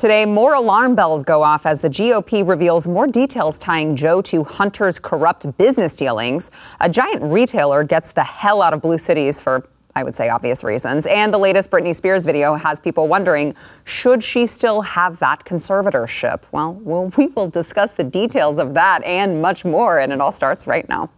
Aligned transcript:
Today, 0.00 0.24
more 0.24 0.54
alarm 0.54 0.94
bells 0.94 1.22
go 1.24 1.42
off 1.42 1.66
as 1.66 1.82
the 1.82 1.90
GOP 1.90 2.48
reveals 2.48 2.88
more 2.88 3.06
details 3.06 3.58
tying 3.58 3.94
Joe 3.94 4.22
to 4.22 4.42
Hunter's 4.44 4.98
corrupt 4.98 5.58
business 5.58 5.94
dealings. 5.94 6.50
A 6.80 6.88
giant 6.88 7.22
retailer 7.22 7.84
gets 7.84 8.14
the 8.14 8.24
hell 8.24 8.62
out 8.62 8.72
of 8.72 8.80
Blue 8.80 8.96
Cities 8.96 9.42
for 9.42 9.68
I 9.94 10.02
would 10.02 10.14
say 10.14 10.30
obvious 10.30 10.64
reasons. 10.64 11.06
And 11.06 11.34
the 11.34 11.38
latest 11.38 11.70
Britney 11.70 11.94
Spears 11.94 12.24
video 12.24 12.54
has 12.54 12.80
people 12.80 13.08
wondering 13.08 13.54
should 13.84 14.22
she 14.22 14.46
still 14.46 14.80
have 14.80 15.18
that 15.18 15.44
conservatorship? 15.44 16.44
Well, 16.50 16.80
well, 16.82 17.12
we 17.18 17.26
will 17.26 17.50
discuss 17.50 17.90
the 17.90 18.04
details 18.04 18.58
of 18.58 18.72
that 18.72 19.04
and 19.04 19.42
much 19.42 19.66
more, 19.66 19.98
and 19.98 20.14
it 20.14 20.20
all 20.22 20.32
starts 20.32 20.66
right 20.66 20.88
now. 20.88 21.10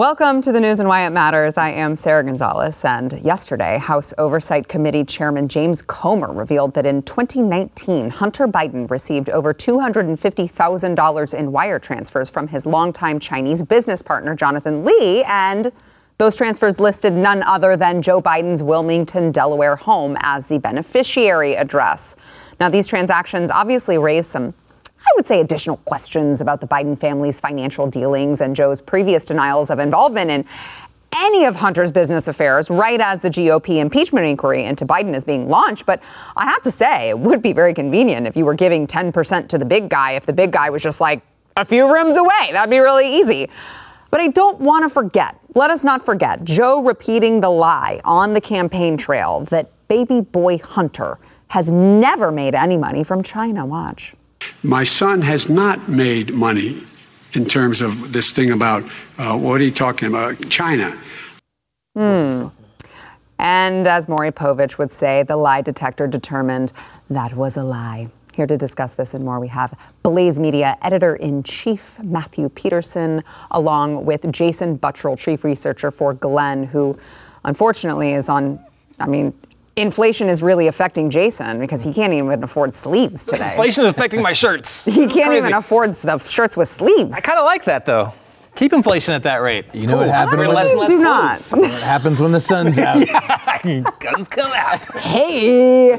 Welcome 0.00 0.40
to 0.40 0.50
the 0.50 0.60
news 0.62 0.80
and 0.80 0.88
why 0.88 1.06
it 1.06 1.10
matters. 1.10 1.58
I 1.58 1.72
am 1.72 1.94
Sarah 1.94 2.24
Gonzalez, 2.24 2.86
and 2.86 3.12
yesterday, 3.22 3.76
House 3.76 4.14
Oversight 4.16 4.66
Committee 4.66 5.04
Chairman 5.04 5.46
James 5.46 5.82
Comer 5.82 6.32
revealed 6.32 6.72
that 6.72 6.86
in 6.86 7.02
2019, 7.02 8.08
Hunter 8.08 8.48
Biden 8.48 8.90
received 8.90 9.28
over 9.28 9.52
$250,000 9.52 11.34
in 11.34 11.52
wire 11.52 11.78
transfers 11.78 12.30
from 12.30 12.48
his 12.48 12.64
longtime 12.64 13.18
Chinese 13.18 13.62
business 13.62 14.00
partner, 14.00 14.34
Jonathan 14.34 14.86
Li, 14.86 15.22
and 15.28 15.70
those 16.16 16.34
transfers 16.38 16.80
listed 16.80 17.12
none 17.12 17.42
other 17.42 17.76
than 17.76 18.00
Joe 18.00 18.22
Biden's 18.22 18.62
Wilmington, 18.62 19.30
Delaware 19.30 19.76
home 19.76 20.16
as 20.20 20.46
the 20.46 20.58
beneficiary 20.58 21.56
address. 21.56 22.16
Now, 22.58 22.70
these 22.70 22.88
transactions 22.88 23.50
obviously 23.50 23.98
raised 23.98 24.30
some 24.30 24.54
I 25.00 25.12
would 25.16 25.26
say, 25.26 25.40
additional 25.40 25.78
questions 25.78 26.40
about 26.40 26.60
the 26.60 26.68
Biden 26.68 26.98
family's 26.98 27.40
financial 27.40 27.86
dealings 27.86 28.40
and 28.40 28.54
Joe's 28.54 28.82
previous 28.82 29.24
denials 29.24 29.70
of 29.70 29.78
involvement 29.78 30.30
in 30.30 30.44
any 31.16 31.44
of 31.44 31.56
Hunter's 31.56 31.90
business 31.90 32.28
affairs 32.28 32.70
right 32.70 33.00
as 33.00 33.22
the 33.22 33.28
GOP 33.28 33.80
impeachment 33.80 34.26
inquiry 34.26 34.64
into 34.64 34.86
Biden 34.86 35.14
is 35.16 35.24
being 35.24 35.48
launched. 35.48 35.86
But 35.86 36.02
I 36.36 36.44
have 36.44 36.62
to 36.62 36.70
say, 36.70 37.10
it 37.10 37.18
would 37.18 37.42
be 37.42 37.52
very 37.52 37.74
convenient 37.74 38.26
if 38.26 38.36
you 38.36 38.44
were 38.44 38.54
giving 38.54 38.86
10% 38.86 39.48
to 39.48 39.58
the 39.58 39.64
big 39.64 39.88
guy, 39.88 40.12
if 40.12 40.26
the 40.26 40.32
big 40.32 40.52
guy 40.52 40.70
was 40.70 40.82
just 40.82 41.00
like 41.00 41.22
a 41.56 41.64
few 41.64 41.92
rooms 41.92 42.16
away. 42.16 42.50
That'd 42.52 42.70
be 42.70 42.78
really 42.78 43.12
easy. 43.12 43.48
But 44.10 44.20
I 44.20 44.28
don't 44.28 44.60
want 44.60 44.84
to 44.84 44.88
forget, 44.88 45.38
let 45.54 45.70
us 45.70 45.84
not 45.84 46.04
forget, 46.04 46.44
Joe 46.44 46.82
repeating 46.82 47.40
the 47.40 47.50
lie 47.50 48.00
on 48.04 48.34
the 48.34 48.40
campaign 48.40 48.96
trail 48.96 49.40
that 49.50 49.70
baby 49.88 50.20
boy 50.20 50.58
Hunter 50.58 51.18
has 51.48 51.70
never 51.70 52.30
made 52.30 52.54
any 52.54 52.76
money 52.76 53.02
from 53.02 53.22
China. 53.22 53.66
Watch. 53.66 54.14
My 54.62 54.84
son 54.84 55.22
has 55.22 55.48
not 55.48 55.88
made 55.88 56.34
money 56.34 56.82
in 57.32 57.44
terms 57.44 57.80
of 57.80 58.12
this 58.12 58.32
thing 58.32 58.50
about 58.50 58.84
uh, 59.18 59.36
what 59.36 59.60
are 59.60 59.64
you 59.64 59.70
talking 59.70 60.08
about? 60.08 60.38
China. 60.48 60.96
Hmm. 61.94 62.48
And 63.38 63.86
as 63.86 64.08
Maury 64.08 64.30
Povich 64.30 64.76
would 64.78 64.92
say, 64.92 65.22
the 65.22 65.36
lie 65.36 65.62
detector 65.62 66.06
determined 66.06 66.72
that 67.08 67.34
was 67.34 67.56
a 67.56 67.62
lie. 67.62 68.08
Here 68.34 68.46
to 68.46 68.56
discuss 68.56 68.92
this 68.92 69.14
and 69.14 69.24
more, 69.24 69.40
we 69.40 69.48
have 69.48 69.78
Blaze 70.02 70.38
Media 70.38 70.76
editor 70.82 71.16
in 71.16 71.42
chief 71.42 71.98
Matthew 72.02 72.48
Peterson, 72.50 73.24
along 73.50 74.04
with 74.04 74.30
Jason 74.30 74.78
Buttrill, 74.78 75.18
chief 75.18 75.42
researcher 75.42 75.90
for 75.90 76.14
Glenn, 76.14 76.64
who 76.64 76.98
unfortunately 77.44 78.12
is 78.12 78.28
on, 78.28 78.60
I 78.98 79.08
mean, 79.08 79.34
inflation 79.80 80.28
is 80.28 80.42
really 80.42 80.66
affecting 80.68 81.10
Jason 81.10 81.58
because 81.58 81.82
he 81.82 81.92
can't 81.92 82.12
even 82.12 82.42
afford 82.42 82.74
sleeves 82.74 83.24
today. 83.24 83.50
Inflation 83.50 83.84
is 83.84 83.90
affecting 83.90 84.22
my 84.22 84.32
shirts. 84.32 84.84
he 84.86 85.06
can't 85.06 85.26
crazy. 85.26 85.38
even 85.38 85.52
afford 85.54 85.92
the 85.92 86.18
shirts 86.18 86.56
with 86.56 86.68
sleeves. 86.68 87.16
I 87.16 87.20
kind 87.20 87.38
of 87.38 87.44
like 87.44 87.64
that 87.64 87.86
though. 87.86 88.12
Keep 88.56 88.72
inflation 88.72 89.14
at 89.14 89.22
that 89.22 89.36
rate. 89.36 89.64
It's 89.72 89.82
you 89.82 89.88
know 89.88 89.94
cool. 89.98 90.06
what 90.08 90.14
happens? 90.14 90.36
When 90.36 90.48
less, 90.48 90.74
less 90.76 90.88
do 90.88 90.98
not. 90.98 91.38
what 91.70 91.82
happens 91.82 92.20
when 92.20 92.32
the 92.32 92.40
sun's 92.40 92.78
out? 92.78 92.98
yeah. 93.06 93.82
Guns 94.00 94.28
come 94.28 94.50
out. 94.54 94.80
Hey, 95.02 95.96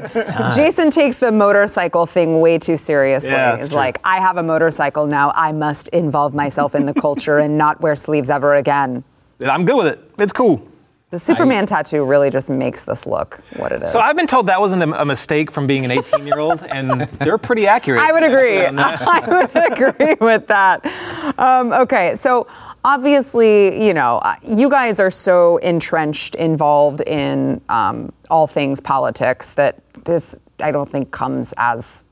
Jason 0.54 0.90
takes 0.90 1.18
the 1.18 1.32
motorcycle 1.32 2.04
thing 2.06 2.40
way 2.40 2.58
too 2.58 2.76
seriously. 2.76 3.30
Yeah, 3.30 3.56
He's 3.56 3.68
true. 3.68 3.76
like, 3.76 4.00
I 4.04 4.20
have 4.20 4.36
a 4.36 4.42
motorcycle 4.42 5.06
now. 5.06 5.32
I 5.34 5.52
must 5.52 5.88
involve 5.88 6.34
myself 6.34 6.74
in 6.74 6.84
the 6.84 6.94
culture 6.94 7.38
and 7.38 7.56
not 7.56 7.80
wear 7.80 7.96
sleeves 7.96 8.28
ever 8.28 8.54
again. 8.54 9.02
I'm 9.40 9.64
good 9.64 9.76
with 9.76 9.86
it. 9.86 10.10
It's 10.18 10.32
cool. 10.32 10.66
The 11.12 11.18
Superman 11.18 11.64
I, 11.64 11.66
tattoo 11.66 12.06
really 12.06 12.30
just 12.30 12.48
makes 12.48 12.84
this 12.84 13.04
look 13.04 13.42
what 13.58 13.70
it 13.70 13.82
is. 13.82 13.92
So 13.92 14.00
I've 14.00 14.16
been 14.16 14.26
told 14.26 14.46
that 14.46 14.58
wasn't 14.58 14.82
a, 14.82 15.02
a 15.02 15.04
mistake 15.04 15.50
from 15.50 15.66
being 15.66 15.84
an 15.84 15.90
18 15.90 16.26
year 16.26 16.38
old, 16.38 16.62
and 16.70 17.02
they're 17.02 17.36
pretty 17.36 17.66
accurate. 17.66 18.00
I 18.00 18.12
would 18.12 18.22
agree. 18.22 18.60
I 18.64 19.22
would 19.28 19.72
agree 19.72 20.16
with 20.22 20.46
that. 20.46 20.86
Um, 21.38 21.70
okay, 21.74 22.14
so 22.14 22.46
obviously, 22.82 23.86
you 23.86 23.92
know, 23.92 24.22
uh, 24.22 24.36
you 24.42 24.70
guys 24.70 25.00
are 25.00 25.10
so 25.10 25.58
entrenched, 25.58 26.34
involved 26.36 27.02
in 27.06 27.60
um, 27.68 28.10
all 28.30 28.46
things 28.46 28.80
politics 28.80 29.52
that 29.52 29.82
this, 30.04 30.34
I 30.60 30.70
don't 30.70 30.88
think, 30.88 31.10
comes 31.10 31.52
as 31.58 32.06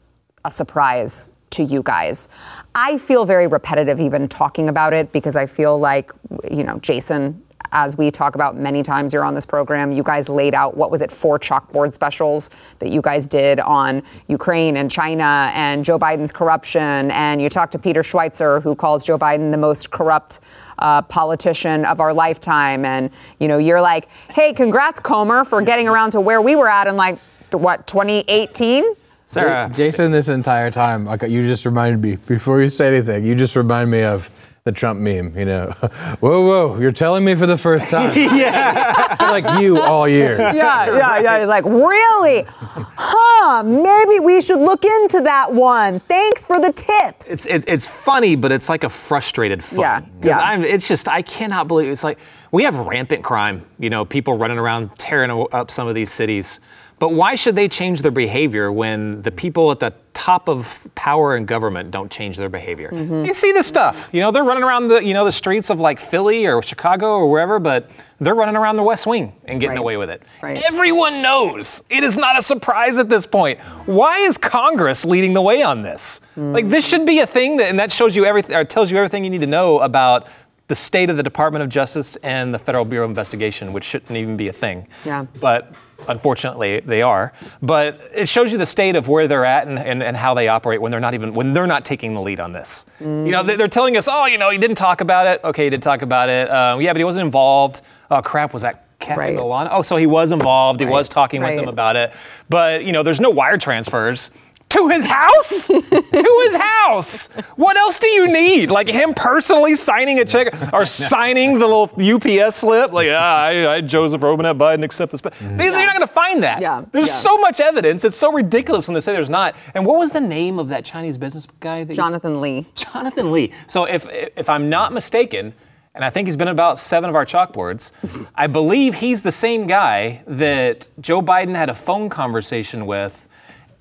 a 0.44 0.50
surprise 0.50 1.30
to 1.52 1.64
you 1.64 1.82
guys. 1.82 2.28
I 2.74 2.98
feel 2.98 3.24
very 3.24 3.46
repetitive 3.46 3.98
even 3.98 4.28
talking 4.28 4.68
about 4.68 4.92
it 4.92 5.10
because 5.10 5.36
I 5.36 5.46
feel 5.46 5.78
like, 5.78 6.12
you 6.50 6.64
know, 6.64 6.78
Jason 6.80 7.42
as 7.72 7.96
we 7.96 8.10
talk 8.10 8.34
about 8.34 8.56
many 8.56 8.82
times 8.82 9.12
you're 9.12 9.24
on 9.24 9.34
this 9.34 9.46
program, 9.46 9.92
you 9.92 10.02
guys 10.02 10.28
laid 10.28 10.54
out 10.54 10.76
what 10.76 10.90
was 10.90 11.02
it, 11.02 11.12
four 11.12 11.38
chalkboard 11.38 11.94
specials 11.94 12.50
that 12.78 12.90
you 12.90 13.00
guys 13.00 13.26
did 13.26 13.60
on 13.60 14.02
Ukraine 14.28 14.76
and 14.76 14.90
China 14.90 15.50
and 15.54 15.84
Joe 15.84 15.98
Biden's 15.98 16.32
corruption. 16.32 17.10
And 17.10 17.40
you 17.40 17.48
talked 17.48 17.72
to 17.72 17.78
Peter 17.78 18.02
Schweizer, 18.02 18.62
who 18.62 18.74
calls 18.74 19.04
Joe 19.04 19.18
Biden 19.18 19.52
the 19.52 19.58
most 19.58 19.90
corrupt 19.90 20.40
uh, 20.78 21.02
politician 21.02 21.84
of 21.84 22.00
our 22.00 22.12
lifetime. 22.12 22.84
And, 22.84 23.10
you 23.38 23.48
know, 23.48 23.58
you're 23.58 23.80
like, 23.80 24.08
hey, 24.30 24.52
congrats, 24.52 25.00
Comer, 25.00 25.44
for 25.44 25.62
getting 25.62 25.88
around 25.88 26.10
to 26.10 26.20
where 26.20 26.40
we 26.40 26.56
were 26.56 26.68
at 26.68 26.86
in 26.86 26.96
like, 26.96 27.18
what, 27.52 27.86
2018? 27.86 28.94
Sara. 29.26 29.70
Jason, 29.72 30.10
this 30.10 30.28
entire 30.28 30.72
time, 30.72 31.08
you 31.28 31.46
just 31.46 31.64
reminded 31.64 32.02
me, 32.02 32.16
before 32.16 32.60
you 32.60 32.68
say 32.68 32.88
anything, 32.88 33.24
you 33.24 33.36
just 33.36 33.54
remind 33.54 33.88
me 33.88 34.02
of 34.02 34.28
the 34.64 34.72
Trump 34.72 35.00
meme, 35.00 35.36
you 35.38 35.44
know. 35.44 35.70
whoa, 36.20 36.46
whoa, 36.46 36.78
you're 36.78 36.92
telling 36.92 37.24
me 37.24 37.34
for 37.34 37.46
the 37.46 37.56
first 37.56 37.90
time. 37.90 38.16
yeah. 38.16 39.12
it's 39.12 39.20
like 39.20 39.60
you 39.60 39.80
all 39.80 40.06
year. 40.06 40.38
Yeah, 40.38 40.54
yeah, 40.86 41.18
yeah. 41.18 41.38
He's 41.38 41.48
like, 41.48 41.64
really? 41.64 42.44
Huh, 42.48 43.62
maybe 43.62 44.20
we 44.20 44.40
should 44.40 44.60
look 44.60 44.84
into 44.84 45.20
that 45.22 45.52
one. 45.52 46.00
Thanks 46.00 46.44
for 46.44 46.60
the 46.60 46.72
tip. 46.72 47.22
It's 47.26 47.46
it, 47.46 47.64
it's 47.66 47.86
funny, 47.86 48.36
but 48.36 48.52
it's 48.52 48.68
like 48.68 48.84
a 48.84 48.90
frustrated 48.90 49.64
fun. 49.64 49.80
Yeah, 49.80 50.04
yeah. 50.22 50.38
I'm, 50.40 50.64
it's 50.64 50.86
just, 50.86 51.08
I 51.08 51.22
cannot 51.22 51.68
believe, 51.68 51.88
it's 51.88 52.04
like, 52.04 52.18
we 52.52 52.64
have 52.64 52.76
rampant 52.76 53.22
crime, 53.22 53.66
you 53.78 53.90
know, 53.90 54.04
people 54.04 54.36
running 54.36 54.58
around 54.58 54.90
tearing 54.98 55.46
up 55.52 55.70
some 55.70 55.88
of 55.88 55.94
these 55.94 56.10
cities. 56.10 56.60
But 57.00 57.14
why 57.14 57.34
should 57.34 57.56
they 57.56 57.66
change 57.66 58.02
their 58.02 58.10
behavior 58.10 58.70
when 58.70 59.22
the 59.22 59.30
people 59.30 59.70
at 59.70 59.80
the 59.80 59.94
top 60.12 60.50
of 60.50 60.86
power 60.94 61.34
and 61.34 61.48
government 61.48 61.90
don't 61.90 62.10
change 62.10 62.36
their 62.36 62.50
behavior? 62.50 62.90
Mm-hmm. 62.90 63.24
You 63.24 63.32
see 63.32 63.52
this 63.52 63.66
stuff. 63.66 64.10
You 64.12 64.20
know, 64.20 64.30
they're 64.30 64.44
running 64.44 64.64
around 64.64 64.88
the 64.88 65.02
you 65.02 65.14
know 65.14 65.24
the 65.24 65.32
streets 65.32 65.70
of 65.70 65.80
like 65.80 65.98
Philly 65.98 66.46
or 66.46 66.62
Chicago 66.62 67.12
or 67.12 67.30
wherever, 67.30 67.58
but 67.58 67.90
they're 68.20 68.34
running 68.34 68.54
around 68.54 68.76
the 68.76 68.82
West 68.82 69.06
Wing 69.06 69.32
and 69.46 69.62
getting 69.62 69.76
right. 69.76 69.80
away 69.80 69.96
with 69.96 70.10
it. 70.10 70.22
Right. 70.42 70.62
Everyone 70.68 71.22
knows. 71.22 71.82
It 71.88 72.04
is 72.04 72.18
not 72.18 72.38
a 72.38 72.42
surprise 72.42 72.98
at 72.98 73.08
this 73.08 73.24
point. 73.24 73.60
Why 73.86 74.18
is 74.18 74.36
Congress 74.36 75.06
leading 75.06 75.32
the 75.32 75.42
way 75.42 75.62
on 75.62 75.80
this? 75.80 76.20
Mm. 76.36 76.52
Like 76.52 76.68
this 76.68 76.86
should 76.86 77.06
be 77.06 77.20
a 77.20 77.26
thing 77.26 77.56
that 77.56 77.70
and 77.70 77.78
that 77.78 77.92
shows 77.92 78.14
you 78.14 78.26
everything 78.26 78.54
or 78.54 78.64
tells 78.64 78.90
you 78.90 78.98
everything 78.98 79.24
you 79.24 79.30
need 79.30 79.40
to 79.40 79.46
know 79.46 79.78
about 79.78 80.28
the 80.70 80.76
state 80.76 81.10
of 81.10 81.16
the 81.16 81.22
Department 81.24 81.64
of 81.64 81.68
Justice 81.68 82.14
and 82.22 82.54
the 82.54 82.58
Federal 82.58 82.84
Bureau 82.84 83.04
of 83.04 83.10
Investigation, 83.10 83.72
which 83.72 83.82
shouldn't 83.82 84.12
even 84.12 84.36
be 84.36 84.46
a 84.46 84.52
thing. 84.52 84.86
Yeah. 85.04 85.26
But 85.40 85.74
unfortunately, 86.06 86.78
they 86.78 87.02
are. 87.02 87.32
But 87.60 88.00
it 88.14 88.28
shows 88.28 88.52
you 88.52 88.56
the 88.58 88.66
state 88.66 88.94
of 88.94 89.08
where 89.08 89.26
they're 89.26 89.44
at 89.44 89.66
and, 89.66 89.80
and, 89.80 90.00
and 90.00 90.16
how 90.16 90.32
they 90.34 90.46
operate 90.46 90.80
when 90.80 90.92
they're 90.92 91.00
not 91.00 91.12
even 91.14 91.34
when 91.34 91.52
they're 91.52 91.66
not 91.66 91.84
taking 91.84 92.14
the 92.14 92.20
lead 92.20 92.38
on 92.38 92.52
this. 92.52 92.86
Mm. 93.00 93.26
You 93.26 93.32
know, 93.32 93.42
they're 93.42 93.66
telling 93.66 93.96
us, 93.96 94.06
oh, 94.08 94.26
you 94.26 94.38
know, 94.38 94.50
he 94.50 94.58
didn't 94.58 94.76
talk 94.76 95.00
about 95.00 95.26
it. 95.26 95.40
Okay, 95.42 95.64
he 95.64 95.70
did 95.70 95.82
talk 95.82 96.02
about 96.02 96.28
it. 96.28 96.48
Uh, 96.48 96.78
yeah, 96.80 96.92
but 96.92 96.98
he 96.98 97.04
wasn't 97.04 97.24
involved. 97.24 97.82
Oh 98.08 98.22
crap, 98.22 98.52
was 98.52 98.62
that 98.62 98.84
Cafe 99.00 99.18
Right. 99.18 99.34
Milano. 99.34 99.70
Oh, 99.72 99.82
so 99.82 99.96
he 99.96 100.06
was 100.06 100.30
involved. 100.30 100.78
He 100.78 100.86
Right. 100.86 100.92
was 100.92 101.08
talking 101.08 101.42
with 101.42 101.56
them 101.56 101.66
about 101.68 101.96
it. 101.96 102.12
But 102.48 102.84
you 102.84 102.92
know, 102.92 103.02
there's 103.02 103.20
no 103.20 103.30
wire 103.30 103.58
transfers. 103.58 104.30
To 104.70 104.88
his 104.88 105.04
house? 105.04 105.66
to 105.68 106.42
his 106.44 106.56
house. 106.56 107.26
What 107.56 107.76
else 107.76 107.98
do 107.98 108.06
you 108.08 108.32
need? 108.32 108.70
Like 108.70 108.88
him 108.88 109.14
personally 109.14 109.74
signing 109.76 110.18
a 110.20 110.24
check 110.24 110.72
or 110.72 110.84
signing 110.86 111.58
the 111.58 111.66
little 111.66 111.90
UPS 112.00 112.56
slip? 112.58 112.92
Like, 112.92 113.08
ah, 113.10 113.42
I, 113.44 113.74
I 113.74 113.80
Joseph 113.80 114.22
Robinette 114.22 114.56
Biden 114.58 114.84
accept 114.84 115.12
this. 115.12 115.20
They, 115.20 115.64
You're 115.66 115.74
not 115.74 115.94
going 115.96 116.06
to 116.06 116.12
find 116.12 116.42
that. 116.44 116.60
Yeah, 116.62 116.84
There's 116.92 117.08
yeah. 117.08 117.14
so 117.14 117.36
much 117.38 117.60
evidence. 117.60 118.04
It's 118.04 118.16
so 118.16 118.32
ridiculous 118.32 118.86
when 118.86 118.94
they 118.94 119.00
say 119.00 119.12
there's 119.12 119.28
not. 119.30 119.56
And 119.74 119.84
what 119.84 119.98
was 119.98 120.12
the 120.12 120.20
name 120.20 120.58
of 120.58 120.68
that 120.68 120.84
Chinese 120.84 121.18
business 121.18 121.46
guy? 121.58 121.84
That 121.84 121.92
you- 121.92 121.96
Jonathan 121.96 122.40
Li. 122.40 122.66
Jonathan 122.74 123.32
Li. 123.32 123.52
So 123.66 123.84
if 123.86 124.06
if 124.10 124.48
I'm 124.48 124.68
not 124.68 124.92
mistaken, 124.92 125.52
and 125.94 126.04
I 126.04 126.10
think 126.10 126.28
he's 126.28 126.36
been 126.36 126.48
about 126.48 126.78
seven 126.78 127.10
of 127.10 127.16
our 127.16 127.26
chalkboards, 127.26 127.90
I 128.36 128.46
believe 128.46 128.94
he's 128.94 129.22
the 129.22 129.32
same 129.32 129.66
guy 129.66 130.22
that 130.28 130.88
Joe 131.00 131.20
Biden 131.20 131.56
had 131.56 131.68
a 131.68 131.74
phone 131.74 132.08
conversation 132.08 132.86
with, 132.86 133.26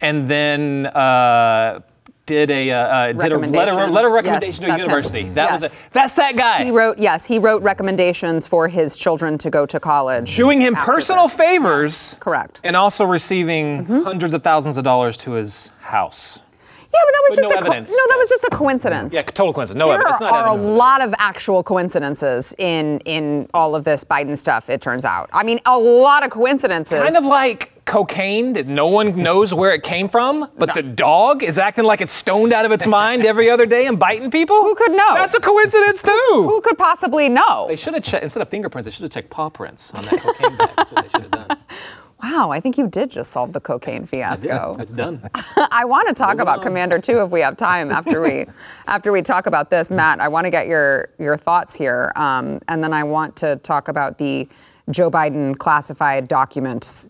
and 0.01 0.29
then. 0.29 0.85
Uh, 0.87 1.81
did 2.25 2.51
a 2.51 2.69
uh, 2.69 2.77
uh, 2.77 3.07
did 3.07 3.15
a 3.15 3.17
letter 3.17 3.37
Recommendation. 3.39 3.91
letter 3.91 4.07
Yes, 4.09 4.13
recommendation 4.13 4.59
to 4.59 4.65
a 4.65 4.67
that's 4.67 4.83
him. 4.83 4.89
university. 4.91 5.29
That 5.29 5.51
was 5.51 5.61
Yes. 5.63 5.81
it. 5.81 5.89
That's 5.93 6.13
that 6.13 6.35
guy. 6.35 6.63
He 6.63 6.69
wrote, 6.69 6.99
yes, 6.99 7.25
he 7.25 7.39
wrote 7.39 7.63
recommendations 7.63 8.45
for 8.45 8.67
his 8.67 8.95
children 8.97 9.39
to 9.39 9.49
go 9.49 9.65
to 9.65 9.79
college. 9.79 10.35
doing 10.37 10.61
him 10.61 10.75
personal 10.75 11.27
this. 11.27 11.35
favors. 11.35 12.17
correct. 12.19 12.57
Mm-hmm. 12.57 12.67
And 12.67 12.75
also 12.75 13.03
receiving 13.05 13.85
hundreds 14.03 14.35
of 14.35 14.43
thousands 14.43 14.77
of 14.77 14.83
dollars 14.83 15.17
to 15.17 15.31
his 15.31 15.71
house. 15.79 16.37
Yeah, 16.93 16.99
but 17.03 17.11
that 17.13 17.23
was 17.29 17.29
With 17.31 17.39
just 17.39 17.49
no 17.49 17.59
a 17.59 17.61
co- 17.63 17.79
no, 17.79 18.07
that 18.09 18.17
was 18.19 18.29
just 18.29 18.43
a 18.43 18.49
coincidence. 18.51 19.11
Yeah, 19.11 19.21
total 19.23 19.51
coincidence. 19.53 19.79
No 19.79 19.87
there 19.87 19.95
evidence. 19.99 20.21
Are 20.21 20.47
evidence. 20.49 20.65
a 20.65 20.69
lot 20.69 21.01
of 21.01 21.15
actual 21.17 21.63
coincidences 21.63 22.53
in 22.59 22.99
in 23.05 23.47
all 23.55 23.75
of 23.75 23.85
this 23.85 24.03
Biden 24.03 24.37
stuff. 24.37 24.69
It 24.69 24.81
turns 24.81 25.03
out. 25.03 25.29
I 25.33 25.43
mean, 25.43 25.59
a 25.65 25.79
lot 25.79 26.23
of 26.23 26.29
coincidences. 26.29 26.99
kind 27.01 27.17
of 27.17 27.25
like 27.25 27.73
cocaine 27.89 28.53
that 28.53 28.67
no 28.67 28.85
one 28.87 29.15
knows 29.17 29.53
where 29.53 29.73
it 29.73 29.83
came 29.83 30.07
from, 30.07 30.49
but 30.57 30.73
the 30.75 30.83
dog 30.83 31.43
is 31.43 31.57
acting 31.57 31.83
like 31.83 32.01
it's 32.01 32.13
stoned 32.13 32.53
out 32.53 32.63
of 32.63 32.71
its 32.71 32.85
mind 32.85 33.25
every 33.25 33.49
other 33.49 33.65
day 33.65 33.87
and 33.87 33.99
biting 33.99 34.29
people. 34.29 34.61
Who 34.61 34.75
could 34.75 34.91
know? 34.91 35.15
That's 35.15 35.33
a 35.33 35.39
coincidence 35.39 36.03
too. 36.03 36.31
Who 36.31 36.61
could 36.61 36.77
possibly 36.77 37.27
know? 37.29 37.65
They 37.67 37.75
should 37.75 37.95
have 37.95 38.03
checked 38.03 38.23
instead 38.23 38.41
of 38.41 38.49
fingerprints. 38.49 38.85
They 38.85 38.91
should 38.91 39.01
have 39.01 39.11
checked 39.11 39.31
paw 39.31 39.49
prints 39.49 39.91
on 39.93 40.03
that 40.03 40.21
cocaine 40.21 40.55
bag. 40.55 40.69
That's 40.75 40.91
what 40.91 41.03
they 41.03 41.09
should 41.09 41.21
have 41.23 41.31
done. 41.31 41.57
Wow, 42.21 42.51
I 42.51 42.59
think 42.59 42.77
you 42.77 42.89
did 42.89 43.11
just 43.11 43.31
solve 43.31 43.53
the 43.53 43.61
cocaine 43.61 44.05
fiasco. 44.05 44.75
It's 44.77 44.91
done. 44.91 45.21
I 45.71 45.85
want 45.85 46.09
to 46.09 46.13
talk 46.13 46.39
about 46.39 46.61
Commander 46.61 46.99
too 46.99 47.21
if 47.23 47.31
we 47.31 47.39
have 47.39 47.55
time 47.55 47.91
after 47.91 48.21
we 48.21 48.45
after 48.87 49.13
we 49.13 49.21
talk 49.21 49.45
about 49.45 49.69
this, 49.69 49.89
Matt. 49.89 50.19
I 50.19 50.27
want 50.27 50.43
to 50.43 50.51
get 50.51 50.67
your 50.67 51.11
your 51.17 51.37
thoughts 51.37 51.77
here, 51.77 52.11
um, 52.17 52.59
and 52.67 52.83
then 52.83 52.91
I 52.91 53.05
want 53.05 53.37
to 53.37 53.55
talk 53.55 53.87
about 53.87 54.17
the 54.17 54.49
Joe 54.91 55.09
Biden 55.09 55.57
classified 55.57 56.27
documents 56.27 57.07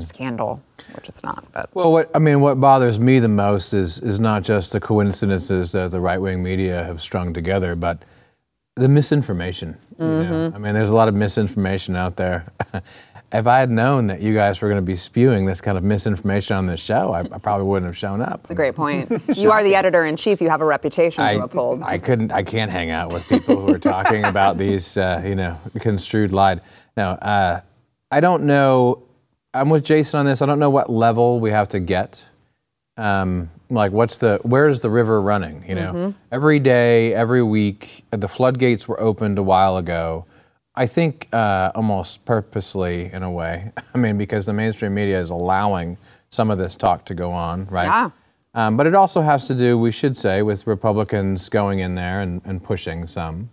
scandal, 0.00 0.62
which 0.94 1.08
it's 1.08 1.22
not. 1.22 1.44
But 1.52 1.70
Well, 1.74 1.92
what 1.92 2.10
I 2.14 2.18
mean, 2.18 2.40
what 2.40 2.60
bothers 2.60 2.98
me 2.98 3.18
the 3.18 3.28
most 3.28 3.72
is 3.72 3.98
is 4.00 4.20
not 4.20 4.42
just 4.42 4.72
the 4.72 4.80
coincidences 4.80 5.72
that 5.72 5.90
the 5.90 6.00
right 6.00 6.18
wing 6.18 6.42
media 6.42 6.84
have 6.84 7.00
strung 7.00 7.32
together, 7.32 7.74
but 7.74 8.02
the 8.76 8.88
misinformation. 8.88 9.76
you 9.98 10.06
know? 10.06 10.52
I 10.54 10.58
mean, 10.58 10.74
there's 10.74 10.90
a 10.90 10.96
lot 10.96 11.08
of 11.08 11.14
misinformation 11.14 11.96
out 11.96 12.16
there. 12.16 12.46
if 13.32 13.46
I 13.46 13.58
had 13.58 13.70
known 13.70 14.08
that 14.08 14.20
you 14.20 14.34
guys 14.34 14.60
were 14.60 14.68
going 14.68 14.80
to 14.80 14.86
be 14.86 14.96
spewing 14.96 15.46
this 15.46 15.60
kind 15.60 15.76
of 15.76 15.84
misinformation 15.84 16.56
on 16.56 16.66
this 16.66 16.80
show, 16.80 17.12
I, 17.12 17.20
I 17.20 17.38
probably 17.38 17.66
wouldn't 17.66 17.86
have 17.86 17.96
shown 17.96 18.20
up. 18.20 18.40
it's 18.42 18.50
a 18.50 18.54
great 18.54 18.74
point. 18.74 19.10
you 19.36 19.52
are 19.52 19.62
the 19.62 19.74
editor 19.74 20.04
in 20.04 20.16
chief. 20.16 20.40
You 20.40 20.48
have 20.48 20.60
a 20.60 20.64
reputation 20.64 21.22
I, 21.22 21.34
to 21.34 21.44
uphold. 21.44 21.82
I 21.82 21.98
couldn't. 21.98 22.32
I 22.32 22.42
can't 22.42 22.70
hang 22.70 22.90
out 22.90 23.12
with 23.12 23.28
people 23.28 23.60
who 23.60 23.74
are 23.74 23.78
talking 23.78 24.24
about 24.24 24.56
these, 24.56 24.96
uh, 24.96 25.22
you 25.24 25.34
know, 25.34 25.58
construed 25.78 26.32
lied. 26.32 26.60
No, 26.96 27.10
uh, 27.10 27.60
I 28.10 28.20
don't 28.20 28.44
know. 28.44 29.02
I'm 29.52 29.68
with 29.68 29.84
Jason 29.84 30.20
on 30.20 30.26
this. 30.26 30.42
I 30.42 30.46
don't 30.46 30.58
know 30.58 30.70
what 30.70 30.90
level 30.90 31.40
we 31.40 31.50
have 31.50 31.68
to 31.68 31.80
get. 31.80 32.24
Um, 32.96 33.50
like, 33.68 33.92
what's 33.92 34.18
the 34.18 34.38
where's 34.42 34.82
the 34.82 34.90
river 34.90 35.20
running? 35.20 35.64
You 35.66 35.74
know, 35.74 36.14
every 36.30 36.58
day, 36.58 37.14
every 37.14 37.42
week, 37.42 38.04
the 38.10 38.28
floodgates 38.28 38.86
were 38.86 39.00
opened 39.00 39.38
a 39.38 39.42
while 39.42 39.76
ago. 39.76 40.26
I 40.74 40.86
think 40.86 41.28
uh, 41.32 41.72
almost 41.74 42.24
purposely, 42.24 43.12
in 43.12 43.22
a 43.22 43.30
way. 43.30 43.72
I 43.94 43.98
mean, 43.98 44.18
because 44.18 44.46
the 44.46 44.52
mainstream 44.52 44.94
media 44.94 45.20
is 45.20 45.30
allowing 45.30 45.98
some 46.30 46.50
of 46.50 46.58
this 46.58 46.76
talk 46.76 47.04
to 47.06 47.14
go 47.14 47.32
on, 47.32 47.66
right? 47.66 47.86
Yeah. 47.86 48.10
Um, 48.54 48.76
but 48.76 48.86
it 48.86 48.94
also 48.94 49.20
has 49.20 49.46
to 49.46 49.54
do, 49.54 49.78
we 49.78 49.92
should 49.92 50.16
say, 50.16 50.42
with 50.42 50.66
Republicans 50.66 51.48
going 51.48 51.80
in 51.80 51.94
there 51.94 52.20
and, 52.20 52.40
and 52.44 52.62
pushing 52.62 53.06
some. 53.06 53.50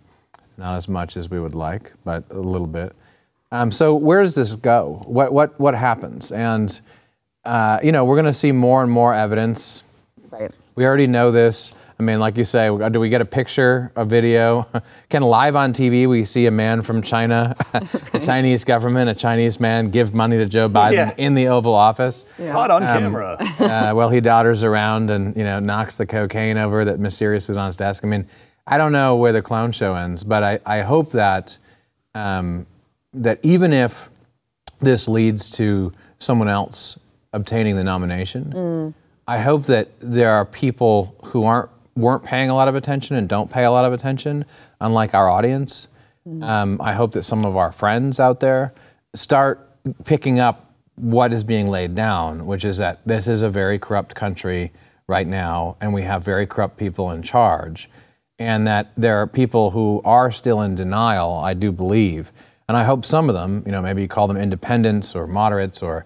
Not 0.56 0.74
as 0.74 0.88
much 0.88 1.16
as 1.16 1.30
we 1.30 1.38
would 1.38 1.54
like, 1.54 1.92
but 2.04 2.24
a 2.30 2.40
little 2.40 2.66
bit. 2.66 2.94
Um, 3.50 3.70
so 3.70 3.94
where 3.94 4.22
does 4.22 4.34
this 4.34 4.54
go? 4.56 5.02
What, 5.06 5.32
what, 5.32 5.58
what 5.58 5.74
happens? 5.74 6.32
And, 6.32 6.78
uh, 7.44 7.78
you 7.82 7.92
know, 7.92 8.04
we're 8.04 8.16
going 8.16 8.26
to 8.26 8.32
see 8.32 8.52
more 8.52 8.82
and 8.82 8.90
more 8.92 9.14
evidence. 9.14 9.82
right. 10.30 10.50
We 10.74 10.84
already 10.84 11.06
know 11.06 11.30
this. 11.30 11.72
I 12.00 12.04
mean, 12.04 12.20
like 12.20 12.36
you 12.36 12.44
say, 12.44 12.68
do 12.90 13.00
we 13.00 13.08
get 13.08 13.20
a 13.20 13.24
picture, 13.24 13.90
a 13.96 14.04
video? 14.04 14.68
Can 15.08 15.22
live 15.22 15.56
on 15.56 15.72
TV 15.72 16.06
we 16.08 16.24
see 16.24 16.46
a 16.46 16.50
man 16.52 16.82
from 16.82 17.02
China, 17.02 17.56
a 18.12 18.20
Chinese 18.20 18.62
government, 18.62 19.10
a 19.10 19.14
Chinese 19.14 19.58
man 19.58 19.90
give 19.90 20.14
money 20.14 20.36
to 20.36 20.46
Joe 20.46 20.68
Biden 20.68 20.92
Yeah. 20.92 21.14
in 21.16 21.34
the 21.34 21.48
Oval 21.48 21.74
Office? 21.74 22.24
Caught 22.36 22.70
on 22.70 22.82
camera. 22.82 23.36
uh, 23.58 23.92
well, 23.96 24.10
he 24.10 24.20
dodders 24.20 24.62
around 24.62 25.10
and 25.10 25.36
you 25.36 25.42
know 25.42 25.58
knocks 25.58 25.96
the 25.96 26.06
cocaine 26.06 26.56
over 26.56 26.84
that 26.84 27.00
mysteriously 27.00 27.54
is 27.54 27.56
on 27.56 27.66
his 27.66 27.74
desk. 27.74 28.04
I 28.04 28.06
mean, 28.06 28.28
I 28.64 28.78
don't 28.78 28.92
know 28.92 29.16
where 29.16 29.32
the 29.32 29.42
clown 29.42 29.72
show 29.72 29.94
ends, 29.96 30.22
but 30.22 30.44
I, 30.44 30.60
I 30.64 30.82
hope 30.82 31.10
that 31.12 31.58
um, 32.14 32.64
that 33.22 33.38
even 33.42 33.72
if 33.72 34.10
this 34.80 35.08
leads 35.08 35.50
to 35.50 35.92
someone 36.18 36.48
else 36.48 36.98
obtaining 37.32 37.76
the 37.76 37.84
nomination, 37.84 38.94
I 39.26 39.38
hope 39.38 39.66
that 39.66 39.88
there 40.00 40.30
are 40.32 40.44
people 40.44 41.14
who 41.26 41.44
aren't 41.44 41.70
weren't 41.96 42.22
paying 42.22 42.48
a 42.48 42.54
lot 42.54 42.68
of 42.68 42.76
attention 42.76 43.16
and 43.16 43.28
don't 43.28 43.50
pay 43.50 43.64
a 43.64 43.70
lot 43.72 43.84
of 43.84 43.92
attention, 43.92 44.44
unlike 44.80 45.14
our 45.14 45.28
audience. 45.28 45.88
Um, 46.42 46.80
I 46.80 46.92
hope 46.92 47.12
that 47.12 47.22
some 47.24 47.44
of 47.44 47.56
our 47.56 47.72
friends 47.72 48.20
out 48.20 48.38
there 48.40 48.72
start 49.14 49.68
picking 50.04 50.38
up 50.38 50.74
what 50.94 51.32
is 51.32 51.42
being 51.42 51.68
laid 51.70 51.94
down, 51.94 52.46
which 52.46 52.64
is 52.64 52.76
that 52.78 53.00
this 53.06 53.26
is 53.26 53.42
a 53.42 53.48
very 53.50 53.78
corrupt 53.78 54.14
country 54.14 54.70
right 55.08 55.26
now, 55.26 55.76
and 55.80 55.92
we 55.94 56.02
have 56.02 56.22
very 56.22 56.46
corrupt 56.46 56.76
people 56.76 57.10
in 57.10 57.22
charge, 57.22 57.88
and 58.38 58.66
that 58.66 58.92
there 58.96 59.16
are 59.16 59.26
people 59.26 59.70
who 59.70 60.02
are 60.04 60.30
still 60.30 60.60
in 60.60 60.74
denial. 60.74 61.32
I 61.34 61.54
do 61.54 61.72
believe, 61.72 62.30
and 62.68 62.76
I 62.76 62.84
hope 62.84 63.04
some 63.04 63.28
of 63.30 63.34
them, 63.34 63.62
you 63.64 63.72
know, 63.72 63.80
maybe 63.80 64.02
you 64.02 64.08
call 64.08 64.28
them 64.28 64.36
independents 64.36 65.14
or 65.14 65.26
moderates 65.26 65.82
or 65.82 66.04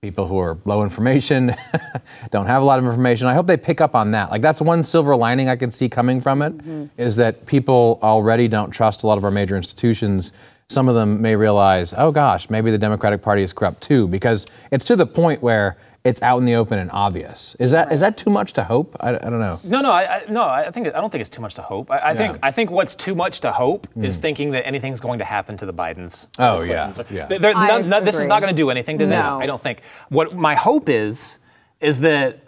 people 0.00 0.26
who 0.26 0.38
are 0.38 0.58
low 0.64 0.84
information, 0.84 1.56
don't 2.30 2.46
have 2.46 2.62
a 2.62 2.64
lot 2.64 2.78
of 2.78 2.84
information. 2.84 3.26
I 3.26 3.34
hope 3.34 3.46
they 3.46 3.56
pick 3.56 3.80
up 3.80 3.94
on 3.94 4.12
that. 4.12 4.30
Like 4.30 4.42
that's 4.42 4.60
one 4.60 4.82
silver 4.82 5.16
lining 5.16 5.48
I 5.48 5.56
can 5.56 5.70
see 5.70 5.88
coming 5.88 6.20
from 6.20 6.42
it, 6.42 6.56
mm-hmm. 6.58 6.86
is 7.00 7.16
that 7.16 7.46
people 7.46 7.98
already 8.02 8.46
don't 8.46 8.70
trust 8.70 9.02
a 9.02 9.06
lot 9.06 9.18
of 9.18 9.24
our 9.24 9.30
major 9.30 9.56
institutions. 9.56 10.32
Some 10.68 10.88
of 10.88 10.94
them 10.94 11.20
may 11.20 11.34
realize, 11.34 11.94
oh 11.96 12.12
gosh, 12.12 12.48
maybe 12.48 12.70
the 12.70 12.78
Democratic 12.78 13.22
Party 13.22 13.42
is 13.42 13.52
corrupt 13.52 13.82
too, 13.82 14.06
because 14.06 14.46
it's 14.70 14.84
to 14.84 14.96
the 14.96 15.06
point 15.06 15.42
where 15.42 15.76
it's 16.04 16.20
out 16.20 16.36
in 16.38 16.44
the 16.44 16.54
open 16.54 16.78
and 16.78 16.90
obvious. 16.92 17.56
Is 17.58 17.70
that 17.70 17.90
is 17.90 18.00
that 18.00 18.18
too 18.18 18.28
much 18.28 18.52
to 18.54 18.64
hope? 18.64 18.94
I, 19.00 19.10
I 19.10 19.30
don't 19.30 19.40
know. 19.40 19.58
No, 19.64 19.80
no, 19.80 19.90
I, 19.90 20.16
I, 20.18 20.24
no. 20.28 20.42
I 20.44 20.70
think 20.70 20.86
I 20.88 20.90
don't 21.00 21.10
think 21.10 21.22
it's 21.22 21.30
too 21.30 21.40
much 21.40 21.54
to 21.54 21.62
hope. 21.62 21.90
I, 21.90 22.10
I 22.10 22.14
think 22.14 22.38
I 22.42 22.50
think 22.50 22.70
what's 22.70 22.94
too 22.94 23.14
much 23.14 23.40
to 23.40 23.50
hope 23.52 23.88
is 23.96 24.18
thinking 24.18 24.50
that 24.50 24.66
anything's 24.66 25.00
going 25.00 25.18
to 25.20 25.24
happen 25.24 25.56
to 25.56 25.66
the 25.66 25.72
Bidens. 25.72 26.28
Oh, 26.38 26.60
the 26.60 26.68
yeah, 26.68 26.84
Clintons. 26.92 27.10
yeah. 27.10 27.26
There- 27.26 27.38
there- 27.38 27.52
I 27.56 27.68
none- 27.68 27.88
none- 27.88 28.04
this 28.04 28.18
is 28.18 28.26
not 28.26 28.40
going 28.42 28.54
to 28.54 28.56
do 28.56 28.68
anything 28.68 28.98
to 28.98 29.06
them. 29.06 29.24
No. 29.24 29.40
I 29.40 29.46
don't 29.46 29.62
think. 29.62 29.80
What 30.10 30.34
my 30.36 30.54
hope 30.54 30.90
is 30.90 31.38
is 31.80 32.00
that 32.00 32.40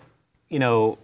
you 0.50 0.58
know 0.58 0.98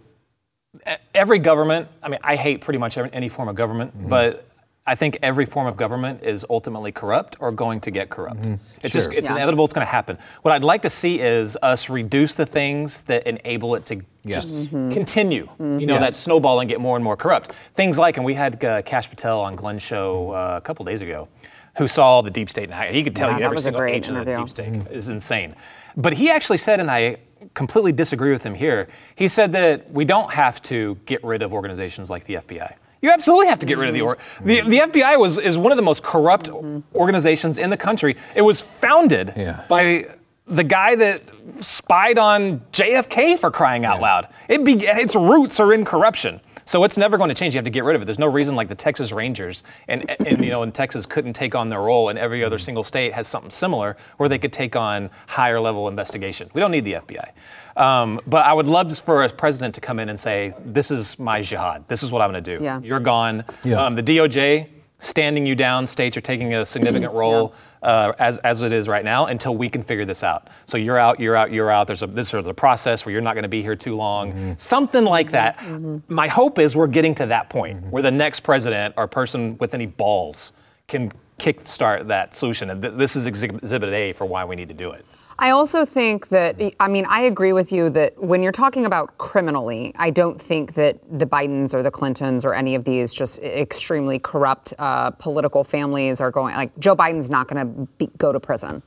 every 1.15 1.39
government. 1.39 1.87
I 2.03 2.09
mean, 2.09 2.19
I 2.23 2.35
hate 2.35 2.61
pretty 2.61 2.77
much 2.79 2.97
every, 2.99 3.11
any 3.13 3.29
form 3.29 3.49
of 3.49 3.55
government, 3.55 3.97
Mm-hmm. 3.97 4.09
but. 4.09 4.47
I 4.85 4.95
think 4.95 5.17
every 5.21 5.45
form 5.45 5.65
of 5.65 5.77
government 5.77 6.23
is 6.23 6.45
ultimately 6.49 6.91
corrupt 6.91 7.37
or 7.39 7.53
going 7.53 7.79
to 7.81 7.91
get 7.91 8.09
corrupt. 8.09 8.49
It's 8.81 8.91
just 8.93 9.07
Sure. 9.09 9.17
it's 9.17 9.29
Yeah. 9.29 9.35
inevitable. 9.37 9.63
It's 9.63 9.73
going 9.73 9.87
to 9.87 9.91
happen. 9.91 10.17
What 10.41 10.51
I'd 10.53 10.63
like 10.63 10.81
to 10.81 10.89
see 10.89 11.21
is 11.21 11.57
us 11.61 11.89
reduce 11.89 12.35
the 12.35 12.45
things 12.45 13.03
that 13.03 13.25
enable 13.25 13.75
it 13.75 13.85
to 13.87 14.01
Yes. 14.25 14.45
just 14.45 14.71
continue. 14.71 15.47
You 15.59 15.85
know 15.85 15.93
Yes. 15.95 16.01
that 16.01 16.13
snowball 16.15 16.59
and 16.59 16.67
get 16.69 16.81
more 16.81 16.97
and 16.97 17.03
more 17.03 17.15
corrupt. 17.15 17.53
Things 17.75 17.97
like, 17.97 18.17
and 18.17 18.25
we 18.25 18.33
had 18.33 18.61
uh, 18.63 18.81
Kash 18.81 19.09
Patel 19.09 19.39
on 19.39 19.55
Glenn's 19.55 19.83
show 19.83 20.31
uh, 20.31 20.55
a 20.57 20.61
couple 20.61 20.83
days 20.83 21.01
ago, 21.01 21.29
who 21.77 21.87
saw 21.87 22.21
the 22.21 22.29
deep 22.31 22.49
state, 22.49 22.69
and 22.69 22.93
he 22.95 23.03
could 23.03 23.15
tell 23.15 23.31
Yeah, 23.31 23.37
you 23.39 23.43
every 23.45 23.59
single 23.59 23.79
great 23.81 23.95
agent 23.95 24.17
of 24.17 24.25
the 24.25 24.35
deep 24.35 24.49
state 24.49 24.73
is 24.91 25.07
insane. 25.07 25.55
But 25.95 26.13
he 26.13 26.29
actually 26.29 26.57
said, 26.57 26.81
and 26.81 26.91
I 26.91 27.17
completely 27.53 27.93
disagree 27.93 28.31
with 28.33 28.43
him 28.43 28.55
here. 28.55 28.89
He 29.15 29.29
said 29.29 29.53
that 29.53 29.91
we 29.91 30.03
don't 30.03 30.31
have 30.33 30.61
to 30.63 30.97
get 31.05 31.23
rid 31.23 31.41
of 31.41 31.53
organizations 31.53 32.09
like 32.09 32.25
the 32.25 32.35
FBI. 32.35 32.73
You 33.03 33.11
absolutely 33.11 33.47
have 33.47 33.59
to 33.59 33.65
get 33.65 33.77
rid 33.77 33.89
of 33.89 33.93
the 33.93 34.01
or- 34.01 34.17
the 34.43 34.61
the 34.61 34.79
FBI 34.79 35.19
was 35.19 35.37
is 35.37 35.57
one 35.57 35.71
of 35.71 35.75
the 35.75 35.81
most 35.83 36.01
corrupt 36.03 36.49
organizations 36.95 37.57
in 37.57 37.69
the 37.69 37.77
country. 37.77 38.15
It 38.33 38.41
was 38.43 38.61
founded 38.61 39.33
Yeah. 39.35 39.59
by 39.67 40.05
the 40.47 40.63
guy 40.63 40.95
that 40.95 41.21
spied 41.59 42.17
on 42.17 42.61
JFK 42.71 43.37
for 43.37 43.51
crying 43.51 43.85
out 43.85 43.99
loud. 44.01 44.27
It 44.47 44.63
be, 44.63 44.73
its 44.87 45.15
roots 45.15 45.59
are 45.59 45.73
in 45.73 45.83
corruption. 45.85 46.39
So 46.65 46.83
it's 46.83 46.97
never 46.97 47.17
going 47.17 47.29
to 47.29 47.35
change. 47.35 47.53
You 47.53 47.57
have 47.59 47.65
to 47.65 47.71
get 47.71 47.83
rid 47.83 47.95
of 47.95 48.01
it. 48.01 48.05
There's 48.05 48.19
no 48.19 48.27
reason 48.27 48.55
like 48.55 48.67
the 48.67 48.75
Texas 48.75 49.11
Rangers 49.11 49.63
and, 49.87 50.09
and 50.21 50.43
you 50.43 50.49
know 50.49 50.63
in 50.63 50.71
Texas 50.71 51.05
couldn't 51.05 51.33
take 51.33 51.55
on 51.55 51.69
their 51.69 51.81
role, 51.81 52.09
and 52.09 52.17
every 52.17 52.43
other 52.43 52.57
single 52.57 52.83
state 52.83 53.13
has 53.13 53.27
something 53.27 53.51
similar 53.51 53.97
where 54.17 54.29
they 54.29 54.37
could 54.37 54.53
take 54.53 54.75
on 54.75 55.09
higher 55.27 55.59
level 55.59 55.87
investigation. 55.87 56.49
We 56.53 56.61
don't 56.61 56.71
need 56.71 56.85
the 56.85 56.93
FBI. 56.93 57.31
Um, 57.75 58.19
but 58.27 58.45
I 58.45 58.53
would 58.53 58.67
love 58.67 58.97
for 58.99 59.23
a 59.23 59.29
president 59.29 59.75
to 59.75 59.81
come 59.81 59.99
in 59.99 60.09
and 60.09 60.19
say, 60.19 60.53
"This 60.65 60.91
is 60.91 61.17
my 61.19 61.41
jihad. 61.41 61.87
This 61.87 62.03
is 62.03 62.11
what 62.11 62.21
I'm 62.21 62.31
going 62.31 62.43
to 62.43 62.57
do. 62.57 62.63
Yeah. 62.63 62.79
You're 62.81 62.99
gone." 62.99 63.43
Yeah. 63.63 63.83
Um, 63.83 63.95
the 63.95 64.03
DOJ 64.03 64.67
standing 64.99 65.45
you 65.45 65.55
down, 65.55 65.85
states 65.85 66.15
are 66.15 66.21
taking 66.21 66.53
a 66.53 66.65
significant 66.65 67.13
role 67.23 67.53
uh, 67.83 68.13
as, 68.17 68.37
as 68.39 68.61
it 68.61 68.71
is 68.71 68.87
right 68.87 69.03
now 69.03 69.27
until 69.27 69.55
we 69.55 69.69
can 69.69 69.83
figure 69.83 70.05
this 70.05 70.23
out. 70.23 70.47
So 70.65 70.77
you're 70.77 70.97
out, 70.97 71.19
you're 71.19 71.35
out, 71.35 71.51
you're 71.51 71.69
out. 71.69 71.87
There's 71.87 72.01
a 72.01 72.07
this 72.07 72.33
is 72.33 72.47
a 72.47 72.53
process 72.53 73.05
where 73.05 73.13
you're 73.13 73.21
not 73.21 73.33
going 73.33 73.43
to 73.43 73.49
be 73.49 73.61
here 73.61 73.75
too 73.75 73.95
long. 73.95 74.31
Mm-hmm. 74.31 74.53
Something 74.57 75.03
like 75.03 75.27
mm-hmm. 75.27 75.33
that. 75.33 75.57
Mm-hmm. 75.57 76.13
My 76.13 76.27
hope 76.27 76.59
is 76.59 76.75
we're 76.75 76.87
getting 76.87 77.13
to 77.15 77.25
that 77.27 77.49
point 77.49 77.85
where 77.87 78.01
the 78.01 78.11
next 78.11 78.39
president 78.41 78.95
or 78.97 79.07
person 79.07 79.57
with 79.59 79.73
any 79.73 79.85
balls 79.85 80.53
can 80.87 81.11
kickstart 81.39 82.07
that 82.07 82.35
solution. 82.35 82.69
And 82.69 82.81
th- 82.81 82.93
this 82.93 83.15
is 83.15 83.27
exhibit 83.27 83.93
A 83.93 84.13
for 84.13 84.25
why 84.25 84.45
we 84.45 84.55
need 84.55 84.69
to 84.69 84.73
do 84.73 84.91
it. 84.91 85.05
I 85.39 85.49
also 85.49 85.85
think 85.85 86.29
that, 86.29 86.61
I 86.79 86.87
mean, 86.87 87.05
I 87.09 87.21
agree 87.21 87.53
with 87.53 87.71
you 87.71 87.89
that 87.91 88.21
when 88.21 88.43
you're 88.43 88.51
talking 88.51 88.85
about 88.85 89.17
criminally, 89.17 89.91
I 89.95 90.09
don't 90.09 90.39
think 90.41 90.73
that 90.73 90.99
the 91.09 91.25
Bidens 91.25 91.73
or 91.73 91.81
the 91.83 91.91
Clintons 91.91 92.45
or 92.45 92.53
any 92.53 92.75
of 92.75 92.85
these 92.85 93.13
just 93.13 93.41
extremely 93.41 94.19
corrupt 94.19 94.73
uh, 94.79 95.11
political 95.11 95.63
families 95.63 96.21
are 96.21 96.31
going, 96.31 96.55
like, 96.55 96.77
Joe 96.79 96.95
Biden's 96.95 97.29
not 97.29 97.47
going 97.47 97.87
to 97.97 98.07
go 98.17 98.31
to 98.31 98.39
prison. 98.39 98.83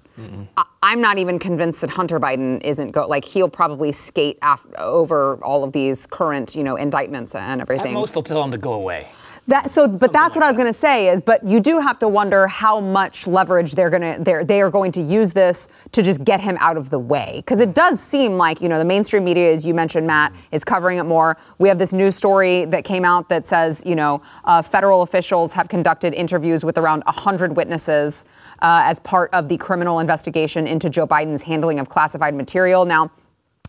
I, 0.56 0.64
I'm 0.82 1.00
not 1.02 1.18
even 1.18 1.38
convinced 1.38 1.82
that 1.82 1.90
Hunter 1.90 2.18
Biden 2.18 2.62
isn't 2.64 2.92
go 2.92 3.06
like 3.06 3.24
he'll 3.24 3.50
probably 3.50 3.92
skate 3.92 4.38
af- 4.40 4.66
over 4.78 5.36
all 5.44 5.62
of 5.62 5.72
these 5.72 6.06
current 6.06 6.54
you 6.54 6.64
know 6.64 6.76
indictments 6.76 7.34
and 7.34 7.60
everything. 7.60 7.88
At 7.88 7.94
most, 7.94 8.14
they'll 8.14 8.22
tell 8.22 8.42
him 8.42 8.50
to 8.50 8.56
go 8.56 8.72
away. 8.72 9.08
That 9.48 9.70
so, 9.70 9.86
but 9.86 10.12
that's 10.12 10.34
what 10.34 10.44
I 10.44 10.48
was 10.48 10.56
going 10.56 10.66
to 10.66 10.78
say 10.78 11.08
is, 11.08 11.22
but 11.22 11.46
you 11.46 11.60
do 11.60 11.78
have 11.78 12.00
to 12.00 12.08
wonder 12.08 12.48
how 12.48 12.80
much 12.80 13.28
leverage 13.28 13.72
they're 13.74 13.90
going 13.90 14.02
to 14.02 14.20
they're 14.20 14.44
they 14.44 14.60
are 14.60 14.70
going 14.70 14.90
to 14.92 15.00
use 15.00 15.32
this 15.32 15.68
to 15.92 16.02
just 16.02 16.24
get 16.24 16.40
him 16.40 16.56
out 16.58 16.76
of 16.76 16.90
the 16.90 16.98
way 16.98 17.34
because 17.36 17.60
it 17.60 17.72
does 17.72 18.00
seem 18.00 18.36
like 18.36 18.60
you 18.60 18.68
know 18.68 18.78
the 18.78 18.84
mainstream 18.84 19.22
media, 19.22 19.52
as 19.52 19.64
you 19.64 19.72
mentioned, 19.72 20.04
Matt, 20.04 20.32
is 20.50 20.64
covering 20.64 20.98
it 20.98 21.04
more. 21.04 21.36
We 21.58 21.68
have 21.68 21.78
this 21.78 21.92
news 21.92 22.16
story 22.16 22.64
that 22.66 22.84
came 22.84 23.04
out 23.04 23.28
that 23.28 23.46
says 23.46 23.84
you 23.86 23.94
know 23.94 24.20
uh, 24.44 24.62
federal 24.62 25.02
officials 25.02 25.52
have 25.52 25.68
conducted 25.68 26.12
interviews 26.12 26.64
with 26.64 26.76
around 26.76 27.04
hundred 27.06 27.56
witnesses 27.56 28.24
uh, 28.62 28.82
as 28.84 28.98
part 28.98 29.32
of 29.32 29.48
the 29.48 29.58
criminal 29.58 30.00
investigation 30.00 30.66
into 30.66 30.90
Joe 30.90 31.06
Biden's 31.06 31.42
handling 31.42 31.78
of 31.78 31.88
classified 31.88 32.34
material. 32.34 32.84
Now. 32.84 33.12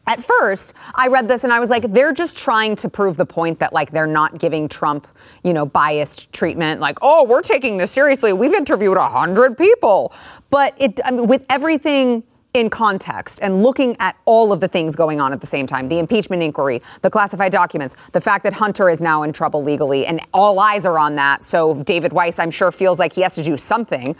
At 0.08 0.24
first, 0.24 0.74
I 0.96 1.10
read 1.10 1.28
this 1.28 1.44
and 1.44 1.52
I 1.52 1.60
was 1.60 1.70
like, 1.70 1.92
they're 1.92 2.14
just 2.14 2.38
trying 2.38 2.78
to 2.78 2.90
prove 2.90 3.18
the 3.18 3.26
point 3.26 3.60
that 3.60 3.74
like 3.74 3.92
they're 3.92 4.08
not 4.08 4.40
giving 4.40 4.70
Trump, 4.70 5.06
you 5.44 5.54
know, 5.54 5.66
biased 5.66 6.32
treatment. 6.32 6.80
Like, 6.80 6.98
oh, 7.02 7.26
we're 7.26 7.42
taking 7.42 7.76
this 7.76 7.92
seriously. 7.92 8.32
We've 8.32 8.54
interviewed 8.54 8.98
a 8.98 9.08
hundred 9.08 9.58
people, 9.58 10.14
but 10.50 10.74
it 10.82 11.02
I 11.04 11.12
mean, 11.12 11.28
with 11.28 11.46
everything 11.50 12.24
in 12.54 12.70
context 12.70 13.40
and 13.44 13.62
looking 13.62 13.96
at 14.00 14.16
all 14.26 14.52
of 14.52 14.62
the 14.62 14.68
things 14.68 14.96
going 14.96 15.20
on 15.20 15.32
at 15.32 15.42
the 15.42 15.48
same 15.48 15.68
time 15.68 15.90
the 15.90 16.00
impeachment 16.00 16.42
inquiry, 16.42 16.82
the 17.02 17.10
classified 17.10 17.52
documents, 17.52 17.96
the 18.14 18.22
fact 18.22 18.44
that 18.44 18.54
Hunter 18.54 18.90
is 18.90 19.02
now 19.02 19.24
in 19.24 19.34
trouble 19.34 19.62
legally, 19.62 20.06
and 20.06 20.22
all 20.34 20.58
eyes 20.60 20.86
are 20.86 20.98
on 20.98 21.16
that. 21.16 21.44
So 21.44 21.84
David 21.84 22.14
Weiss, 22.14 22.40
I'm 22.40 22.52
sure, 22.52 22.72
feels 22.72 22.98
like 22.98 23.14
he 23.14 23.22
has 23.22 23.36
to 23.36 23.44
do 23.44 23.58
something 23.58 24.16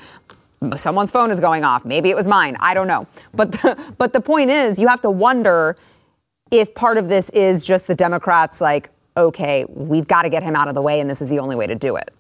someone's 0.76 1.12
phone 1.12 1.32
is 1.32 1.40
going 1.40 1.64
off. 1.64 1.86
Maybe 1.86 2.10
it 2.10 2.16
was 2.16 2.28
mine. 2.28 2.58
I 2.60 2.74
don't 2.74 2.88
know. 2.88 3.08
But 3.34 3.52
the, 3.52 3.94
but 3.98 4.14
the 4.14 4.22
point 4.22 4.50
is, 4.50 4.80
you 4.80 4.88
have 4.88 5.02
to 5.02 5.10
wonder 5.10 5.78
if 6.52 6.74
part 6.74 6.98
of 6.98 7.10
this 7.10 7.30
is 7.32 7.66
just 7.66 7.88
the 7.88 7.96
Democrats 7.96 8.62
like, 8.62 8.90
okay, 9.16 9.66
we've 9.70 10.08
got 10.08 10.24
to 10.24 10.30
get 10.30 10.44
him 10.44 10.56
out 10.56 10.68
of 10.68 10.76
the 10.76 10.82
way, 10.82 11.00
and 11.00 11.10
this 11.10 11.22
is 11.22 11.30
the 11.30 11.40
only 11.40 11.56
way 11.56 11.68
to 11.68 11.76
do 11.76 11.96
it. 11.96 12.12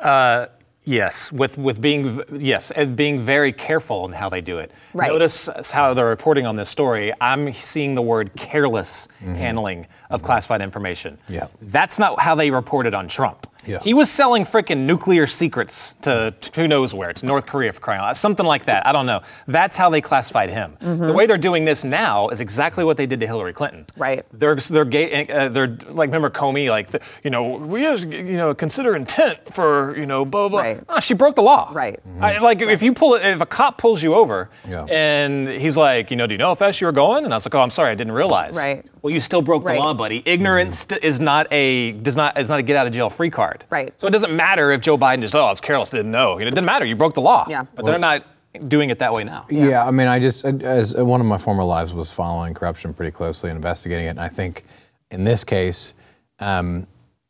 Uh, 0.00 0.46
yes, 0.84 1.30
with 1.32 1.56
with 1.58 1.80
being 1.80 2.22
yes, 2.32 2.70
and 2.70 2.96
being 2.96 3.22
very 3.22 3.52
careful 3.52 4.06
in 4.06 4.12
how 4.12 4.28
they 4.28 4.40
do 4.40 4.58
it. 4.58 4.70
Right. 4.92 5.10
Notice 5.10 5.48
how 5.70 5.94
they're 5.94 6.06
reporting 6.06 6.46
on 6.46 6.56
this 6.56 6.70
story. 6.70 7.12
I'm 7.20 7.52
seeing 7.52 7.94
the 7.94 8.02
word 8.02 8.34
careless 8.36 9.08
handling 9.20 9.86
of 10.10 10.22
classified 10.22 10.62
information. 10.62 11.18
Yeah. 11.28 11.46
That's 11.60 11.98
not 11.98 12.20
how 12.20 12.34
they 12.34 12.50
reported 12.50 12.94
on 12.94 13.08
Trump. 13.08 13.46
Yeah. 13.66 13.78
He 13.82 13.94
was 13.94 14.10
selling 14.10 14.44
freaking 14.44 14.86
nuclear 14.86 15.26
secrets 15.26 15.94
to, 16.02 16.34
to 16.40 16.50
who 16.54 16.68
knows 16.68 16.92
where, 16.94 17.12
to 17.12 17.26
North 17.26 17.46
Korea 17.46 17.72
for 17.72 17.80
crying 17.80 18.00
out 18.00 18.04
loud, 18.04 18.16
something 18.16 18.46
like 18.46 18.64
that. 18.66 18.86
I 18.86 18.92
don't 18.92 19.06
know. 19.06 19.22
That's 19.46 19.76
how 19.76 19.90
they 19.90 20.00
classified 20.00 20.50
him. 20.50 20.76
The 20.80 21.12
way 21.12 21.26
they're 21.26 21.38
doing 21.38 21.64
this 21.64 21.84
now 21.84 22.28
is 22.28 22.40
exactly 22.40 22.84
what 22.84 22.96
they 22.96 23.06
did 23.06 23.20
to 23.20 23.26
Hillary 23.26 23.52
Clinton. 23.52 23.86
Right. 23.96 24.24
They're 24.32 24.56
they're 24.56 24.84
gay, 24.84 25.26
uh, 25.28 25.48
they're 25.48 25.76
like 25.88 26.08
remember 26.08 26.30
Comey 26.30 26.68
like 26.70 26.90
the, 26.90 27.00
you 27.22 27.30
know 27.30 27.42
we 27.56 27.82
have, 27.82 28.00
you 28.12 28.36
know 28.36 28.54
consider 28.54 28.94
intent 28.96 29.52
for 29.54 29.96
you 29.96 30.06
know 30.06 30.24
blah 30.24 30.48
blah. 30.48 30.60
blah. 30.62 30.70
Right. 30.72 30.80
Ah, 30.88 31.00
she 31.00 31.14
broke 31.14 31.34
the 31.36 31.42
law. 31.42 31.70
Right. 31.72 31.98
I, 32.20 32.38
like 32.38 32.60
if 32.60 32.82
you 32.82 32.92
pull 32.94 33.14
it, 33.14 33.24
if 33.24 33.40
a 33.40 33.46
cop 33.46 33.78
pulls 33.78 34.02
you 34.02 34.14
over 34.14 34.50
Yeah. 34.68 34.84
and 34.90 35.48
he's 35.48 35.76
like, 35.76 36.10
you 36.10 36.16
know, 36.16 36.26
do 36.26 36.34
you 36.34 36.38
know 36.38 36.52
if 36.52 36.58
that's 36.58 36.80
you 36.80 36.86
were 36.86 36.92
going? 36.92 37.24
And 37.24 37.32
I 37.32 37.36
was 37.36 37.46
like, 37.46 37.54
oh, 37.54 37.60
I'm 37.60 37.70
sorry, 37.70 37.90
I 37.90 37.94
didn't 37.94 38.12
realize. 38.14 38.54
Right. 38.56 38.84
Well, 39.04 39.12
you 39.12 39.20
still 39.20 39.42
broke 39.42 39.64
Right. 39.64 39.74
the 39.74 39.80
law, 39.80 39.92
buddy. 39.92 40.22
Ignorance 40.24 40.86
is 41.02 41.20
not 41.20 41.46
a 41.52 41.92
does 41.92 42.16
not 42.16 42.40
is 42.40 42.48
not 42.48 42.58
a 42.58 42.62
get 42.62 42.74
out 42.74 42.86
of 42.86 42.94
jail 42.94 43.10
free 43.10 43.28
card. 43.28 43.66
Right. 43.68 43.92
So 44.00 44.08
it 44.08 44.12
doesn't 44.12 44.34
matter 44.34 44.70
if 44.70 44.80
Joe 44.80 44.96
Biden 44.96 45.20
just 45.20 45.34
oh 45.34 45.44
I 45.44 45.50
was 45.50 45.60
careless 45.60 45.90
didn't 45.90 46.10
know. 46.10 46.38
It 46.38 46.44
didn't 46.46 46.64
matter. 46.64 46.86
You 46.86 46.96
broke 46.96 47.12
the 47.12 47.20
law. 47.20 47.44
Yeah. 47.46 47.64
But 47.74 47.84
they're 47.84 47.98
not 47.98 48.24
doing 48.66 48.88
it 48.88 49.00
that 49.00 49.12
way 49.12 49.22
now. 49.22 49.44
Yeah. 49.50 49.84
I 49.84 49.90
mean, 49.90 50.06
I 50.06 50.18
just, 50.20 50.46
as 50.46 50.94
one 50.94 51.20
of 51.20 51.26
my 51.26 51.36
former 51.36 51.64
lives 51.64 51.92
was 51.92 52.10
following 52.10 52.54
corruption 52.54 52.94
pretty 52.94 53.10
closely 53.10 53.50
and 53.50 53.56
investigating 53.56 54.06
it. 54.06 54.10
And 54.10 54.20
I 54.20 54.28
think 54.28 54.62
in 55.10 55.24
this 55.24 55.44
case, 55.44 55.92
um, 56.38 56.86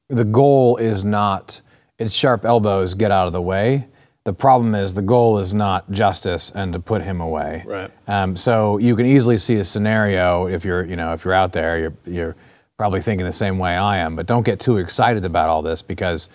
the 0.09 0.25
goal 0.25 0.77
is 0.77 1.05
not, 1.05 1.61
it's 1.99 2.15
sharp 2.15 2.45
elbows, 2.45 2.95
get 2.95 3.11
out 3.11 3.27
of 3.27 3.33
the 3.33 3.43
way. 3.43 3.89
The 4.25 4.33
problem 4.33 4.75
is 4.75 4.95
the 4.95 5.03
goal 5.03 5.39
is 5.39 5.53
not 5.53 5.91
justice 5.91 6.51
and 6.55 6.73
to 6.73 6.81
put 6.81 7.03
him 7.03 7.21
away. 7.21 7.63
Right. 7.67 7.91
Um, 8.09 8.37
so 8.37 8.79
you 8.79 8.97
can 8.97 9.05
easily 9.05 9.37
see 9.37 9.57
a 9.57 9.65
scenario 9.65 10.47
if 10.47 10.65
you're, 10.65 10.83
you 10.85 10.97
know, 10.97 11.13
if 11.13 11.27
you're 11.27 11.35
out 11.35 11.53
there, 11.53 11.79
you're, 11.79 11.93
you're 12.07 12.37
probably 12.79 13.03
thinking 13.03 13.27
the 13.27 13.33
same 13.33 13.59
way 13.59 13.77
I 13.77 13.99
am. 13.99 14.17
But 14.17 14.27
don't 14.27 14.45
get 14.45 14.61
too 14.61 14.79
excited 14.79 15.27
about 15.27 15.51
all 15.51 15.61
this 15.61 15.83
because 15.83 16.31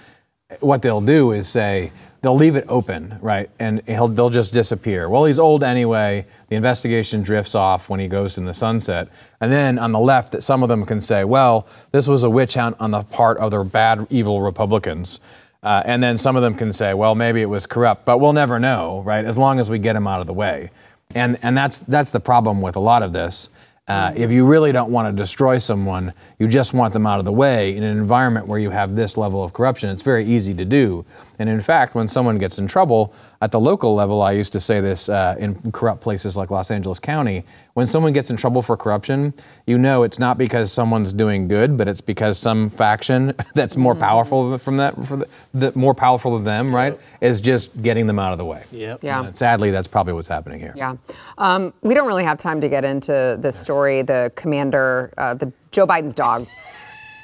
what 0.60 0.84
they'll 0.84 1.02
do 1.02 1.32
is 1.32 1.48
say 1.48 1.92
they'll 2.22 2.36
leave 2.36 2.56
it 2.56 2.66
open, 2.68 3.18
right? 3.22 3.50
And 3.60 3.82
he'll 3.88 4.08
they'll 4.08 4.30
just 4.30 4.54
disappear. 4.54 5.10
Well, 5.10 5.26
he's 5.26 5.40
old 5.40 5.64
anyway. 5.64 6.26
The 6.50 6.56
investigation 6.56 7.24
drifts 7.24 7.56
off 7.56 7.90
when 7.90 8.00
he 8.00 8.08
goes 8.08 8.38
in 8.38 8.46
the 8.46 8.54
sunset. 8.54 9.10
And 9.42 9.52
then 9.52 9.80
on 9.80 9.92
the 9.94 10.00
left, 10.00 10.34
that 10.34 10.44
some 10.44 10.64
of 10.64 10.70
them 10.70 10.86
can 10.86 11.02
say, 11.02 11.24
well, 11.24 11.68
this 11.92 12.08
was 12.08 12.24
a 12.24 12.30
witch 12.30 12.54
hunt 12.54 12.76
on 12.80 12.92
the 12.92 13.02
part 13.04 13.38
of 13.38 13.52
the 13.52 13.64
bad, 13.64 14.06
evil 14.10 14.42
Republicans. 14.42 15.20
Uh, 15.62 15.82
and 15.86 16.02
then 16.02 16.18
some 16.18 16.36
of 16.36 16.42
them 16.42 16.56
can 16.56 16.72
say, 16.72 16.94
well, 16.94 17.16
maybe 17.16 17.42
it 17.42 17.50
was 17.50 17.66
corrupt, 17.66 18.06
but 18.06 18.20
we'll 18.20 18.34
never 18.34 18.60
know, 18.60 19.02
right? 19.06 19.26
As 19.26 19.38
long 19.38 19.60
as 19.60 19.70
we 19.70 19.78
get 19.78 19.96
him 19.96 20.08
out 20.08 20.22
of 20.22 20.28
the 20.28 20.34
way. 20.34 20.72
And 21.16 21.38
and 21.42 21.58
that's 21.58 21.80
that's 21.80 22.12
the 22.12 22.20
problem 22.20 22.62
with 22.62 22.76
a 22.76 22.80
lot 22.80 23.04
of 23.04 23.14
this. 23.14 23.50
Uh, 23.88 24.14
if 24.16 24.30
you 24.30 24.46
really 24.46 24.72
don't 24.72 24.92
want 24.92 25.08
to 25.08 25.20
destroy 25.20 25.58
someone, 25.58 26.14
you 26.38 26.48
just 26.48 26.76
want 26.76 26.94
them 26.94 27.08
out 27.08 27.18
of 27.18 27.26
the 27.26 27.32
way 27.32 27.76
in 27.76 27.82
an 27.82 27.98
environment 27.98 28.46
where 28.46 28.60
you 28.60 28.70
have 28.70 28.96
this 28.96 29.18
level 29.18 29.44
of 29.44 29.52
corruption. 29.52 29.90
It's 29.90 30.04
very 30.04 30.24
easy 30.24 30.54
to 30.54 30.64
do. 30.64 31.04
And 31.40 31.50
in 31.50 31.60
fact, 31.60 31.96
when 31.96 32.08
someone 32.08 32.38
gets 32.38 32.60
in 32.60 32.68
trouble 32.68 33.16
at 33.42 33.52
the 33.52 33.60
local 33.60 33.96
level, 33.96 34.22
I 34.22 34.34
used 34.34 34.52
to 34.52 34.60
say 34.60 34.80
this 34.80 35.10
uh, 35.10 35.36
in 35.40 35.72
corrupt 35.72 36.02
places 36.02 36.38
like 36.38 36.52
Los 36.52 36.70
Angeles 36.70 37.00
County. 37.00 37.44
When 37.80 37.88
someone 37.88 38.12
gets 38.12 38.30
in 38.30 38.36
trouble 38.36 38.62
for 38.62 38.76
corruption, 38.76 39.34
you 39.66 39.78
know 39.78 40.04
it's 40.04 40.20
not 40.20 40.38
because 40.38 40.70
someone's 40.70 41.14
doing 41.14 41.48
good, 41.48 41.78
but 41.78 41.88
it's 41.88 42.02
because 42.02 42.38
some 42.38 42.68
faction 42.68 43.34
that's 43.54 43.78
more 43.78 43.96
powerful 43.96 44.58
from 44.58 44.76
that, 44.76 45.02
for 45.06 45.16
the, 45.16 45.30
the 45.54 45.72
more 45.76 45.94
powerful 45.94 46.34
than 46.34 46.44
them, 46.44 46.76
right, 46.76 47.00
is 47.22 47.40
just 47.40 47.82
getting 47.82 48.06
them 48.06 48.20
out 48.20 48.34
of 48.34 48.38
the 48.38 48.44
way. 48.44 48.66
Yep. 48.74 49.02
Yeah. 49.02 49.24
And 49.24 49.38
sadly, 49.38 49.72
that's 49.72 49.88
probably 49.88 50.12
what's 50.12 50.28
happening 50.28 50.60
here. 50.60 50.74
Yeah. 50.76 50.98
Um, 51.38 51.72
we 51.82 51.94
don't 51.94 52.06
really 52.06 52.26
have 52.26 52.38
time 52.38 52.60
to 52.60 52.68
get 52.68 52.84
into 52.84 53.38
this 53.40 53.58
story. 53.58 54.02
The 54.02 54.34
commander, 54.36 55.14
uh, 55.18 55.36
the 55.36 55.54
Joe 55.72 55.88
Biden's 55.88 56.16
dog. 56.16 56.48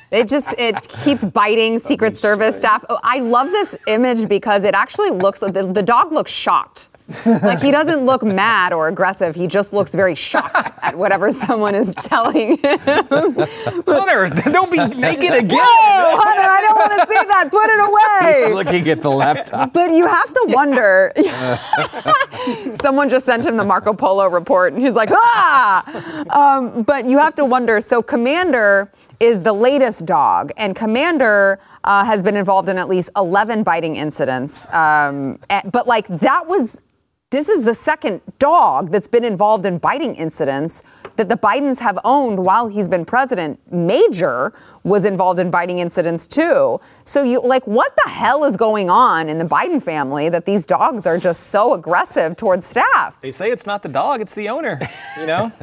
It 0.10 0.30
just 0.30 0.58
it 0.58 0.88
keeps 1.04 1.26
biting 1.26 1.80
Secret 1.80 2.18
Service 2.18 2.58
staff. 2.58 2.86
Oh, 2.90 2.98
I 3.04 3.20
love 3.20 3.50
this 3.50 3.78
image 3.88 4.30
because 4.30 4.64
it 4.64 4.74
actually 4.74 5.10
looks 5.10 5.42
the, 5.42 5.52
the 5.52 5.84
dog 5.84 6.14
looks 6.14 6.32
shocked. 6.32 6.88
Like 7.26 7.62
he 7.62 7.72
doesn't 7.72 8.04
look 8.06 8.24
mad 8.24 8.74
or 8.74 8.88
aggressive. 8.88 9.36
He 9.36 9.46
just 9.48 9.74
looks 9.74 9.94
very 9.94 10.16
shocked 10.16 10.72
at 10.82 10.98
whatever 10.98 11.30
someone 11.32 11.76
is 11.76 11.94
telling 11.96 12.58
him. 12.58 12.80
Hunter, 12.80 14.30
don't 14.52 14.72
be 14.72 14.78
naked 14.80 15.36
again. 15.36 15.60
Whoa, 15.60 16.18
Hunter, 16.18 16.42
I 16.42 16.62
don't 16.62 16.76
want 16.76 16.92
to 17.02 17.08
see 17.08 17.26
that. 17.28 17.52
Put 17.52 17.70
it 17.70 17.80
away. 18.50 18.54
Looking 18.56 18.90
at 18.90 19.02
the 19.02 19.12
laptop. 19.12 19.72
But 19.74 19.92
you 19.92 20.08
have 20.08 20.34
to 20.34 20.46
wonder. 20.50 21.12
Someone 22.82 23.10
just 23.10 23.26
sent 23.26 23.46
him 23.46 23.58
the 23.58 23.64
Marco 23.64 23.94
Polo 23.94 24.28
report, 24.28 24.74
and 24.74 24.82
he's 24.84 24.96
like, 24.96 25.10
ah! 25.12 26.28
Um, 26.58 26.84
but 26.84 27.06
you 27.06 27.18
have 27.20 27.36
to 27.36 27.46
wonder. 27.46 27.82
So, 27.82 28.02
Commander 28.02 28.90
is 29.20 29.44
the 29.44 29.54
latest 29.54 30.06
dog, 30.06 30.52
and 30.58 30.76
Commander 30.76 31.60
uh, 31.84 32.04
has 32.06 32.22
been 32.24 32.36
involved 32.36 32.70
in 32.70 32.78
at 32.78 32.88
least 32.90 33.10
11 33.16 33.64
biting 33.64 33.96
incidents. 33.96 34.68
Um, 34.74 35.40
a- 35.50 35.68
but, 35.70 35.88
like, 35.88 36.08
that 36.08 36.48
was. 36.48 36.82
This 37.36 37.50
is 37.50 37.66
the 37.66 37.74
second 37.74 38.22
dog 38.40 38.92
that's 38.92 39.10
been 39.10 39.26
involved 39.26 39.66
in 39.66 39.78
biting 39.78 40.16
incidents 40.16 40.84
that 41.18 41.28
the 41.28 41.36
Bidens 41.36 41.80
have 41.80 42.00
owned 42.06 42.40
while 42.40 42.70
he's 42.70 42.88
been 42.88 43.04
president. 43.04 43.60
Major 43.70 44.54
was 44.84 45.04
involved 45.04 45.40
in 45.40 45.52
biting 45.52 45.80
incidents 45.80 46.30
too. 46.30 46.80
So 47.04 47.24
you 47.24 47.42
like 47.42 47.68
what 47.68 47.94
the 48.04 48.10
hell 48.10 48.46
is 48.46 48.56
going 48.56 48.90
on 48.90 49.28
in 49.28 49.38
the 49.38 49.46
Biden 49.46 49.84
family 49.84 50.30
that 50.30 50.46
these 50.46 50.66
dogs 50.66 51.06
are 51.06 51.18
just 51.18 51.48
so 51.48 51.74
aggressive 51.74 52.38
towards 52.38 52.66
staff? 52.66 53.20
They 53.20 53.34
say 53.34 53.52
it's 53.52 53.66
not 53.66 53.84
the 53.84 53.90
dog, 53.90 54.22
it's 54.22 54.34
the 54.34 54.48
owner, 54.48 54.80
you 55.20 55.26
know? 55.28 55.52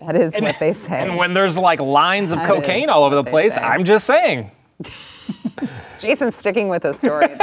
That 0.00 0.14
is 0.14 0.32
what 0.40 0.60
they 0.60 0.72
say. 0.72 1.00
And 1.00 1.16
when 1.16 1.34
there's 1.34 1.58
like 1.58 1.80
lines 1.80 2.30
of 2.30 2.38
That 2.38 2.46
cocaine 2.46 2.88
all 2.88 3.02
over 3.02 3.16
the 3.16 3.24
place, 3.24 3.56
say. 3.56 3.60
I'm 3.60 3.82
just 3.82 4.06
saying. 4.06 4.52
Jason's 6.00 6.36
sticking 6.36 6.68
with 6.68 6.82
his 6.82 6.98
story. 6.98 7.26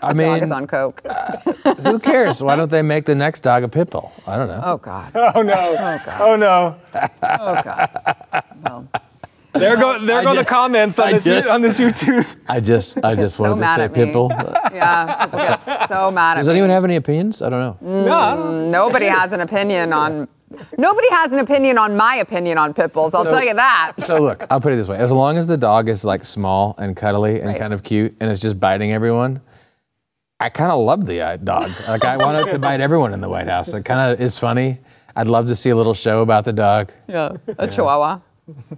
I 0.00 0.12
dog 0.12 0.16
mean, 0.16 0.42
is 0.42 0.52
on 0.52 0.66
coke. 0.66 1.02
Uh, 1.04 1.74
who 1.74 1.98
cares? 1.98 2.42
Why 2.42 2.54
don't 2.54 2.70
they 2.70 2.82
make 2.82 3.04
the 3.04 3.14
next 3.16 3.40
dog 3.40 3.64
a 3.64 3.68
pit 3.68 3.90
bull? 3.90 4.12
I 4.26 4.36
don't 4.36 4.48
know. 4.48 4.60
Oh 4.64 4.76
God. 4.76 5.10
Oh 5.14 5.42
no. 5.42 5.54
Oh 5.56 5.98
God. 6.06 6.20
Oh 6.20 6.36
no. 6.36 6.76
Oh 7.22 7.62
God. 7.64 8.44
Well, 8.64 8.88
There 9.54 9.76
go 9.76 9.98
there 9.98 10.20
I 10.20 10.22
go 10.22 10.34
the 10.36 10.44
comments 10.44 10.98
on 11.00 11.08
I 11.08 11.12
this 11.14 11.24
just- 11.24 11.48
on 11.48 11.62
this 11.62 11.80
YouTube. 11.80 12.24
I 12.48 12.60
just, 12.60 13.02
I 13.04 13.14
just 13.16 13.36
so 13.36 13.42
wanted 13.44 13.54
to 13.56 13.60
mad 13.60 13.76
say 13.76 13.84
at 13.84 13.94
pit 13.94 14.12
bull. 14.12 14.30
yeah, 14.72 15.24
people 15.24 15.38
get 15.40 15.62
so 15.88 16.10
mad 16.12 16.32
at 16.34 16.40
Does 16.40 16.46
me. 16.48 16.52
anyone 16.52 16.70
have 16.70 16.84
any 16.84 16.94
opinions? 16.96 17.42
I 17.42 17.48
don't 17.48 17.60
know. 17.82 18.04
no, 18.04 18.12
I 18.12 18.70
Nobody 18.70 19.06
has 19.06 19.32
an 19.32 19.40
opinion 19.40 19.92
on. 19.92 20.28
Nobody 20.76 21.08
has 21.10 21.32
an 21.32 21.38
opinion 21.40 21.78
on 21.78 21.96
my 21.96 22.16
opinion 22.16 22.58
on 22.58 22.72
pit 22.74 22.92
bulls. 22.92 23.14
I'll 23.14 23.24
So- 23.24 23.30
tell 23.30 23.44
you 23.44 23.54
that. 23.54 23.92
So 23.98 24.18
look, 24.20 24.44
I'll 24.50 24.60
put 24.60 24.72
it 24.72 24.76
this 24.76 24.88
way: 24.88 24.96
as 24.98 25.12
long 25.12 25.36
as 25.36 25.46
the 25.46 25.56
dog 25.56 25.88
is 25.88 26.04
like 26.04 26.24
small 26.24 26.74
and 26.78 26.96
cuddly 26.96 27.38
and 27.40 27.48
Right. 27.48 27.58
kind 27.58 27.72
of 27.74 27.82
cute, 27.82 28.16
and 28.20 28.30
it's 28.30 28.40
just 28.40 28.58
biting 28.58 28.92
everyone, 28.92 29.40
I 30.40 30.48
kind 30.50 30.70
of 30.70 30.78
love 30.80 31.04
the 31.06 31.20
uh, 31.20 31.36
dog. 31.36 31.70
Like 31.88 32.04
I 32.04 32.16
want 32.16 32.46
it 32.46 32.50
to 32.52 32.58
bite 32.58 32.80
everyone 32.80 33.12
in 33.12 33.20
the 33.20 33.28
White 33.28 33.48
House. 33.48 33.74
It 33.74 33.84
kind 33.84 34.12
of 34.12 34.20
is 34.20 34.38
funny. 34.38 34.78
I'd 35.16 35.26
love 35.28 35.48
to 35.48 35.54
see 35.56 35.70
a 35.70 35.76
little 35.76 35.94
show 35.94 36.22
about 36.22 36.44
the 36.44 36.52
dog. 36.52 36.92
Yeah, 37.08 37.32
a 37.58 37.66
Chihuahua. 37.66 38.20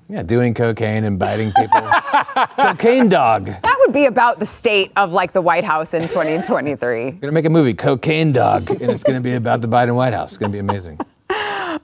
Yeah, 0.09 0.23
doing 0.25 0.53
cocaine 0.55 1.05
and 1.05 1.17
biting 1.19 1.53
people. 1.53 1.81
cocaine 2.57 3.09
dog. 3.09 3.45
That 3.47 3.77
would 3.87 3.93
be 3.93 4.07
about 4.07 4.41
the 4.41 4.47
state 4.47 4.91
of 4.97 5.13
like 5.13 5.31
the 5.33 5.41
White 5.43 5.65
House 5.65 5.95
in 5.95 6.03
2023. 6.09 7.05
We're 7.05 7.11
Gonna 7.13 7.33
make 7.33 7.45
a 7.45 7.51
movie, 7.51 7.75
Cocaine 7.75 8.33
Dog, 8.33 8.69
and 8.71 8.91
it's 8.91 9.05
gonna 9.05 9.21
be 9.21 9.35
about 9.35 9.61
the 9.61 9.69
Biden 9.69 9.95
White 9.95 10.13
House. 10.15 10.31
It's 10.31 10.39
gonna 10.39 10.53
be 10.53 10.59
amazing. 10.59 10.99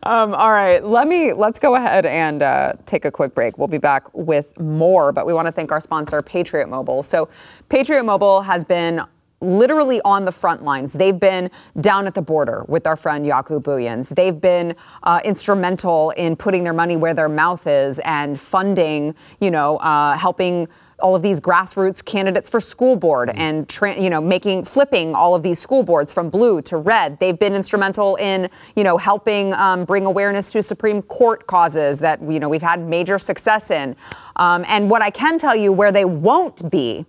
Um, 0.02 0.34
all 0.34 0.52
right, 0.52 0.84
let 0.84 1.08
me 1.08 1.32
let's 1.32 1.58
go 1.58 1.74
ahead 1.74 2.06
and 2.06 2.42
uh, 2.42 2.74
take 2.84 3.04
a 3.04 3.10
quick 3.10 3.34
break. 3.34 3.58
We'll 3.58 3.68
be 3.68 3.78
back 3.78 4.12
with 4.14 4.58
more, 4.60 5.12
but 5.12 5.26
we 5.26 5.32
want 5.32 5.46
to 5.46 5.52
thank 5.52 5.72
our 5.72 5.80
sponsor, 5.80 6.22
Patriot 6.22 6.68
Mobile. 6.68 7.02
So, 7.02 7.28
Patriot 7.68 8.04
Mobile 8.04 8.42
has 8.42 8.64
been 8.64 9.02
literally 9.40 10.00
on 10.04 10.24
the 10.24 10.32
front 10.32 10.62
lines. 10.62 10.92
They've 10.92 11.18
been 11.18 11.50
down 11.80 12.06
at 12.06 12.14
the 12.14 12.22
border 12.22 12.64
with 12.68 12.86
our 12.86 12.96
friend 12.96 13.24
Jaco 13.24 13.60
Booyens. 13.60 14.14
They've 14.14 14.40
been 14.40 14.74
uh, 15.02 15.20
instrumental 15.24 16.10
in 16.10 16.36
putting 16.36 16.64
their 16.64 16.72
money 16.72 16.96
where 16.96 17.14
their 17.14 17.28
mouth 17.28 17.66
is 17.66 17.98
and 18.00 18.40
funding, 18.40 19.14
you 19.40 19.50
know, 19.50 19.76
uh, 19.78 20.16
helping 20.16 20.68
all 20.98 21.14
of 21.14 21.22
these 21.22 21.40
grassroots 21.40 22.04
candidates 22.04 22.48
for 22.48 22.60
school 22.60 22.96
board 22.96 23.30
and 23.34 23.68
tra- 23.68 23.98
you 23.98 24.08
know 24.08 24.20
making 24.20 24.64
flipping 24.64 25.14
all 25.14 25.34
of 25.34 25.42
these 25.42 25.58
school 25.58 25.82
boards 25.82 26.12
from 26.12 26.30
blue 26.30 26.62
to 26.62 26.76
red. 26.76 27.18
They've 27.18 27.38
been 27.38 27.54
instrumental 27.54 28.16
in 28.16 28.48
you 28.74 28.84
know 28.84 28.96
helping 28.96 29.52
um, 29.54 29.84
bring 29.84 30.06
awareness 30.06 30.52
to 30.52 30.62
supreme 30.62 31.02
court 31.02 31.46
causes 31.46 31.98
that 32.00 32.22
you 32.22 32.40
know 32.40 32.48
we've 32.48 32.62
had 32.62 32.80
major 32.80 33.18
success 33.18 33.70
in. 33.70 33.96
Um, 34.36 34.64
and 34.68 34.90
what 34.90 35.02
i 35.02 35.10
can 35.10 35.38
tell 35.38 35.56
you 35.56 35.72
where 35.72 35.92
they 35.92 36.04
won't 36.04 36.70
be 36.70 37.06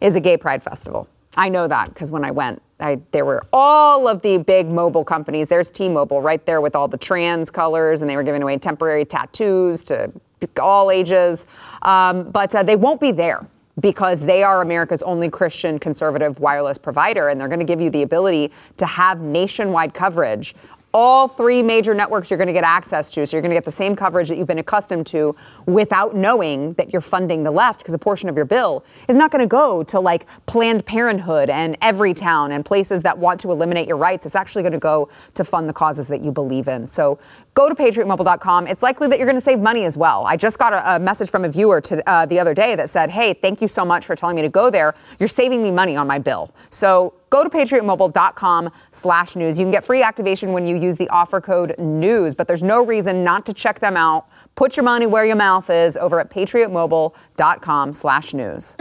is 0.00 0.16
a 0.16 0.20
gay 0.20 0.36
pride 0.36 0.62
festival. 0.62 1.08
I 1.36 1.48
know 1.48 1.68
that 1.68 1.88
because 1.88 2.12
when 2.12 2.24
i 2.24 2.30
went 2.30 2.62
I, 2.78 3.00
there 3.10 3.24
were 3.24 3.42
all 3.52 4.06
of 4.06 4.20
the 4.20 4.36
big 4.38 4.68
mobile 4.68 5.04
companies. 5.04 5.48
There's 5.48 5.70
T-Mobile 5.70 6.20
right 6.20 6.44
there 6.44 6.60
with 6.60 6.76
all 6.76 6.88
the 6.88 6.98
trans 6.98 7.50
colors, 7.50 8.02
and 8.02 8.10
they 8.10 8.16
were 8.16 8.22
giving 8.22 8.42
away 8.42 8.58
temporary 8.58 9.06
tattoos 9.06 9.82
to 9.84 10.12
all 10.60 10.90
ages. 10.90 11.46
Um, 11.82 12.30
but 12.30 12.54
uh, 12.54 12.62
they 12.62 12.76
won't 12.76 13.00
be 13.00 13.12
there 13.12 13.46
because 13.78 14.24
they 14.24 14.42
are 14.42 14.62
America's 14.62 15.02
only 15.02 15.28
Christian 15.28 15.78
conservative 15.78 16.40
wireless 16.40 16.78
provider, 16.78 17.28
and 17.28 17.38
they're 17.38 17.48
going 17.48 17.60
to 17.60 17.66
give 17.66 17.80
you 17.80 17.90
the 17.90 18.02
ability 18.02 18.50
to 18.78 18.86
have 18.86 19.20
nationwide 19.20 19.92
coverage. 19.92 20.54
All 20.94 21.28
three 21.28 21.62
major 21.62 21.92
networks 21.92 22.30
you're 22.30 22.38
going 22.38 22.46
to 22.46 22.54
get 22.54 22.64
access 22.64 23.10
to, 23.10 23.26
so 23.26 23.36
you're 23.36 23.42
going 23.42 23.50
to 23.50 23.56
get 23.56 23.66
the 23.66 23.70
same 23.70 23.94
coverage 23.94 24.30
that 24.30 24.38
you've 24.38 24.46
been 24.46 24.60
accustomed 24.60 25.06
to 25.08 25.34
without 25.66 26.16
knowing 26.16 26.72
that 26.74 26.90
you're 26.90 27.02
funding 27.02 27.42
the 27.42 27.50
left, 27.50 27.80
because 27.80 27.92
a 27.92 27.98
portion 27.98 28.30
of 28.30 28.36
your 28.36 28.46
bill 28.46 28.82
is 29.08 29.14
not 29.14 29.30
going 29.30 29.42
to 29.42 29.46
go 29.46 29.82
to 29.82 30.00
like 30.00 30.26
Planned 30.46 30.86
Parenthood 30.86 31.50
and 31.50 31.76
every 31.82 32.14
town 32.14 32.50
and 32.50 32.64
places 32.64 33.02
that 33.02 33.18
want 33.18 33.40
to 33.40 33.50
eliminate 33.50 33.86
your 33.86 33.98
rights. 33.98 34.24
It's 34.24 34.34
actually 34.34 34.62
going 34.62 34.72
to 34.72 34.78
go 34.78 35.10
to 35.34 35.44
fund 35.44 35.68
the 35.68 35.74
causes 35.74 36.08
that 36.08 36.22
you 36.22 36.32
believe 36.32 36.66
in. 36.66 36.86
So 36.86 37.18
go 37.56 37.68
to 37.70 37.74
patriotmobile.com. 37.74 38.68
It's 38.68 38.82
likely 38.82 39.08
that 39.08 39.18
you're 39.18 39.26
going 39.26 39.36
to 39.36 39.40
save 39.40 39.58
money 39.58 39.84
as 39.84 39.96
well. 39.96 40.24
I 40.26 40.36
just 40.36 40.58
got 40.58 40.72
a, 40.74 40.96
a 40.96 40.98
message 41.00 41.30
from 41.30 41.44
a 41.44 41.48
viewer 41.48 41.80
to, 41.80 42.08
uh, 42.08 42.26
the 42.26 42.38
other 42.38 42.54
day 42.54 42.76
that 42.76 42.88
said, 42.88 43.10
"Hey, 43.10 43.32
thank 43.34 43.60
you 43.60 43.66
so 43.66 43.84
much 43.84 44.06
for 44.06 44.14
telling 44.14 44.36
me 44.36 44.42
to 44.42 44.48
go 44.48 44.70
there. 44.70 44.94
You're 45.18 45.26
saving 45.28 45.62
me 45.62 45.72
money 45.72 45.96
on 45.96 46.06
my 46.06 46.20
bill." 46.20 46.54
So 46.70 47.14
go 47.30 47.42
to 47.42 47.50
patriotmobile.com 47.50 48.70
slash 48.92 49.34
news. 49.34 49.58
You 49.58 49.64
can 49.64 49.72
get 49.72 49.84
free 49.84 50.02
activation 50.02 50.52
when 50.52 50.66
you 50.66 50.76
use 50.76 50.96
the 50.96 51.08
offer 51.08 51.40
code 51.40 51.74
news, 51.78 52.34
but 52.34 52.46
there's 52.46 52.62
no 52.62 52.84
reason 52.84 53.24
not 53.24 53.46
to 53.46 53.52
check 53.52 53.80
them 53.80 53.96
out. 53.96 54.26
Put 54.54 54.76
your 54.76 54.84
money 54.84 55.06
where 55.06 55.24
your 55.24 55.36
mouth 55.36 55.68
is 55.70 55.96
over 55.96 56.20
at 56.20 56.30
patriotmobile.com 56.30 57.92
slash 57.94 58.34
news. 58.34 58.76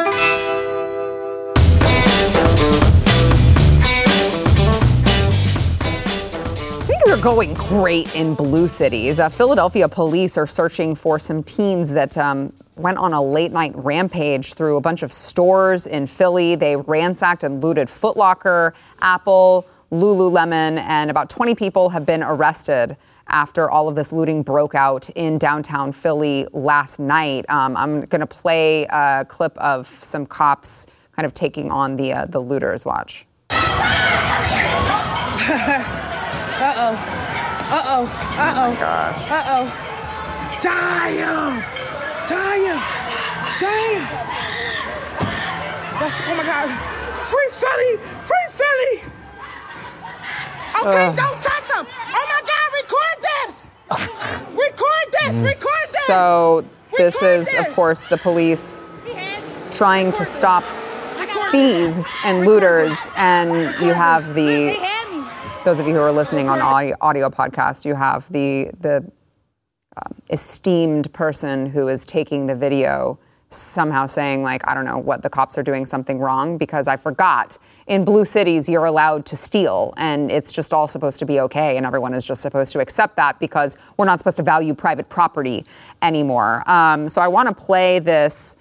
Things 7.05 7.19
are 7.19 7.21
going 7.21 7.53
great 7.53 8.15
in 8.15 8.33
blue 8.33 8.67
cities. 8.67 9.19
Uh, 9.19 9.29
Philadelphia 9.29 9.87
police 9.87 10.39
are 10.39 10.47
searching 10.47 10.95
for 10.95 11.19
some 11.19 11.43
teens 11.43 11.91
that 11.91 12.17
um, 12.17 12.51
went 12.77 12.97
on 12.97 13.13
a 13.13 13.21
late 13.21 13.51
night 13.51 13.73
rampage 13.75 14.55
through 14.55 14.77
a 14.77 14.81
bunch 14.81 15.03
of 15.03 15.13
stores 15.13 15.85
in 15.85 16.07
Philly. 16.07 16.55
They 16.55 16.75
ransacked 16.75 17.43
and 17.43 17.61
looted 17.61 17.91
Foot 17.91 18.17
Locker, 18.17 18.73
Apple, 19.01 19.67
Lululemon, 19.91 20.79
and 20.79 21.11
about 21.11 21.29
20 21.29 21.53
people 21.53 21.89
have 21.89 22.07
been 22.07 22.23
arrested 22.23 22.97
after 23.27 23.69
all 23.69 23.87
of 23.87 23.93
this 23.93 24.11
looting 24.11 24.41
broke 24.41 24.73
out 24.73 25.07
in 25.11 25.37
downtown 25.37 25.91
Philly 25.91 26.47
last 26.53 26.97
night. 26.97 27.45
Um, 27.49 27.77
I'm 27.77 28.05
going 28.05 28.21
to 28.21 28.25
play 28.25 28.87
a 28.89 29.27
clip 29.29 29.55
of 29.59 29.85
some 29.85 30.25
cops 30.25 30.87
kind 31.15 31.27
of 31.27 31.35
taking 31.35 31.69
on 31.69 31.97
the 31.97 32.13
uh, 32.13 32.25
the 32.25 32.39
looters. 32.39 32.83
Watch. 32.83 33.27
Uh-oh. 36.75 36.91
Uh-oh. 37.71 38.03
Uh-oh. 38.03 38.71
Oh 38.71 38.75
Gosh. 38.75 39.31
Uh-oh. 39.31 40.59
Damn! 40.61 41.61
Damn! 42.27 42.81
Damn! 43.59 44.03
That's, 45.99 46.19
oh 46.27 46.35
my 46.35 46.43
God. 46.43 46.67
Free 47.17 47.49
Philly! 47.49 47.97
Free 48.23 48.47
Philly! 48.51 49.03
Okay, 50.81 51.15
don't 51.15 51.41
touch 51.41 51.71
him! 51.71 51.87
Oh 51.87 52.25
my 52.27 52.41
God, 52.43 52.67
record 52.75 53.19
this! 53.21 53.63
record 54.51 55.07
this! 55.13 55.35
Record 55.45 55.87
this! 55.93 56.05
So 56.05 56.65
this 56.97 57.21
Record 57.21 57.39
is, 57.39 57.53
of 57.53 57.73
course, 57.73 58.05
the 58.07 58.17
police 58.17 58.85
trying 59.71 60.11
to 60.11 60.25
stop 60.25 60.65
thieves 61.51 62.17
and 62.25 62.45
looters, 62.45 63.09
and 63.15 63.73
you 63.81 63.93
have 63.93 64.33
the 64.33 64.94
those 65.65 65.79
of 65.79 65.87
you 65.87 65.95
who 65.95 65.99
are 65.99 66.11
listening 66.11 66.47
on 66.47 66.61
audio, 66.61 66.95
audio 67.01 67.27
podcast, 67.27 67.85
you 67.85 67.95
have 67.95 68.31
the 68.31 68.69
the 68.79 68.97
um, 69.97 70.13
esteemed 70.29 71.11
person 71.11 71.65
who 71.65 71.87
is 71.87 72.05
taking 72.05 72.45
the 72.45 72.55
video 72.55 73.17
somehow 73.49 74.05
saying 74.05 74.43
like 74.43 74.67
I 74.67 74.75
don't 74.75 74.85
know 74.85 74.99
what 74.99 75.23
the 75.23 75.29
cops 75.29 75.57
are 75.57 75.63
doing 75.63 75.85
something 75.85 76.19
wrong 76.19 76.59
because 76.59 76.87
I 76.87 76.97
forgot 76.97 77.57
in 77.87 78.05
blue 78.05 78.25
cities 78.25 78.69
you're 78.69 78.85
allowed 78.85 79.25
to 79.27 79.35
steal 79.35 79.93
and 79.97 80.31
it's 80.31 80.53
just 80.53 80.71
all 80.71 80.87
supposed 80.87 81.17
to 81.19 81.25
be 81.25 81.39
okay 81.41 81.77
and 81.77 81.85
everyone 81.85 82.13
is 82.13 82.27
just 82.27 82.41
supposed 82.41 82.71
to 82.73 82.79
accept 82.79 83.15
that 83.15 83.39
because 83.39 83.75
we're 83.97 84.05
not 84.05 84.19
supposed 84.19 84.37
to 84.37 84.43
value 84.43 84.75
private 84.75 85.09
property 85.09 85.63
anymore. 86.03 86.69
Um, 86.69 87.07
so 87.07 87.21
I 87.21 87.27
want 87.27 87.47
to 87.47 87.55
play 87.55 87.97
this 87.97 88.55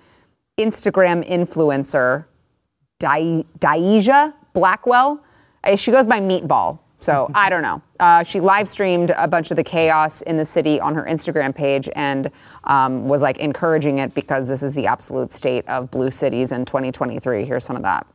Instagram 0.58 1.28
influencer 1.28 2.24
Dayjia 2.98 4.32
Blackwell. 4.54 5.22
Uh, 5.64 5.76
She 5.76 5.90
goes 5.90 6.06
by 6.06 6.20
Meatball. 6.20 6.78
So 7.04 7.30
I 7.34 7.50
don't 7.50 7.60
know. 7.60 7.82
Uh, 8.00 8.22
she 8.22 8.40
live 8.40 8.66
streamed 8.66 9.12
a 9.16 9.28
bunch 9.28 9.50
of 9.50 9.58
the 9.58 9.64
chaos 9.64 10.22
in 10.22 10.38
the 10.38 10.44
city 10.44 10.80
on 10.80 10.94
her 10.94 11.04
Instagram 11.04 11.54
page 11.54 11.88
and 11.94 12.30
um, 12.64 13.06
was 13.06 13.20
like 13.20 13.38
encouraging 13.38 13.98
it 13.98 14.14
because 14.14 14.48
this 14.48 14.62
is 14.62 14.74
the 14.74 14.86
absolute 14.86 15.30
state 15.30 15.68
of 15.68 15.90
blue 15.90 16.10
cities 16.10 16.50
in 16.50 16.64
2023. 16.64 17.44
Here's 17.44 17.64
some 17.64 17.76
of 17.76 17.82
that. 17.82 18.06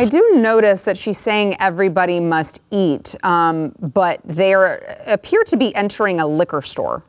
I 0.00 0.06
do 0.06 0.30
notice 0.36 0.84
that 0.84 0.96
she's 0.96 1.18
saying 1.18 1.56
everybody 1.60 2.20
must 2.20 2.62
eat, 2.70 3.14
um, 3.22 3.74
but 3.78 4.22
they 4.24 4.54
appear 5.06 5.44
to 5.44 5.58
be 5.58 5.74
entering 5.74 6.20
a 6.20 6.26
liquor 6.26 6.62
store. 6.62 7.02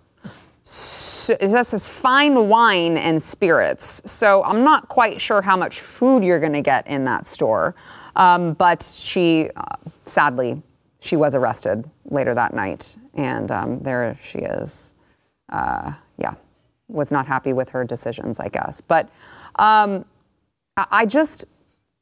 So, 0.66 1.38
it 1.40 1.48
says 1.52 1.90
fine 1.90 2.50
wine 2.50 2.98
and 2.98 3.22
spirits. 3.22 4.02
So 4.12 4.44
I'm 4.44 4.66
not 4.66 4.90
quite 4.90 5.22
sure 5.22 5.42
how 5.42 5.56
much 5.56 5.80
food 5.80 6.22
you're 6.22 6.42
going 6.42 6.52
to 6.52 6.62
get 6.62 6.86
in 6.86 7.06
that 7.06 7.26
store. 7.26 7.76
Um, 8.18 8.56
but 8.56 8.84
she, 8.84 9.50
uh, 9.56 9.78
sadly, 10.04 10.62
she 11.00 11.16
was 11.16 11.34
arrested 11.34 11.90
later 12.10 12.34
that 12.34 12.54
night, 12.54 12.98
and 13.14 13.52
um, 13.52 13.80
there 13.80 14.18
she 14.22 14.40
is. 14.40 14.94
Uh, 15.48 15.94
yeah, 16.18 16.34
was 16.90 17.10
not 17.10 17.26
happy 17.26 17.54
with 17.54 17.70
her 17.70 17.86
decisions, 17.86 18.42
I 18.42 18.50
guess. 18.50 18.82
But 18.82 19.08
um, 19.56 20.04
I 20.76 21.06
just, 21.06 21.46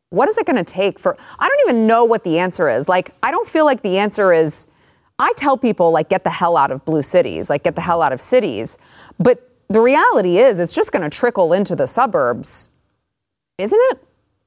what 0.09 0.27
is 0.27 0.37
it 0.37 0.45
going 0.45 0.63
to 0.63 0.63
take 0.63 0.99
for? 0.99 1.15
I 1.37 1.47
don't 1.47 1.69
even 1.69 1.87
know 1.87 2.03
what 2.03 2.23
the 2.23 2.39
answer 2.39 2.67
is. 2.69 2.89
Like, 2.89 3.11
I 3.21 3.31
don't 3.31 3.47
feel 3.47 3.65
like 3.65 3.81
the 3.81 3.97
answer 3.97 4.33
is. 4.33 4.67
I 5.21 5.33
tell 5.35 5.57
people 5.57 5.91
like 5.91 6.07
get 6.07 6.23
the 6.23 6.29
hell 6.29 6.55
out 6.55 6.71
of 6.71 6.85
blue 6.85 7.03
cities, 7.03 7.49
like 7.49 7.63
get 7.63 7.75
the 7.75 7.81
hell 7.81 8.01
out 8.01 8.13
of 8.13 8.21
cities. 8.21 8.77
But 9.19 9.51
the 9.67 9.81
reality 9.81 10.37
is, 10.37 10.59
it's 10.59 10.73
just 10.73 10.93
going 10.93 11.07
to 11.07 11.15
trickle 11.15 11.51
into 11.51 11.75
the 11.75 11.87
suburbs, 11.87 12.71
isn't 13.57 13.79
it? 13.91 13.99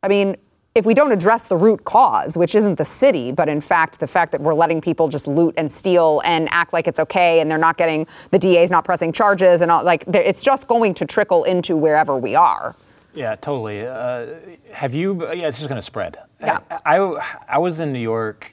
I 0.02 0.08
mean, 0.08 0.36
if 0.74 0.86
we 0.86 0.94
don't 0.94 1.12
address 1.12 1.44
the 1.44 1.56
root 1.58 1.84
cause, 1.84 2.38
which 2.38 2.54
isn't 2.54 2.76
the 2.76 2.84
city, 2.84 3.30
but 3.30 3.48
in 3.48 3.60
fact 3.60 4.00
the 4.00 4.06
fact 4.06 4.32
that 4.32 4.40
we're 4.40 4.54
letting 4.54 4.80
people 4.80 5.08
just 5.08 5.26
loot 5.26 5.54
and 5.58 5.70
steal 5.70 6.22
and 6.24 6.48
act 6.50 6.72
like 6.72 6.88
it's 6.88 6.98
okay 6.98 7.40
and 7.40 7.50
they're 7.50 7.58
not 7.58 7.76
getting 7.76 8.06
the 8.30 8.38
DA's 8.38 8.70
not 8.70 8.82
pressing 8.82 9.12
charges 9.12 9.60
and 9.60 9.70
all, 9.70 9.84
like 9.84 10.04
it's 10.08 10.42
just 10.42 10.66
going 10.68 10.94
to 10.94 11.04
trickle 11.04 11.44
into 11.44 11.76
wherever 11.76 12.16
we 12.16 12.34
are. 12.34 12.74
Yeah, 13.14 13.36
totally. 13.36 13.86
Uh, 13.86 14.26
have 14.72 14.94
you? 14.94 15.26
Yeah, 15.32 15.48
it's 15.48 15.58
just 15.58 15.68
going 15.68 15.78
to 15.78 15.82
spread. 15.82 16.16
Yeah. 16.40 16.60
I, 16.84 16.98
I, 16.98 17.36
I, 17.48 17.58
was 17.58 17.78
in 17.80 17.92
New 17.92 18.00
York 18.00 18.52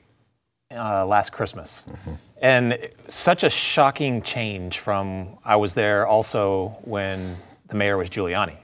uh, 0.71 1.05
last 1.05 1.31
Christmas, 1.31 1.85
mm-hmm. 1.89 2.13
and 2.41 2.77
such 3.07 3.43
a 3.43 3.49
shocking 3.49 4.21
change 4.21 4.79
from 4.79 5.37
I 5.45 5.55
was 5.55 5.73
there 5.73 6.05
also 6.05 6.77
when 6.81 7.37
the 7.69 7.75
mayor 7.75 7.97
was 7.97 8.09
Giuliani. 8.09 8.57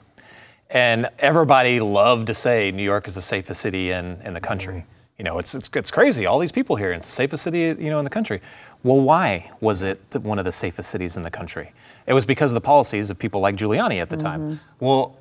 And 0.69 1.09
everybody 1.19 1.79
loved 1.79 2.27
to 2.27 2.33
say 2.33 2.71
New 2.71 2.83
York 2.83 3.07
is 3.07 3.15
the 3.15 3.21
safest 3.21 3.61
city 3.61 3.91
in, 3.91 4.19
in 4.23 4.33
the 4.33 4.41
country. 4.41 4.79
Mm-hmm. 4.79 4.89
You 5.17 5.23
know, 5.23 5.39
it's, 5.39 5.55
it's, 5.55 5.69
it's 5.73 5.91
crazy. 5.91 6.25
All 6.25 6.39
these 6.39 6.51
people 6.51 6.75
here, 6.75 6.91
it's 6.91 7.05
the 7.05 7.11
safest 7.11 7.43
city, 7.43 7.59
you 7.59 7.89
know, 7.89 7.99
in 7.99 8.03
the 8.03 8.09
country. 8.09 8.41
Well, 8.83 8.99
why 8.99 9.51
was 9.61 9.81
it 9.81 10.01
one 10.11 10.39
of 10.39 10.45
the 10.45 10.51
safest 10.51 10.89
cities 10.89 11.15
in 11.15 11.23
the 11.23 11.31
country? 11.31 11.71
It 12.05 12.13
was 12.13 12.25
because 12.25 12.51
of 12.51 12.55
the 12.55 12.61
policies 12.61 13.09
of 13.09 13.17
people 13.17 13.39
like 13.39 13.55
Giuliani 13.55 14.01
at 14.01 14.09
the 14.09 14.17
mm-hmm. 14.17 14.25
time. 14.25 14.59
Well, 14.81 15.15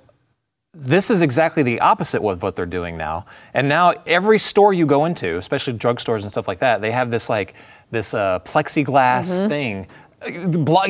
this 0.74 1.10
is 1.10 1.22
exactly 1.22 1.62
the 1.62 1.80
opposite 1.80 2.22
of 2.22 2.42
what 2.42 2.56
they're 2.56 2.66
doing 2.66 2.96
now. 2.96 3.26
And 3.52 3.68
now 3.68 3.94
every 4.06 4.38
store 4.38 4.72
you 4.72 4.86
go 4.86 5.04
into, 5.04 5.36
especially 5.38 5.74
drugstores 5.74 6.22
and 6.22 6.30
stuff 6.30 6.48
like 6.48 6.58
that, 6.58 6.80
they 6.80 6.90
have 6.90 7.10
this 7.10 7.28
like 7.28 7.54
this 7.90 8.12
uh, 8.12 8.40
plexiglass 8.40 9.26
mm-hmm. 9.30 9.48
thing. 9.48 9.86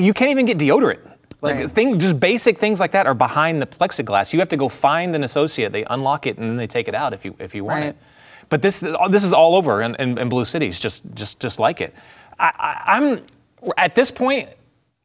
You 0.03 0.15
can't 0.15 0.31
even 0.31 0.47
get 0.47 0.59
deodorant. 0.59 1.01
Like 1.43 1.57
right. 1.57 1.71
thing, 1.71 1.99
just 1.99 2.19
basic 2.19 2.59
things 2.59 2.81
like 2.81 2.93
that 2.93 3.07
are 3.07 3.13
behind 3.15 3.61
the 3.61 3.67
plexiglass. 3.67 4.33
You 4.33 4.39
have 4.39 4.49
to 4.49 4.57
go 4.57 4.71
find 4.71 5.15
an 5.15 5.25
associate. 5.25 5.73
They 5.73 5.85
unlock 5.85 6.27
it 6.27 6.39
and 6.39 6.49
then 6.49 6.57
they 6.57 6.67
take 6.67 6.89
it 6.89 6.95
out 6.95 7.13
if 7.13 7.23
you 7.23 7.37
if 7.39 7.55
you 7.55 7.65
want 7.65 7.81
right. 7.81 7.89
it. 7.89 7.97
But 8.49 8.63
this 8.63 8.81
this 8.81 9.25
is 9.25 9.33
all 9.33 9.55
over 9.55 9.83
in, 9.83 9.95
in, 9.97 10.17
in, 10.17 10.29
blue 10.31 10.47
cities, 10.47 10.81
just 10.81 11.05
just 11.15 11.41
just 11.41 11.59
like 11.59 11.83
it. 11.83 11.95
I, 12.39 12.83
am 12.87 13.23
at 13.77 13.95
this 13.95 14.11
point, 14.11 14.49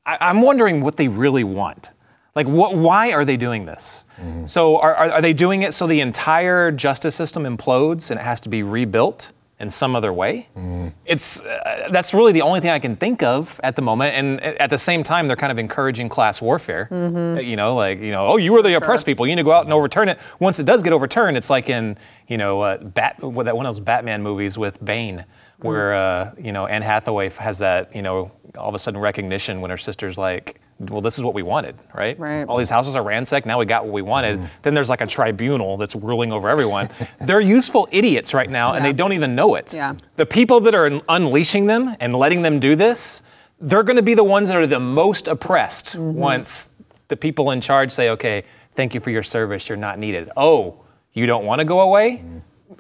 I, 0.06 0.30
am 0.30 0.42
wondering 0.42 0.82
what 0.82 0.96
they 0.96 1.10
really 1.10 1.44
want. 1.44 1.92
Like, 2.40 2.48
what? 2.48 2.74
Why 2.74 3.12
are 3.12 3.26
they 3.26 3.36
doing 3.36 3.66
this? 3.66 4.06
Mm-hmm. 4.18 4.46
So, 4.46 4.80
are, 4.80 4.96
are, 4.96 5.12
are 5.12 5.22
they 5.22 5.34
doing 5.34 5.62
it 5.62 5.74
so 5.74 5.88
the 5.88 6.00
entire 6.00 6.72
justice 6.72 7.16
system 7.16 7.44
implodes 7.44 8.10
and 8.10 8.20
it 8.20 8.24
has 8.24 8.40
to 8.42 8.50
be 8.50 8.64
rebuilt? 8.64 9.34
in 9.60 9.70
some 9.70 9.94
other 9.94 10.14
way. 10.14 10.48
Mm. 10.58 10.94
It's 11.06 11.42
uh, 11.42 11.90
that's 11.92 12.14
really 12.14 12.32
the 12.32 12.42
only 12.42 12.62
thing 12.62 12.70
I 12.70 12.80
can 12.80 12.96
think 12.96 13.22
of 13.22 13.60
at 13.62 13.76
the 13.76 13.82
moment. 13.82 14.16
And 14.16 14.42
at 14.42 14.70
the 14.70 14.78
same 14.78 15.04
time, 15.04 15.28
they're 15.28 15.36
kind 15.36 15.52
of 15.52 15.60
encouraging 15.60 16.08
class 16.08 16.42
warfare. 16.42 16.88
Mm-hmm. 16.90 17.46
You 17.46 17.58
know, 17.58 17.76
like 17.76 18.00
you 18.00 18.12
know, 18.12 18.28
oh, 18.28 18.38
you 18.38 18.54
were 18.54 18.62
the 18.62 18.70
sure. 18.70 18.78
oppressed 18.78 19.06
people. 19.06 19.28
You 19.28 19.36
need 19.36 19.42
to 19.42 19.46
go 19.46 19.52
out 19.52 19.66
and 19.66 19.74
overturn 19.74 20.08
it. 20.08 20.20
Once 20.40 20.60
it 20.60 20.66
does 20.66 20.82
get 20.82 20.94
overturned, 20.94 21.36
it's 21.36 21.50
like 21.50 21.70
in 21.70 21.98
you 22.30 22.38
know, 22.38 22.62
uh, 22.62 22.78
Bat, 22.78 23.22
what 23.22 23.44
that 23.48 23.58
one 23.58 23.66
of 23.66 23.76
those 23.76 23.84
Batman 23.84 24.24
movies 24.24 24.58
with 24.58 24.84
Bane, 24.84 25.26
where 25.58 25.92
mm. 25.92 26.32
uh, 26.32 26.36
you 26.42 26.54
know 26.54 26.66
Anne 26.66 26.82
Hathaway 26.82 27.30
has 27.32 27.60
that 27.60 27.94
you 27.94 28.02
know 28.02 28.32
all 28.58 28.70
of 28.70 28.76
a 28.76 28.80
sudden 28.80 29.00
recognition 29.00 29.60
when 29.60 29.72
her 29.72 29.78
sister's 29.78 30.18
like 30.18 30.62
well, 30.80 31.02
this 31.02 31.18
is 31.18 31.24
what 31.24 31.34
we 31.34 31.44
wanted, 31.44 31.76
right? 31.94 32.18
Right. 32.18 32.44
All 32.44 32.58
these 32.58 32.70
houses 32.70 32.96
are 32.96 33.04
ransacked. 33.04 33.46
Now 33.46 33.60
we 33.60 33.66
got 33.66 33.84
what 33.84 33.94
we 33.94 34.02
wanted. 34.02 34.40
Mm. 34.40 34.50
Then 34.62 34.74
there's 34.74 34.90
like 34.90 35.02
a 35.02 35.08
tribunal 35.08 35.76
that's 35.76 35.94
ruling 35.94 36.32
over 36.32 36.50
everyone. 36.50 36.90
They're 37.22 37.42
useful 37.42 37.88
idiots 37.92 38.34
right 38.34 38.50
now, 38.50 38.72
yeah. 38.72 38.78
and 38.78 38.86
they 38.86 38.94
don't 38.94 39.12
even 39.12 39.36
know 39.36 39.56
it. 39.56 39.74
Yeah. 39.74 39.96
The 40.16 40.26
people 40.26 40.62
that 40.62 40.74
are 40.74 41.02
unleashing 41.10 41.66
them 41.66 41.96
and 42.00 42.16
letting 42.16 42.44
them 42.44 42.60
do 42.60 42.76
this, 42.76 43.22
they're 43.60 43.84
going 43.84 43.98
to 43.98 44.02
be 44.02 44.14
the 44.14 44.24
ones 44.24 44.48
that 44.48 44.56
are 44.56 44.68
the 44.68 44.80
most 44.80 45.28
oppressed 45.28 45.88
mm-hmm. 45.88 46.14
once 46.14 46.70
the 47.10 47.18
people 47.18 47.52
in 47.52 47.60
charge 47.60 47.92
say, 47.92 48.10
"Okay, 48.10 48.46
thank 48.74 48.94
you 48.94 49.02
for 49.02 49.10
your 49.10 49.24
service. 49.24 49.68
You're 49.68 49.78
not 49.78 50.00
needed." 50.00 50.30
Oh, 50.38 50.80
you 51.14 51.26
don't 51.26 51.46
want 51.46 51.60
to 51.60 51.66
go 51.66 51.82
away? 51.82 52.24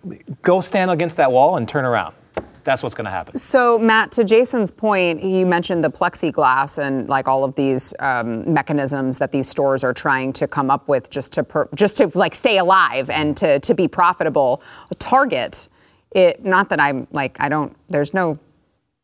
Mm. 0.05 0.41
Go 0.41 0.62
stand 0.62 0.89
against 0.89 1.17
that 1.17 1.33
wall 1.33 1.57
and 1.57 1.67
turn 1.67 1.83
around. 1.83 2.15
That's 2.63 2.84
what's 2.84 2.95
going 2.95 3.06
to 3.06 3.12
happen. 3.12 3.38
So, 3.38 3.80
Matt, 3.80 4.12
to 4.13 4.24
Jason's 4.24 4.72
point, 4.72 5.22
he 5.22 5.45
mentioned 5.45 5.84
the 5.84 5.91
plexiglass 5.91 6.78
and 6.78 7.08
like 7.10 7.28
all 7.28 7.43
of 7.43 7.56
these 7.56 7.93
um, 8.00 8.52
mechanisms 8.52 9.17
that 9.19 9.32
these 9.32 9.48
stores 9.48 9.84
are 9.84 9.93
trying 9.93 10.34
to 10.34 10.48
come 10.48 10.69
up 10.69 10.88
with 10.88 11.10
just 11.10 11.34
to 11.34 11.43
per- 11.43 11.69
just 11.76 11.98
to 11.98 12.12
like 12.15 12.36
stay 12.36 12.58
alive 12.58 13.10
and 13.10 13.36
to 13.38 13.60
to 13.60 13.74
be 13.74 13.88
profitable. 13.88 14.62
Target, 14.98 15.69
it 16.12 16.43
not 16.43 16.69
that 16.69 16.80
I'm 16.80 17.08
like 17.12 17.38
I 17.39 17.50
don't. 17.50 17.76
There's 17.89 18.13
no 18.13 18.39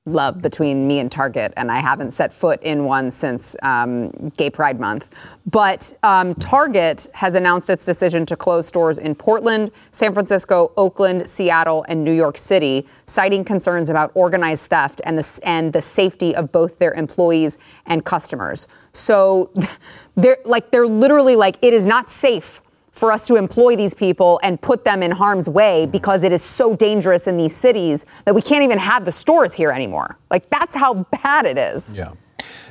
love 0.05 0.41
between 0.41 0.87
me 0.87 0.99
and 0.99 1.11
Target, 1.11 1.51
and 1.57 1.71
I 1.71 1.79
haven't 1.79 2.11
set 2.11 2.31
foot 2.31 2.61
in 2.61 2.85
one 2.85 3.09
since 3.09 3.55
um, 3.63 4.11
Gay 4.37 4.51
Pride 4.51 4.79
Month. 4.79 5.09
But 5.47 5.93
um, 6.03 6.35
Target 6.35 7.07
has 7.13 7.33
announced 7.33 7.69
its 7.69 7.85
decision 7.85 8.25
to 8.27 8.35
close 8.35 8.67
stores 8.67 8.99
in 8.99 9.15
Portland, 9.15 9.71
San 9.91 10.13
Francisco, 10.13 10.71
Oakland, 10.77 11.27
Seattle, 11.27 11.85
and 11.89 12.03
New 12.03 12.13
York 12.13 12.37
City, 12.37 12.87
citing 13.07 13.43
concerns 13.43 13.89
about 13.89 14.11
organized 14.13 14.67
theft 14.67 15.01
and 15.05 15.17
the, 15.17 15.39
and 15.43 15.73
the 15.73 15.81
safety 15.81 16.35
of 16.35 16.51
both 16.51 16.77
their 16.77 16.93
employees 16.93 17.57
and 17.87 18.05
customers. 18.05 18.67
So 18.91 19.51
they're 20.15 20.37
like 20.45 20.71
they're 20.71 20.87
literally 20.87 21.35
like 21.35 21.57
it 21.61 21.73
is 21.73 21.85
not 21.85 22.09
safe 22.09 22.61
for 22.95 23.11
us 23.11 23.27
to 23.27 23.35
employ 23.35 23.75
these 23.75 23.93
people 23.93 24.39
and 24.41 24.59
put 24.59 24.83
them 24.85 25.03
in 25.03 25.11
harm's 25.11 25.47
way 25.49 25.83
mm-hmm. 25.83 25.91
because 25.91 26.23
it 26.23 26.31
is 26.31 26.41
so 26.41 26.75
dangerous 26.75 27.27
in 27.27 27.37
these 27.37 27.55
cities 27.55 28.05
that 28.23 28.33
we 28.33 28.41
can't 28.41 28.63
even 28.63 28.79
have 28.79 29.05
the 29.05 29.11
stores 29.11 29.53
here 29.53 29.69
anymore. 29.69 30.17
Like 30.31 30.49
that's 30.49 30.73
how 30.73 31.05
bad 31.23 31.45
it 31.45 31.57
is. 31.57 31.95
Yeah. 31.95 32.13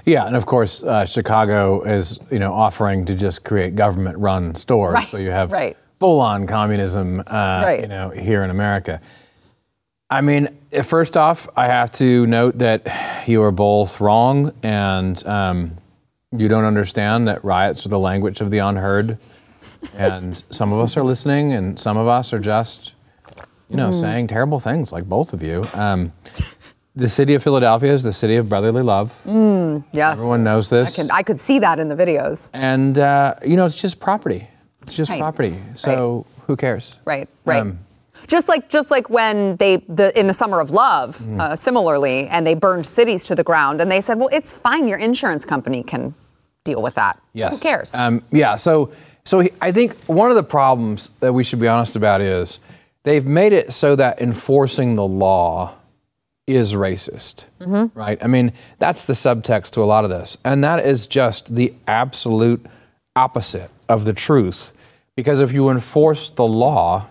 Yeah, 0.06 0.26
and 0.26 0.36
of 0.36 0.44
course, 0.44 0.82
uh, 0.82 1.06
Chicago 1.06 1.82
is 1.82 2.20
you 2.30 2.38
know 2.38 2.52
offering 2.52 3.06
to 3.06 3.14
just 3.14 3.42
create 3.42 3.74
government-run 3.74 4.54
stores, 4.54 4.94
right, 4.94 5.08
so 5.08 5.16
you 5.16 5.30
have 5.30 5.50
right. 5.50 5.76
full-on 5.98 6.46
communism, 6.46 7.20
uh, 7.20 7.22
right. 7.64 7.80
you 7.80 7.88
know, 7.88 8.10
here 8.10 8.44
in 8.44 8.50
America. 8.50 9.00
I 10.10 10.20
mean, 10.20 10.48
first 10.82 11.16
off, 11.16 11.48
I 11.56 11.66
have 11.66 11.90
to 11.92 12.26
note 12.26 12.58
that 12.58 13.26
you 13.26 13.42
are 13.42 13.50
both 13.50 13.98
wrong, 13.98 14.52
and 14.62 15.26
um, 15.26 15.78
you 16.36 16.48
don't 16.48 16.64
understand 16.64 17.26
that 17.28 17.42
riots 17.42 17.86
are 17.86 17.88
the 17.88 17.98
language 17.98 18.42
of 18.42 18.50
the 18.50 18.58
unheard 18.58 19.18
and 19.96 20.36
some 20.50 20.72
of 20.72 20.80
us 20.80 20.96
are 20.96 21.04
listening, 21.04 21.52
and 21.52 21.78
some 21.78 21.96
of 21.96 22.06
us 22.06 22.32
are 22.32 22.38
just, 22.38 22.94
you 23.68 23.76
know, 23.76 23.90
mm. 23.90 24.00
saying 24.00 24.26
terrible 24.26 24.60
things, 24.60 24.92
like 24.92 25.04
both 25.04 25.32
of 25.32 25.42
you. 25.42 25.64
Um, 25.74 26.12
the 26.96 27.08
city 27.08 27.34
of 27.34 27.42
Philadelphia 27.42 27.92
is 27.92 28.02
the 28.02 28.12
city 28.12 28.36
of 28.36 28.48
brotherly 28.48 28.82
love. 28.82 29.20
Mm, 29.26 29.84
yes, 29.92 30.18
everyone 30.18 30.44
knows 30.44 30.70
this. 30.70 30.98
I, 30.98 31.02
can, 31.02 31.10
I 31.10 31.22
could 31.22 31.40
see 31.40 31.58
that 31.58 31.78
in 31.78 31.88
the 31.88 31.96
videos. 31.96 32.50
And 32.54 32.98
uh, 32.98 33.34
you 33.44 33.56
know, 33.56 33.66
it's 33.66 33.80
just 33.80 34.00
property. 34.00 34.48
It's 34.82 34.94
just 34.94 35.10
right. 35.10 35.18
property. 35.18 35.58
So 35.74 36.16
right. 36.16 36.44
who 36.46 36.56
cares? 36.56 36.98
Right. 37.04 37.28
Right. 37.44 37.60
Um, 37.60 37.80
just 38.26 38.48
like 38.48 38.68
just 38.68 38.90
like 38.90 39.10
when 39.10 39.56
they 39.56 39.78
the 39.88 40.18
in 40.18 40.26
the 40.26 40.32
summer 40.32 40.60
of 40.60 40.70
love, 40.70 41.18
mm. 41.18 41.40
uh, 41.40 41.56
similarly, 41.56 42.28
and 42.28 42.46
they 42.46 42.54
burned 42.54 42.86
cities 42.86 43.26
to 43.26 43.34
the 43.34 43.44
ground, 43.44 43.80
and 43.80 43.90
they 43.90 44.00
said, 44.00 44.18
"Well, 44.18 44.30
it's 44.32 44.52
fine. 44.52 44.88
Your 44.88 44.98
insurance 44.98 45.44
company 45.44 45.82
can 45.82 46.14
deal 46.62 46.80
with 46.80 46.94
that. 46.94 47.20
Yes. 47.32 47.54
Who 47.54 47.68
cares?" 47.68 47.94
Um, 47.94 48.22
yeah. 48.30 48.56
So 48.56 48.92
so 49.24 49.40
he, 49.40 49.50
I 49.60 49.72
think 49.72 49.94
one 50.04 50.30
of 50.30 50.36
the 50.36 50.42
problems 50.42 51.12
that 51.20 51.32
we 51.32 51.44
should 51.44 51.60
be 51.60 51.68
honest 51.68 51.96
about 51.96 52.20
is 52.20 52.58
they've 53.04 53.24
made 53.24 53.52
it 53.52 53.72
so 53.72 53.96
that 53.96 54.20
enforcing 54.20 54.96
the 54.96 55.06
law 55.06 55.74
is 56.46 56.74
racist, 56.74 57.46
mm-hmm. 57.60 57.98
right? 57.98 58.22
I 58.22 58.26
mean, 58.26 58.52
that's 58.78 59.06
the 59.06 59.14
subtext 59.14 59.70
to 59.70 59.82
a 59.82 59.84
lot 59.84 60.04
of 60.04 60.10
this. 60.10 60.36
And 60.44 60.62
that 60.62 60.84
is 60.84 61.06
just 61.06 61.54
the 61.54 61.72
absolute 61.88 62.64
opposite 63.16 63.70
of 63.88 64.04
the 64.04 64.12
truth. 64.12 64.72
Because 65.16 65.40
if 65.40 65.52
you 65.52 65.70
enforce 65.70 66.30
the 66.30 66.44
law, 66.44 67.06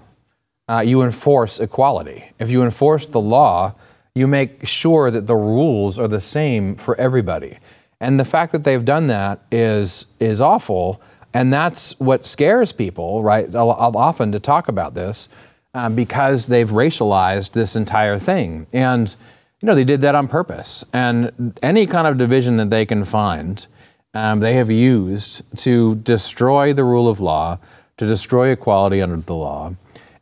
uh, 0.70 0.84
you 0.86 1.02
enforce 1.02 1.60
equality. 1.60 2.32
If 2.38 2.50
you 2.50 2.64
enforce 2.64 3.08
the 3.08 3.22
law, 3.22 3.76
you 4.14 4.28
make 4.28 4.68
sure 4.68 5.10
that 5.10 5.26
the 5.26 5.36
rules 5.36 5.98
are 5.98 6.08
the 6.08 6.20
same 6.20 6.76
for 6.76 6.96
everybody. 7.00 7.58
And 8.00 8.20
the 8.20 8.26
fact 8.26 8.52
that 8.52 8.64
they've 8.64 8.84
done 8.84 9.08
that 9.08 9.40
is, 9.52 10.06
is 10.20 10.42
awful. 10.42 11.02
And 11.34 11.52
that's 11.52 12.00
what 12.00 12.26
scares 12.26 12.72
people, 12.72 13.24
right? 13.24 13.54
Often 13.56 14.32
to 14.34 14.40
talk 14.40 14.68
about 14.68 14.94
this. 14.94 15.30
uh, 15.74 15.90
because 15.90 16.48
they've 16.48 16.70
racialized 16.70 17.52
this 17.52 17.76
entire 17.76 18.20
thing. 18.20 18.68
And, 18.74 19.14
you 19.62 19.66
know, 19.66 19.76
they 19.76 19.84
did 19.84 20.02
that 20.02 20.16
on 20.16 20.28
purpose. 20.28 20.86
And 20.94 21.58
any 21.64 21.86
kind 21.88 22.08
of 22.08 22.18
division 22.18 22.58
that 22.58 22.70
they 22.70 22.86
can 22.86 23.04
find, 23.04 23.66
um, 24.14 24.40
they 24.40 24.54
have 24.54 24.70
used 24.70 25.42
to 25.58 25.96
destroy 25.96 26.74
the 26.74 26.84
rule 26.84 27.10
of 27.10 27.20
law, 27.20 27.58
to 27.98 28.06
destroy 28.06 28.50
equality 28.50 29.02
under 29.02 29.18
the 29.18 29.34
law. 29.34 29.74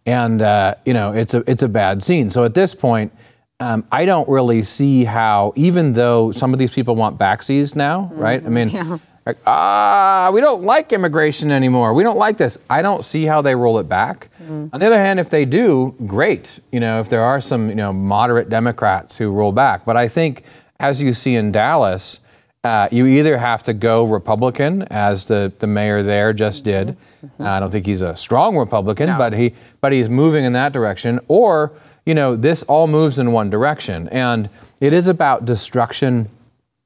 And, 0.05 0.41
uh, 0.41 0.75
you 0.85 0.93
know, 0.93 1.11
it's 1.11 1.33
a, 1.33 1.43
it's 1.49 1.63
a 1.63 1.69
bad 1.69 2.01
scene. 2.01 2.29
So 2.29 2.43
at 2.43 2.53
this 2.53 2.73
point, 2.73 3.13
um, 3.59 3.85
I 3.91 4.05
don't 4.05 4.27
really 4.27 4.63
see 4.63 5.03
how, 5.03 5.53
even 5.55 5.93
though 5.93 6.31
some 6.31 6.51
of 6.53 6.57
these 6.59 6.71
people 6.71 6.95
want 6.95 7.19
backsies 7.19 7.75
now, 7.75 8.09
right? 8.15 8.43
I 8.43 8.49
mean, 8.49 8.69
like, 8.71 9.01
ah, 9.45 10.31
we 10.33 10.41
don't 10.41 10.63
like 10.63 10.91
immigration 10.93 11.51
anymore. 11.51 11.93
We 11.93 12.03
don't 12.03 12.17
like 12.17 12.37
this. 12.37 12.57
I 12.69 12.81
don't 12.81 13.03
see 13.03 13.25
how 13.25 13.41
they 13.41 13.55
roll 13.55 13.79
it 13.79 13.87
back. 13.87 14.29
On 14.73 14.79
the 14.79 14.85
other 14.85 14.97
hand, 14.97 15.19
if 15.19 15.29
they 15.29 15.45
do, 15.45 15.95
great. 16.07 16.59
You 16.71 16.79
know, 16.79 16.99
if 16.99 17.09
there 17.09 17.23
are 17.23 17.39
some, 17.39 17.69
you 17.69 17.75
know, 17.75 17.93
moderate 17.93 18.49
Democrats 18.49 19.17
who 19.17 19.31
roll 19.31 19.51
back. 19.51 19.85
But 19.85 19.95
I 19.97 20.07
think, 20.07 20.43
as 20.79 21.01
you 21.01 21.13
see 21.13 21.35
in 21.35 21.51
Dallas, 21.51 22.19
uh, 22.63 22.87
you 22.91 23.05
either 23.07 23.37
have 23.37 23.63
to 23.63 23.73
go 23.73 24.03
Republican, 24.03 24.83
as 24.83 25.27
the, 25.27 25.51
the 25.59 25.67
mayor 25.67 26.03
there 26.03 26.33
just 26.33 26.63
did. 26.63 26.95
Uh, 27.39 27.43
I 27.43 27.59
don't 27.59 27.71
think 27.71 27.85
he's 27.85 28.01
a 28.01 28.15
strong 28.15 28.55
Republican, 28.57 29.09
but 29.17 29.33
he 29.33 29.53
but 29.79 29.91
he's 29.91 30.09
moving 30.09 30.45
in 30.45 30.53
that 30.53 30.73
direction. 30.73 31.19
Or 31.27 31.71
you 32.05 32.13
know, 32.13 32.35
this 32.35 32.63
all 32.63 32.87
moves 32.87 33.19
in 33.19 33.31
one 33.31 33.49
direction, 33.49 34.09
and 34.09 34.49
it 34.79 34.93
is 34.93 35.07
about 35.07 35.45
destruction. 35.45 36.29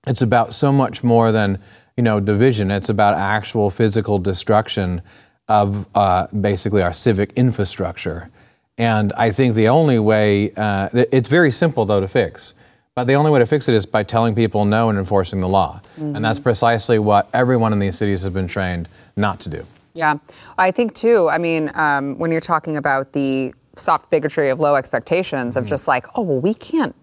It's 0.08 0.22
about 0.22 0.54
so 0.54 0.72
much 0.72 1.04
more 1.04 1.32
than 1.32 1.60
you 1.98 2.04
know 2.04 2.20
division. 2.20 2.72
It's 2.72 2.90
about 2.90 3.16
actual 3.16 3.70
physical 3.70 4.20
destruction 4.20 5.02
of 5.48 5.88
uh, 5.96 6.28
basically 6.28 6.82
our 6.82 6.94
civic 6.94 7.32
infrastructure. 7.34 8.30
And 8.78 9.14
I 9.14 9.32
think 9.32 9.56
the 9.56 9.70
only 9.70 10.00
way, 10.00 10.52
uh, 10.58 10.90
it's 10.94 11.30
very 11.30 11.52
simple 11.52 11.86
though 11.86 12.02
to 12.02 12.08
fix. 12.08 12.54
But 12.94 13.08
the 13.08 13.14
only 13.16 13.30
way 13.30 13.40
to 13.40 13.46
fix 13.46 13.68
it 13.68 13.76
is 13.76 13.86
by 13.86 14.04
telling 14.04 14.36
people 14.36 14.64
no 14.64 14.90
and 14.90 14.98
enforcing 14.98 15.42
the 15.42 15.50
law. 15.50 15.82
And 15.98 16.24
that's 16.24 16.40
precisely 16.40 16.98
what 16.98 17.28
everyone 17.34 17.74
in 17.74 17.80
these 17.80 17.98
cities 17.98 18.24
has 18.24 18.34
been 18.34 18.48
trained 18.48 18.88
not 19.18 19.42
to 19.42 19.50
do. 19.50 19.66
Yeah, 19.94 20.18
I 20.58 20.72
think 20.72 20.94
too. 20.96 21.28
I 21.30 21.38
mean, 21.38 21.72
um, 21.74 22.18
when 22.18 22.32
you're 22.32 22.40
talking 22.40 22.78
about 22.78 23.12
the 23.12 23.54
soft 23.76 24.10
bigotry 24.10 24.50
of 24.50 24.62
low 24.62 24.76
expectations, 24.76 25.58
of 25.58 25.66
just 25.66 25.90
like, 25.90 26.06
oh 26.16 26.22
well, 26.22 26.40
we 26.40 26.54
can't, 26.54 26.96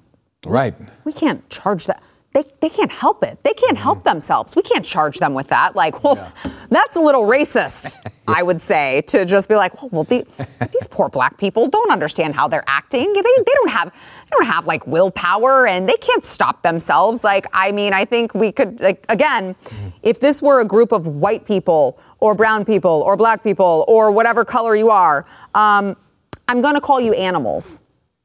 Right. 0.46 0.74
we 1.04 1.12
can't 1.12 1.46
charge 1.50 1.86
that. 1.86 2.02
They, 2.32 2.44
they 2.60 2.70
can't 2.70 2.90
help 2.90 3.22
it. 3.24 3.38
They 3.42 3.52
can't 3.52 3.76
help 3.76 4.04
themselves. 4.04 4.56
We 4.56 4.62
can't 4.62 4.84
charge 4.84 5.18
them 5.18 5.34
with 5.34 5.48
that. 5.48 5.76
Like, 5.76 6.02
well, 6.02 6.32
that's 6.70 6.96
a 6.96 7.00
little 7.00 7.24
racist, 7.24 7.96
I 8.26 8.42
would 8.42 8.60
say, 8.60 9.02
to 9.08 9.26
just 9.26 9.50
be 9.50 9.54
like, 9.54 9.74
well, 9.82 9.90
well 9.92 10.04
the, 10.04 10.26
these 10.72 10.88
poor 10.88 11.10
black 11.10 11.36
people 11.36 11.66
don't 11.66 11.90
understand 11.90 12.34
how 12.34 12.48
they're 12.48 12.64
acting. 12.66 13.12
They, 13.12 13.20
they 13.20 13.52
don't 13.54 13.70
have 13.70 13.92
they 13.92 14.36
don't 14.38 14.46
have 14.46 14.66
like 14.66 14.86
willpower 14.86 15.66
and 15.66 15.86
they 15.86 15.96
can't 16.00 16.24
stop 16.24 16.62
themselves. 16.62 17.22
Like, 17.22 17.46
I 17.52 17.70
mean, 17.70 17.92
I 17.92 18.06
think 18.06 18.34
we 18.34 18.50
could 18.50 18.80
like 18.80 19.04
again, 19.10 19.54
if 20.02 20.18
this 20.20 20.40
were 20.40 20.60
a 20.60 20.64
group 20.64 20.92
of 20.92 21.06
white 21.06 21.44
people 21.44 21.98
or 22.20 22.34
brown 22.34 22.64
people 22.64 23.02
or 23.04 23.14
black 23.16 23.42
people 23.42 23.84
or 23.88 24.10
whatever 24.10 24.42
color 24.42 24.74
you 24.74 24.88
are, 24.88 25.26
um, 25.54 25.96
I'm 26.48 26.62
gonna 26.62 26.80
call 26.80 26.98
you 26.98 27.12
animals 27.12 27.82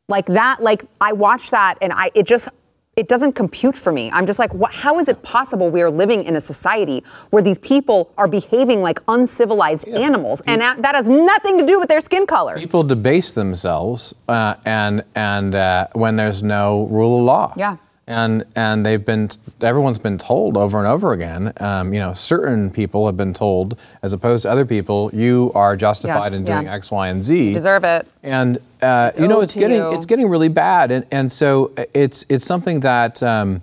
like 0.10 0.26
that 0.28 0.62
like 0.62 0.86
i 1.02 1.12
watch 1.12 1.52
that 1.52 1.78
and 1.82 1.91
i 1.93 2.10
it 2.15 2.26
just 2.26 2.48
it 2.97 3.07
doesn't 3.07 3.33
compute 3.33 3.77
for 3.77 3.91
me 3.91 4.10
i'm 4.12 4.25
just 4.25 4.39
like 4.39 4.53
what, 4.53 4.73
how 4.73 4.99
is 4.99 5.07
it 5.07 5.21
possible 5.23 5.69
we 5.69 5.81
are 5.81 5.91
living 5.91 6.23
in 6.23 6.36
a 6.36 6.41
society 6.41 7.03
where 7.29 7.43
these 7.43 7.60
people 7.60 8.12
are 8.17 8.27
behaving 8.27 8.81
like 8.81 8.99
uncivilized 9.07 9.88
animals 9.88 10.41
and 10.47 10.62
that, 10.62 10.81
that 10.81 10.95
has 10.95 11.10
nothing 11.10 11.57
to 11.57 11.65
do 11.65 11.79
with 11.79 11.88
their 11.88 12.01
skin 12.01 12.25
color 12.25 12.57
People 12.57 12.83
debase 12.83 13.31
themselves, 13.31 14.13
uh, 14.27 14.55
and 14.65 15.03
and 15.15 15.53
uh, 15.55 15.88
when 15.93 16.15
there's 16.15 16.41
no 16.41 16.88
rule 16.88 17.19
of 17.19 17.23
law. 17.23 17.53
Yeah. 17.55 17.77
And 18.10 18.46
and 18.56 18.86
they've 18.86 19.04
been 19.04 19.28
everyone's 19.62 20.00
been 20.00 20.17
told 20.17 20.56
over 20.56 20.78
and 20.78 20.88
over 20.88 21.12
again. 21.12 21.52
Um, 21.58 21.93
you 21.93 22.00
know, 22.00 22.13
certain 22.13 22.72
people 22.72 23.06
have 23.06 23.17
been 23.17 23.34
told, 23.34 23.78
as 24.02 24.13
opposed 24.13 24.43
to 24.43 24.50
other 24.50 24.65
people, 24.65 25.12
you 25.13 25.52
are 25.56 25.76
justified 25.76 26.32
Yes, 26.32 26.34
in 26.36 26.46
doing 26.46 26.63
yeah. 26.63 26.74
X, 26.76 26.89
Y, 26.89 27.10
and 27.10 27.22
Z. 27.22 27.50
You 27.50 27.54
deserve 27.54 27.84
it 27.84 28.08
and 28.24 28.60
uh, 28.82 29.12
you 29.20 29.28
know 29.28 29.41
it's 29.41 29.56
getting 29.56 29.78
you. 29.78 29.93
it's 29.93 30.06
getting 30.06 30.28
really 30.30 30.48
bad 30.48 30.91
and, 30.91 31.06
and 31.12 31.30
so 31.32 31.74
it's 31.93 32.26
it's 32.30 32.46
something 32.46 32.80
that 32.80 33.22
um, 33.24 33.62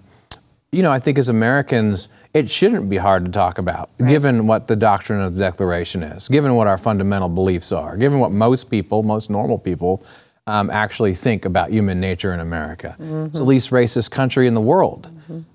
you 0.73 0.83
know 0.83 0.93
I 0.93 0.99
think 0.99 1.17
as 1.19 1.31
Americans 1.31 2.09
it 2.35 2.51
shouldn't 2.51 2.91
be 2.91 2.97
hard 2.97 3.25
to 3.25 3.31
talk 3.31 3.59
about 3.59 3.89
given 4.07 4.47
what 4.47 4.67
the 4.67 4.77
doctrine 4.77 5.21
of 5.23 5.33
the 5.35 5.41
Declaration 5.41 6.03
is 6.03 6.29
given 6.29 6.55
what 6.55 6.67
our 6.67 6.77
fundamental 6.79 7.29
beliefs 7.31 7.73
are 7.73 7.97
given 7.97 8.19
what 8.19 8.31
most 8.33 8.71
people 8.71 9.03
most 9.03 9.31
normal 9.31 9.59
people 9.59 10.05
um, 10.47 10.71
actually 10.71 11.15
think 11.15 11.45
about 11.45 11.71
human 11.71 12.01
nature 12.01 12.33
in 12.35 12.41
America 12.41 12.97
it's 12.99 13.39
the 13.39 13.45
least 13.45 13.71
racist 13.71 14.11
country 14.11 14.47
in 14.47 14.55
the 14.55 14.61
world 14.61 15.11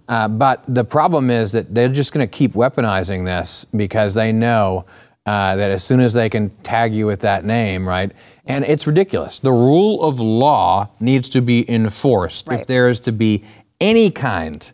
uh, 0.07 0.27
but 0.27 0.63
the 0.67 0.83
problem 0.83 1.29
is 1.29 1.51
that 1.51 1.73
they're 1.75 1.87
just 1.89 2.11
going 2.11 2.27
to 2.27 2.31
keep 2.31 2.53
weaponizing 2.53 3.23
this 3.23 3.65
because 3.75 4.15
they 4.15 4.31
know 4.31 4.85
uh, 5.27 5.55
that 5.57 5.69
as 5.69 5.83
soon 5.83 5.99
as 5.99 6.13
they 6.13 6.27
can 6.27 6.49
tag 6.63 6.91
you 6.91 7.05
with 7.05 7.19
that 7.19 7.45
name, 7.45 7.87
right? 7.87 8.11
And 8.47 8.65
it's 8.65 8.87
ridiculous. 8.87 9.41
The 9.41 9.51
rule 9.51 10.01
of 10.01 10.19
law 10.19 10.89
needs 10.99 11.29
to 11.29 11.41
be 11.41 11.69
enforced 11.69 12.47
Right. 12.47 12.61
if 12.61 12.65
there 12.67 12.89
is 12.89 12.99
to 13.01 13.11
be 13.11 13.43
any 13.79 14.09
kind 14.09 14.71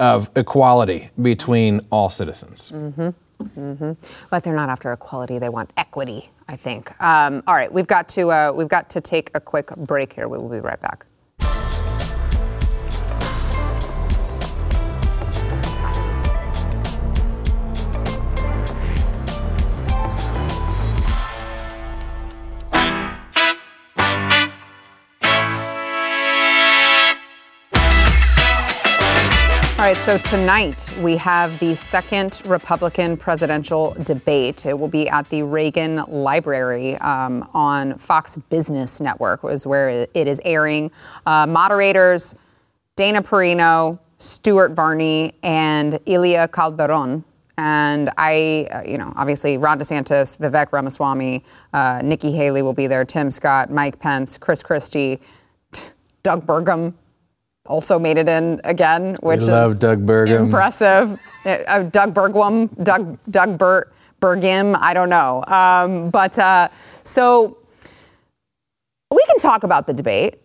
of 0.00 0.30
equality 0.34 1.10
between 1.20 1.82
all 1.90 2.08
citizens. 2.08 2.72
But 4.30 4.44
they're 4.44 4.56
not 4.56 4.70
after 4.70 4.92
equality 4.92 5.38
they 5.38 5.48
want 5.50 5.72
equity 5.76 6.30
i 6.48 6.56
think. 6.56 7.00
Um, 7.02 7.42
all 7.46 7.54
right 7.54 7.72
we've 7.72 7.86
got 7.88 8.08
to 8.10 8.30
uh, 8.30 8.52
we've 8.54 8.68
got 8.68 8.90
to 8.90 9.00
take 9.00 9.30
a 9.34 9.40
quick 9.40 9.68
break 9.76 10.14
here. 10.14 10.28
We 10.28 10.38
will 10.38 10.48
be 10.50 10.60
right 10.60 10.80
back 10.80 11.06
All 29.78 29.84
right, 29.84 29.96
so 29.96 30.18
tonight 30.18 30.92
we 31.00 31.16
have 31.18 31.56
the 31.60 31.72
second 31.72 32.42
Republican 32.46 33.16
presidential 33.16 33.94
debate. 34.02 34.66
It 34.66 34.76
will 34.76 34.88
be 34.88 35.08
at 35.08 35.28
the 35.28 35.44
Reagan 35.44 36.02
Library 36.08 36.96
um, 36.96 37.48
on 37.54 37.96
Fox 37.96 38.36
Business 38.50 39.00
Network, 39.00 39.44
is 39.44 39.68
where 39.68 39.88
it 39.88 40.10
is 40.26 40.40
airing. 40.44 40.90
Uh, 41.24 41.46
moderators 41.46 42.34
Dana 42.96 43.22
Perino, 43.22 44.00
Stuart 44.16 44.72
Varney, 44.72 45.34
and 45.44 46.00
Ilia 46.06 46.48
Calderón. 46.48 47.22
And 47.56 48.10
I, 48.18 48.66
uh, 48.72 48.82
you 48.82 48.98
know, 48.98 49.12
obviously 49.14 49.58
Ron 49.58 49.78
DeSantis, 49.78 50.36
Vivek 50.38 50.72
Ramaswamy, 50.72 51.44
uh, 51.72 52.02
Nikki 52.02 52.32
Haley 52.32 52.62
will 52.62 52.74
be 52.74 52.88
there, 52.88 53.04
Tim 53.04 53.30
Scott, 53.30 53.70
Mike 53.70 54.00
Pence, 54.00 54.38
Chris 54.38 54.60
Christie, 54.60 55.20
Doug 56.24 56.44
Burgum 56.44 56.94
also 57.68 57.98
made 57.98 58.18
it 58.18 58.28
in 58.28 58.60
again, 58.64 59.16
which 59.20 59.42
love 59.42 59.72
is 59.72 59.78
Doug 59.78 60.04
Burgum. 60.04 60.40
impressive. 60.40 61.20
Uh, 61.44 61.84
Doug 61.84 62.14
Bergwam, 62.14 62.68
Doug 62.82 63.18
Doug 63.30 63.58
Bur- 63.58 63.92
Bergim, 64.20 64.76
I 64.80 64.94
don't 64.94 65.10
know. 65.10 65.44
Um, 65.46 66.10
but 66.10 66.38
uh, 66.38 66.68
so 67.02 67.58
we 69.10 69.24
can 69.26 69.38
talk 69.38 69.62
about 69.62 69.86
the 69.86 69.92
debate. 69.92 70.40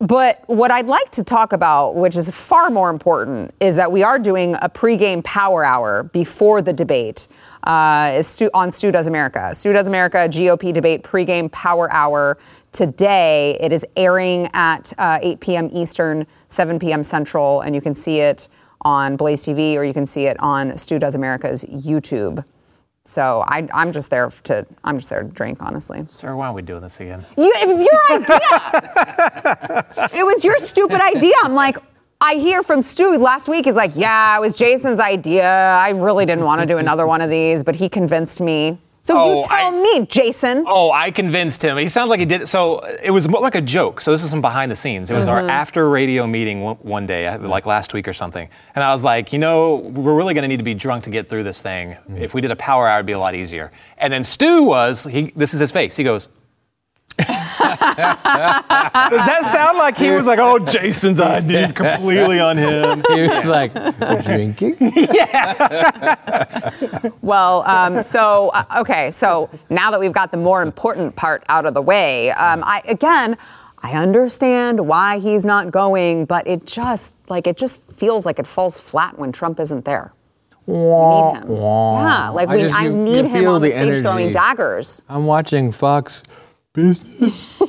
But 0.00 0.42
what 0.48 0.72
I'd 0.72 0.88
like 0.88 1.10
to 1.10 1.22
talk 1.22 1.52
about, 1.52 1.94
which 1.94 2.16
is 2.16 2.28
far 2.28 2.70
more 2.70 2.90
important, 2.90 3.54
is 3.60 3.76
that 3.76 3.92
we 3.92 4.02
are 4.02 4.18
doing 4.18 4.56
a 4.60 4.68
pregame 4.68 5.22
power 5.22 5.64
hour 5.64 6.02
before 6.02 6.60
the 6.60 6.72
debate 6.72 7.28
uh, 7.62 8.12
is 8.16 8.26
Stu, 8.26 8.50
on 8.52 8.72
Stu 8.72 8.90
Does 8.90 9.06
America. 9.06 9.54
Stu 9.54 9.72
Does 9.72 9.86
America 9.86 10.28
GOP 10.28 10.72
debate 10.72 11.04
pregame 11.04 11.52
power 11.52 11.88
hour 11.92 12.36
today. 12.72 13.56
It 13.60 13.72
is 13.72 13.86
airing 13.96 14.48
at 14.54 14.92
uh, 14.98 15.18
8 15.22 15.40
p.m. 15.40 15.70
Eastern, 15.72 16.26
7 16.48 16.78
p.m. 16.78 17.02
Central, 17.02 17.60
and 17.60 17.74
you 17.74 17.80
can 17.80 17.94
see 17.94 18.20
it 18.20 18.48
on 18.82 19.16
Blaze 19.16 19.46
TV 19.46 19.76
or 19.76 19.84
you 19.84 19.94
can 19.94 20.06
see 20.06 20.26
it 20.26 20.36
on 20.40 20.76
Stu 20.76 20.98
Does 20.98 21.14
America's 21.14 21.64
YouTube. 21.64 22.44
So 23.04 23.44
I, 23.46 23.68
I'm 23.74 23.92
just 23.92 24.10
there 24.10 24.30
to 24.44 24.66
I'm 24.84 24.98
just 24.98 25.10
there 25.10 25.22
to 25.22 25.28
drink, 25.28 25.58
honestly. 25.60 26.04
Sir, 26.06 26.36
why 26.36 26.46
are 26.46 26.52
we 26.52 26.62
doing 26.62 26.82
this 26.82 27.00
again? 27.00 27.24
You, 27.36 27.52
it 27.56 27.66
was 27.66 27.78
your 27.78 28.00
idea. 28.20 29.86
it 30.20 30.24
was 30.24 30.44
your 30.44 30.58
stupid 30.58 31.00
idea. 31.00 31.34
I'm 31.42 31.54
like, 31.54 31.78
I 32.20 32.34
hear 32.34 32.62
from 32.62 32.80
Stu 32.80 33.16
last 33.18 33.48
week. 33.48 33.64
He's 33.64 33.74
like, 33.74 33.92
yeah, 33.96 34.36
it 34.36 34.40
was 34.40 34.54
Jason's 34.54 35.00
idea. 35.00 35.44
I 35.44 35.90
really 35.90 36.24
didn't 36.24 36.44
want 36.44 36.60
to 36.60 36.66
do 36.66 36.78
another 36.78 37.04
one 37.04 37.20
of 37.20 37.28
these, 37.28 37.64
but 37.64 37.74
he 37.74 37.88
convinced 37.88 38.40
me. 38.40 38.78
So 39.04 39.18
Oh, 39.18 39.40
you 39.42 39.48
tell 39.48 39.66
I- 39.66 39.70
me, 40.00 40.06
Jason. 40.06 40.64
Oh, 40.68 40.92
I 40.92 41.10
convinced 41.10 41.62
him. 41.64 41.76
He 41.76 41.88
sounds 41.88 42.08
like 42.08 42.20
he 42.20 42.26
did 42.26 42.42
it. 42.42 42.46
So 42.46 42.78
it 43.02 43.10
was 43.10 43.26
more 43.28 43.40
like 43.40 43.56
a 43.56 43.60
joke. 43.60 44.00
So 44.00 44.12
this 44.12 44.22
is 44.22 44.30
some 44.30 44.40
behind 44.40 44.70
the 44.70 44.76
scenes. 44.76 45.10
It 45.10 45.14
was 45.14 45.26
Mm-hmm. 45.26 45.44
our 45.46 45.48
after 45.48 45.88
radio 45.90 46.24
meeting 46.26 46.60
one, 46.60 46.76
one 46.76 47.06
day, 47.06 47.26
uh, 47.26 47.38
like 47.40 47.66
last 47.66 47.94
week 47.94 48.06
or 48.06 48.12
something. 48.12 48.48
And 48.76 48.84
I 48.84 48.92
was 48.92 49.02
like, 49.02 49.32
you 49.32 49.40
know, 49.40 49.74
we're 49.76 50.14
really 50.14 50.34
going 50.34 50.42
to 50.42 50.48
need 50.48 50.58
to 50.58 50.62
be 50.62 50.74
drunk 50.74 51.02
to 51.04 51.10
get 51.10 51.28
through 51.28 51.42
this 51.42 51.60
thing. 51.60 51.96
If 52.16 52.32
we 52.32 52.40
did 52.40 52.52
a 52.52 52.56
power 52.56 52.86
hour, 52.86 52.98
it'd 52.98 53.06
be 53.06 53.12
a 53.12 53.18
lot 53.18 53.34
easier. 53.34 53.72
And 53.98 54.12
then 54.12 54.22
Stu 54.22 54.62
was, 54.62 55.02
he, 55.04 55.32
this 55.34 55.52
is 55.52 55.58
his 55.58 55.72
face. 55.72 55.96
He 55.96 56.04
goes, 56.04 56.28
Does 57.62 59.26
that 59.26 59.48
sound 59.52 59.78
like 59.78 59.96
he 59.98 60.10
was 60.10 60.26
like, 60.26 60.38
oh, 60.38 60.58
Jason's 60.58 61.20
idea 61.20 61.72
completely 61.72 62.40
on 62.40 62.56
him? 62.58 63.02
He 63.08 63.22
was 63.28 63.46
like 63.46 63.72
drinking. 64.24 64.76
Yeah. 65.12 67.10
well, 67.22 67.62
um, 67.68 68.00
so 68.02 68.50
uh, 68.54 68.64
okay, 68.80 69.10
so 69.10 69.48
now 69.70 69.90
that 69.90 70.00
we've 70.00 70.12
got 70.12 70.30
the 70.30 70.36
more 70.36 70.62
important 70.62 71.14
part 71.16 71.42
out 71.48 71.66
of 71.66 71.74
the 71.74 71.82
way, 71.82 72.30
um, 72.32 72.62
I 72.64 72.82
again, 72.88 73.36
I 73.82 73.92
understand 73.92 74.86
why 74.86 75.18
he's 75.18 75.44
not 75.44 75.70
going, 75.70 76.24
but 76.24 76.46
it 76.46 76.64
just 76.66 77.14
like 77.28 77.46
it 77.46 77.56
just 77.56 77.80
feels 77.92 78.24
like 78.26 78.38
it 78.38 78.46
falls 78.46 78.78
flat 78.80 79.18
when 79.18 79.32
Trump 79.32 79.60
isn't 79.60 79.84
there. 79.84 80.12
We 80.66 80.74
need 80.74 81.42
him. 81.42 81.50
Yeah, 81.50 82.28
like 82.30 82.48
I 82.48 82.54
we, 82.56 82.62
just- 82.62 82.74
I 82.74 82.84
you- 82.84 82.92
need 82.96 83.26
you 83.26 83.28
him 83.28 83.48
on 83.48 83.60
the, 83.62 83.68
the 83.70 83.74
stage 83.76 84.02
throwing 84.02 84.30
daggers. 84.32 85.02
I'm 85.08 85.26
watching 85.26 85.72
Fox 85.72 86.22
Business. 86.74 87.60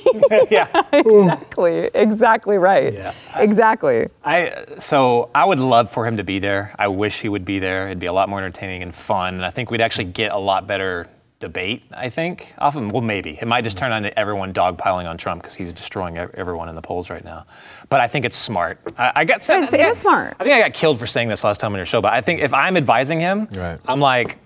Yeah, 0.52 0.68
exactly, 0.94 1.90
exactly 1.94 2.58
right. 2.58 2.94
Yeah. 2.94 3.14
exactly. 3.36 4.08
I 4.24 4.66
so 4.78 5.30
I 5.34 5.44
would 5.46 5.58
love 5.60 5.92
for 5.92 6.06
him 6.06 6.18
to 6.18 6.24
be 6.24 6.38
there. 6.40 6.76
I 6.78 6.88
wish 6.88 7.22
he 7.22 7.30
would 7.30 7.46
be 7.46 7.58
there. 7.60 7.88
It'd 7.88 8.00
be 8.00 8.06
a 8.06 8.14
lot 8.14 8.30
more 8.30 8.38
entertaining 8.40 8.84
and 8.84 8.94
fun, 8.94 9.36
and 9.36 9.46
I 9.46 9.50
think 9.50 9.72
we'd 9.72 9.82
actually 9.82 10.06
get 10.06 10.32
a 10.32 10.38
lot 10.38 10.68
better 10.68 11.08
debate. 11.40 11.84
I 11.92 12.10
think 12.10 12.54
often, 12.60 12.90
well, 12.90 13.02
maybe 13.02 13.38
it 13.42 13.48
might 13.48 13.64
just 13.64 13.78
turn 13.78 13.92
on 13.92 14.04
to 14.04 14.18
everyone 14.20 14.54
dogpiling 14.54 15.10
on 15.10 15.18
Trump 15.18 15.42
because 15.42 15.56
he's 15.56 15.74
destroying 15.74 16.16
everyone 16.18 16.70
in 16.70 16.76
the 16.76 16.82
polls 16.82 17.10
right 17.10 17.24
now. 17.26 17.46
But 17.90 18.00
I 18.02 18.08
think 18.08 18.26
it's 18.26 18.38
smart. 18.38 18.80
I, 18.98 19.12
I 19.16 19.26
got. 19.26 19.50
I 19.50 19.56
It's- 19.58 19.72
think 19.72 19.82
it 19.84 19.86
I- 19.88 19.90
is 19.90 19.98
smart. 19.98 20.36
I 20.40 20.44
think 20.44 20.56
I 20.56 20.60
got 20.62 20.74
killed 20.74 21.00
for 21.00 21.08
saying 21.08 21.28
this 21.30 21.44
last 21.44 21.60
time 21.60 21.74
on 21.74 21.78
your 21.78 21.86
show, 21.88 22.02
but 22.02 22.14
I 22.14 22.22
think 22.22 22.42
if 22.42 22.54
I'm 22.54 22.78
advising 22.78 23.20
him, 23.20 23.48
Right. 23.54 23.80
I'm 23.88 24.00
like, 24.00 24.38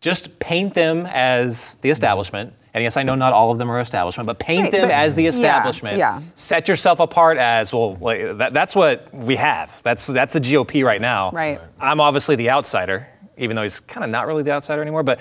just 0.00 0.38
paint 0.38 0.74
them 0.74 1.06
as 1.06 1.74
the 1.82 1.90
establishment. 1.90 2.54
And 2.78 2.84
yes, 2.84 2.96
I 2.96 3.02
know 3.02 3.16
not 3.16 3.32
all 3.32 3.50
of 3.50 3.58
them 3.58 3.68
are 3.72 3.80
establishment, 3.80 4.28
but 4.28 4.38
paint 4.38 4.62
Right, 4.62 4.72
them 4.72 4.82
but- 4.82 4.90
as 4.92 5.16
the 5.16 5.26
establishment 5.26 5.96
yeah. 5.96 6.20
set 6.36 6.68
yourself 6.68 7.00
apart 7.00 7.36
as 7.36 7.72
well. 7.72 7.96
Like, 7.96 8.38
that, 8.38 8.54
that's 8.54 8.76
what 8.76 9.12
we 9.12 9.34
have. 9.34 9.68
That's 9.82 10.06
that's 10.06 10.32
the 10.32 10.38
GOP 10.40 10.84
right 10.84 11.00
now. 11.00 11.32
Right. 11.32 11.60
I'm 11.80 12.00
obviously 12.00 12.36
the 12.36 12.50
outsider, 12.50 13.08
even 13.36 13.56
though 13.56 13.64
he's 13.64 13.80
kind 13.80 14.04
of 14.04 14.10
not 14.10 14.28
really 14.28 14.44
the 14.44 14.52
outsider 14.52 14.80
anymore. 14.80 15.02
But 15.02 15.18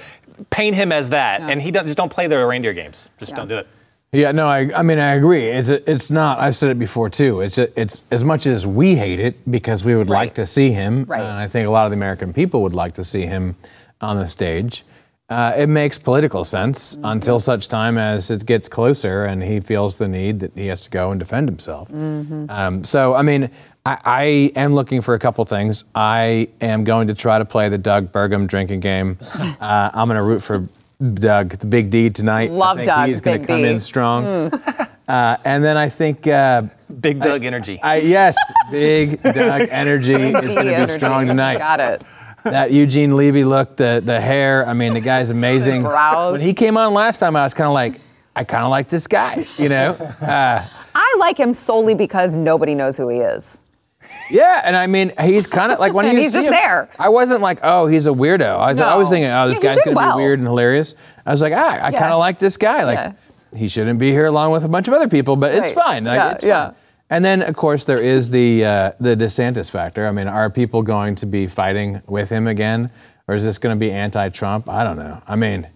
paint 0.51 0.75
him 0.75 0.91
as 0.91 1.09
that, 1.09 1.41
and 1.41 1.59
he 1.59 1.71
don't, 1.71 1.85
just 1.87 1.97
don't 1.97 2.11
play 2.11 2.27
the 2.27 2.45
reindeer 2.45 2.73
games. 2.73 3.09
Just 3.17 3.33
don't 3.33 3.47
do 3.47 3.57
it. 3.57 3.67
Yeah, 4.11 4.31
no, 4.31 4.47
I, 4.47 4.69
I 4.75 4.83
mean, 4.83 4.99
I 4.99 5.15
agree. 5.15 5.49
It's 5.49 5.69
it's 5.69 6.11
not. 6.11 6.37
I've 6.39 6.55
said 6.55 6.69
it 6.69 6.77
before 6.77 7.09
too. 7.09 7.41
It's 7.41 7.57
it's 7.57 8.03
as 8.11 8.23
much 8.23 8.45
as 8.45 8.67
we 8.67 8.95
hate 8.97 9.19
it 9.19 9.49
because 9.49 9.83
we 9.83 9.95
would 9.95 10.11
Right. 10.11 10.25
like 10.27 10.35
to 10.35 10.45
see 10.45 10.69
him, 10.73 11.05
Right. 11.05 11.21
and 11.21 11.33
I 11.33 11.47
think 11.47 11.67
a 11.67 11.71
lot 11.71 11.85
of 11.85 11.91
the 11.91 11.97
American 11.97 12.33
people 12.33 12.61
would 12.61 12.75
like 12.75 12.93
to 12.93 13.03
see 13.03 13.25
him 13.25 13.55
on 13.99 14.17
the 14.17 14.27
stage. 14.27 14.85
Uh, 15.29 15.53
it 15.57 15.67
makes 15.67 15.97
political 15.97 16.43
sense 16.45 16.95
Mm-hmm. 16.95 17.05
until 17.05 17.37
such 17.39 17.67
time 17.67 17.97
as 17.97 18.31
it 18.31 18.45
gets 18.45 18.69
closer 18.69 19.25
and 19.25 19.43
he 19.43 19.59
feels 19.59 19.97
the 19.97 20.07
need 20.07 20.39
that 20.39 20.51
he 20.55 20.67
has 20.67 20.81
to 20.81 20.89
go 20.89 21.11
and 21.11 21.19
defend 21.19 21.49
himself. 21.49 21.89
Mm-hmm. 21.91 22.49
Um, 22.49 22.83
so, 22.85 23.13
I 23.13 23.23
mean, 23.23 23.49
I, 23.85 23.97
I 24.05 24.23
am 24.55 24.73
looking 24.73 25.01
for 25.01 25.15
a 25.15 25.19
couple 25.19 25.43
things. 25.43 25.83
I 25.93 26.47
am 26.61 26.85
going 26.85 27.07
to 27.09 27.13
try 27.13 27.39
to 27.39 27.45
play 27.45 27.67
the 27.67 27.77
Doug 27.77 28.11
Burgum 28.13 28.47
drinking 28.47 28.79
game. 28.81 29.17
Uh, 29.59 29.89
I'm 29.93 30.07
going 30.07 30.17
to 30.17 30.23
root 30.23 30.41
for 30.43 30.67
Doug, 31.15 31.49
the 31.57 31.65
Big 31.65 31.89
D 31.89 32.09
tonight. 32.11 32.51
Love 32.51 32.77
I 32.77 32.79
think 32.81 32.87
Doug, 32.87 33.09
He's 33.09 33.21
going 33.21 33.41
to 33.41 33.47
come 33.47 33.61
D. 33.63 33.67
in 33.69 33.81
strong. 33.81 34.51
Uh, 35.07 35.37
and 35.45 35.63
then 35.63 35.77
I 35.77 35.87
think, 35.87 36.27
uh, 36.27 36.63
Big 36.99 37.21
Doug 37.21 37.45
energy. 37.45 37.81
I, 37.81 37.95
yes, 37.99 38.35
Big 38.69 39.21
Doug 39.23 39.61
energy 39.71 40.13
is 40.13 40.53
going 40.53 40.67
to 40.67 40.85
be 40.85 40.87
strong 40.91 41.27
tonight. 41.27 41.59
Got 41.59 41.79
it. 41.79 42.01
That 42.51 42.71
Eugene 42.71 43.15
Levy 43.15 43.43
look, 43.43 43.75
the 43.77 44.01
the 44.03 44.19
hair. 44.19 44.65
I 44.67 44.73
mean, 44.73 44.93
the 44.93 45.01
guy's 45.01 45.29
amazing. 45.39 45.83
brows. 45.83 46.33
When 46.33 46.41
he 46.41 46.53
came 46.53 46.77
on 46.77 46.93
last 46.93 47.19
time, 47.19 47.35
I 47.35 47.43
was 47.43 47.53
kind 47.53 47.67
of 47.67 47.73
like, 47.73 47.99
I 48.35 48.43
kind 48.43 48.63
of 48.63 48.69
like 48.69 48.87
this 48.87 49.07
guy, 49.07 49.45
you 49.57 49.69
know? 49.69 49.95
Uh, 50.21 50.65
I 50.95 51.15
like 51.19 51.37
him 51.39 51.53
solely 51.53 51.93
because 51.93 52.35
nobody 52.35 52.73
knows 52.75 52.97
who 52.97 53.07
he 53.09 53.17
is. 53.19 53.61
yeah, 54.31 54.61
and 54.65 54.75
I 54.75 54.87
mean, 54.87 55.11
he's 55.21 55.45
kind 55.47 55.71
of 55.71 55.79
like 55.79 55.93
when 55.93 56.05
you 56.15 56.17
he's 56.21 56.31
see 56.31 56.37
just 56.39 56.47
him, 56.47 56.51
there. 56.53 56.89
I 56.97 57.09
wasn't 57.09 57.41
like, 57.41 57.59
oh, 57.63 57.85
he's 57.87 58.07
a 58.07 58.11
weirdo. 58.11 58.59
I, 58.59 58.73
thought 58.73 58.87
I 58.91 58.95
was 58.95 59.09
thinking, 59.09 59.29
oh, 59.29 59.47
this 59.47 59.57
Yeah, 59.61 59.73
guy's 59.75 59.83
going 59.83 59.95
to 59.95 60.01
well. 60.01 60.17
be 60.17 60.23
weird 60.23 60.39
and 60.39 60.47
hilarious. 60.47 60.95
I 61.25 61.31
was 61.31 61.41
like, 61.41 61.53
ah, 61.55 61.79
I 61.83 61.89
Yeah. 61.89 61.99
kind 61.99 62.13
of 62.13 62.19
like 62.19 62.39
this 62.39 62.57
guy. 62.57 62.83
Like, 62.83 62.97
Yeah. 62.97 63.13
he 63.59 63.67
shouldn't 63.67 63.99
be 63.99 64.11
here 64.11 64.25
along 64.25 64.51
with 64.51 64.63
a 64.63 64.67
bunch 64.69 64.87
of 64.87 64.93
other 64.95 65.07
people, 65.07 65.35
but 65.35 65.53
it's 65.53 65.71
fine. 65.71 66.03
Like, 66.05 66.15
Yeah, 66.17 66.31
it's 66.31 66.43
yeah. 66.43 66.65
fine. 66.67 66.75
And 67.09 67.23
then, 67.23 67.41
of 67.41 67.55
course, 67.55 67.85
there 67.85 67.99
is 67.99 68.29
the 68.29 68.65
uh, 68.65 68.91
the 68.99 69.15
DeSantis 69.15 69.69
factor. 69.69 70.07
I 70.07 70.11
mean, 70.11 70.27
are 70.27 70.49
people 70.49 70.83
going 70.83 71.15
to 71.15 71.25
be 71.25 71.47
fighting 71.47 72.01
with 72.07 72.29
him 72.29 72.47
again, 72.47 72.91
or 73.27 73.35
is 73.35 73.43
this 73.43 73.57
going 73.57 73.75
to 73.75 73.79
be 73.79 73.91
anti-Trump? 73.91 74.67
I 74.67 74.83
don't 74.83 74.97
know. 74.97 75.21
I 75.25 75.37
mean, 75.37 75.69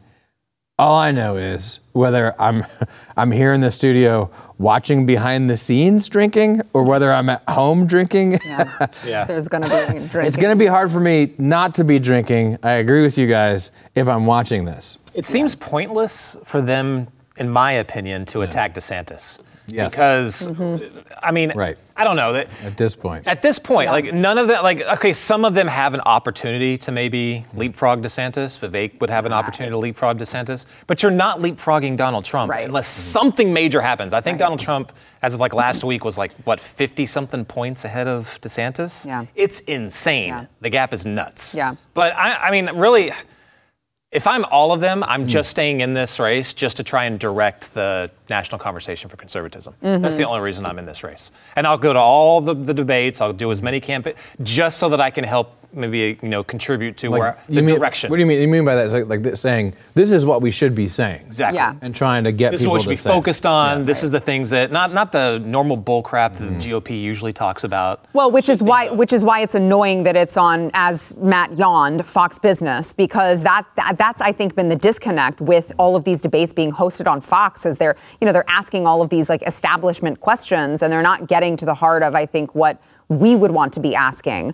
all 0.78 0.98
I 0.98 1.12
know 1.12 1.38
is 1.38 1.80
whether 1.94 2.40
I'm 2.42 2.66
I'm 3.18 3.32
here 3.32 3.54
in 3.54 3.62
the 3.62 3.72
studio 3.72 4.30
watching 4.58 5.06
behind 5.06 5.50
the 5.50 5.56
scenes 5.58 6.10
drinking, 6.10 6.62
or 6.74 6.84
whether 6.84 7.14
I'm 7.14 7.30
at 7.30 7.48
home 7.48 7.88
drinking. 7.88 8.40
yeah. 8.46 9.24
There's 9.26 9.48
going 9.48 9.64
to 9.64 9.70
be 9.70 9.76
drinking. 10.08 10.26
it's 10.26 10.38
going 10.38 10.56
to 10.56 10.60
be 10.60 10.68
hard 10.68 10.92
for 10.92 11.00
me 11.00 11.34
not 11.38 11.76
to 11.76 11.86
be 11.86 11.98
drinking. 11.98 12.58
I 12.62 12.74
agree 12.74 13.02
with 13.02 13.18
you 13.18 13.28
guys 13.28 13.72
if 13.96 14.08
I'm 14.08 14.26
watching 14.26 14.66
this. 14.66 14.98
It 15.14 15.26
seems 15.26 15.56
pointless 15.56 16.38
for 16.46 16.62
them, 16.62 17.08
in 17.38 17.50
my 17.50 17.72
opinion, 17.72 18.26
to 18.28 18.42
attack 18.42 18.76
DeSantis. 18.76 19.40
Yes. 19.72 19.92
Because, 19.92 20.48
Mm-hmm. 20.48 20.98
I 21.24 21.32
mean, 21.32 21.52
Right. 21.56 21.78
I 21.96 22.04
don't 22.04 22.16
know 22.16 22.34
that. 22.34 22.48
At 22.64 22.78
this 22.78 22.96
point, 22.96 23.28
At 23.28 23.42
this 23.44 23.60
point, 23.60 23.90
like 23.92 24.12
none 24.14 24.38
of 24.40 24.48
that, 24.48 24.64
like 24.64 24.82
okay, 24.82 25.14
some 25.14 25.46
of 25.46 25.54
them 25.54 25.68
have 25.68 25.94
an 25.94 26.02
opportunity 26.02 26.78
to 26.80 26.92
maybe 26.92 27.46
leapfrog 27.54 28.02
DeSantis. 28.02 28.58
Vivek 28.58 29.00
would 29.00 29.10
have 29.12 29.26
an 29.28 29.34
opportunity 29.34 29.70
to 29.72 29.78
leapfrog 29.78 30.18
DeSantis, 30.18 30.66
but 30.88 31.04
you're 31.04 31.12
not 31.12 31.40
leapfrogging 31.40 31.98
Donald 31.98 32.26
Trump 32.26 32.52
Right. 32.52 32.66
unless 32.66 32.88
something 32.88 33.54
major 33.54 33.82
happens. 33.82 34.14
I 34.14 34.22
think 34.22 34.40
Donald 34.40 34.60
Trump, 34.60 34.92
as 35.22 35.34
of 35.36 35.40
like 35.40 35.54
last 35.54 35.84
week, 35.84 36.04
was 36.04 36.18
like 36.18 36.32
what 36.44 36.60
50 36.60 37.06
something 37.06 37.46
points 37.46 37.86
ahead 37.86 38.08
of 38.08 38.40
DeSantis. 38.42 39.06
Yeah. 39.06 39.26
it's 39.36 39.60
insane. 39.62 40.30
Yeah. 40.30 40.46
The 40.62 40.70
gap 40.72 40.94
is 40.94 41.06
nuts. 41.06 41.54
Yeah. 41.54 41.76
but 41.94 42.16
I, 42.16 42.48
I 42.48 42.52
mean, 42.52 42.70
really. 42.76 43.12
If 44.12 44.28
I'm 44.28 44.44
all 44.52 44.74
of 44.74 44.82
them, 44.82 45.04
Hmm. 45.04 45.10
I'm 45.10 45.28
just 45.28 45.50
staying 45.52 45.80
in 45.80 45.94
this 45.94 46.20
race 46.20 46.54
just 46.54 46.76
to 46.78 46.84
try 46.84 47.06
and 47.06 47.18
direct 47.18 47.74
the 47.74 48.12
national 48.32 48.58
conversation 48.58 49.10
for 49.12 49.18
conservatism. 49.18 49.76
Mm-hmm. 49.84 50.02
That's 50.02 50.16
the 50.16 50.24
only 50.24 50.42
reason 50.42 50.66
I'm 50.66 50.80
in 50.80 50.86
this 50.86 51.04
race. 51.04 51.30
And 51.56 51.68
I'll 51.68 51.78
go 51.78 51.94
to 51.94 52.00
all 52.00 52.42
the, 52.42 52.56
the 52.56 52.74
debates. 52.74 53.22
I'll 53.22 53.34
do 53.34 53.52
as 53.52 53.62
many 53.62 53.80
campaigns 53.80 54.18
just 54.42 54.80
so 54.80 54.90
that 54.90 55.00
I 55.00 55.12
can 55.12 55.24
help 55.24 55.58
maybe 55.74 56.20
you 56.22 56.28
know 56.28 56.44
contribute 56.44 56.98
to 56.98 57.08
where 57.08 57.38
the 57.48 57.56
you 57.56 57.64
mean, 57.64 57.76
direction. 57.76 58.10
What 58.10 58.18
do 58.18 58.22
you 58.22 58.26
mean? 58.26 58.42
You 58.42 58.48
mean 58.50 58.66
by 58.66 58.76
that? 58.76 58.86
It's 58.86 58.94
like, 58.94 59.08
like 59.08 59.24
this, 59.24 59.40
saying 59.40 59.74
this 59.94 60.12
is 60.12 60.26
what 60.26 60.42
we 60.42 60.52
should 60.52 60.76
be 60.76 60.90
saying. 60.90 61.24
Exactly. 61.28 61.56
Yeah. 61.58 61.76
And 61.82 61.96
trying 61.96 62.26
to 62.26 62.34
get 62.34 62.52
This 62.52 62.60
is 62.62 62.66
people 62.66 62.74
what 62.74 62.80
we 62.80 62.84
should 62.84 63.04
to 63.04 63.10
be 63.10 63.10
say. 63.10 63.10
focused 63.10 63.46
on. 63.46 63.84
This 63.84 64.04
is 64.04 64.12
the 64.12 64.20
things 64.20 64.50
that 64.50 64.72
not 64.72 64.94
not 64.94 65.12
the 65.14 65.40
normal 65.40 65.78
bull 65.78 66.02
crap 66.04 66.38
that 66.38 66.42
Mm-hmm. 66.50 66.60
the 66.60 66.72
GOP 66.82 67.02
usually 67.02 67.32
talks 67.32 67.64
about. 67.64 68.06
Well, 68.12 68.30
which 68.32 68.50
is 68.50 68.62
why 68.62 68.90
which 68.90 69.14
is 69.14 69.24
why 69.24 69.42
it's 69.42 69.56
annoying 69.56 70.04
that 70.04 70.16
it's 70.18 70.36
on 70.38 70.72
as 70.74 71.16
Matt 71.18 71.58
yawned 71.58 72.06
Fox 72.06 72.38
Business 72.38 72.92
because 72.92 73.42
that, 73.44 73.64
that 73.78 73.98
that's 73.98 74.20
I 74.20 74.32
think 74.34 74.56
been 74.56 74.68
the 74.68 74.76
disconnect 74.76 75.40
with 75.40 75.72
all 75.78 75.96
of 75.96 76.04
these 76.04 76.20
debates 76.20 76.52
being 76.52 76.72
hosted 76.72 77.08
on 77.08 77.22
Fox 77.22 77.66
as 77.66 77.78
they're 77.78 77.96
you 78.22 78.28
know 78.28 78.32
they're 78.32 78.50
asking 78.50 78.86
all 78.86 79.02
of 79.02 79.10
these 79.10 79.28
like 79.30 79.42
establishment 79.48 80.20
questions 80.22 80.82
and 80.84 80.94
they're 80.94 81.02
not 81.02 81.28
getting 81.28 81.58
to 81.58 81.66
the 81.66 81.74
heart 81.74 82.04
of 82.04 82.14
I 82.16 82.26
think 82.28 82.54
what 82.56 82.82
we 83.10 83.36
would 83.36 83.52
want 83.52 83.74
to 83.74 83.80
be 83.80 83.96
asking. 83.96 84.54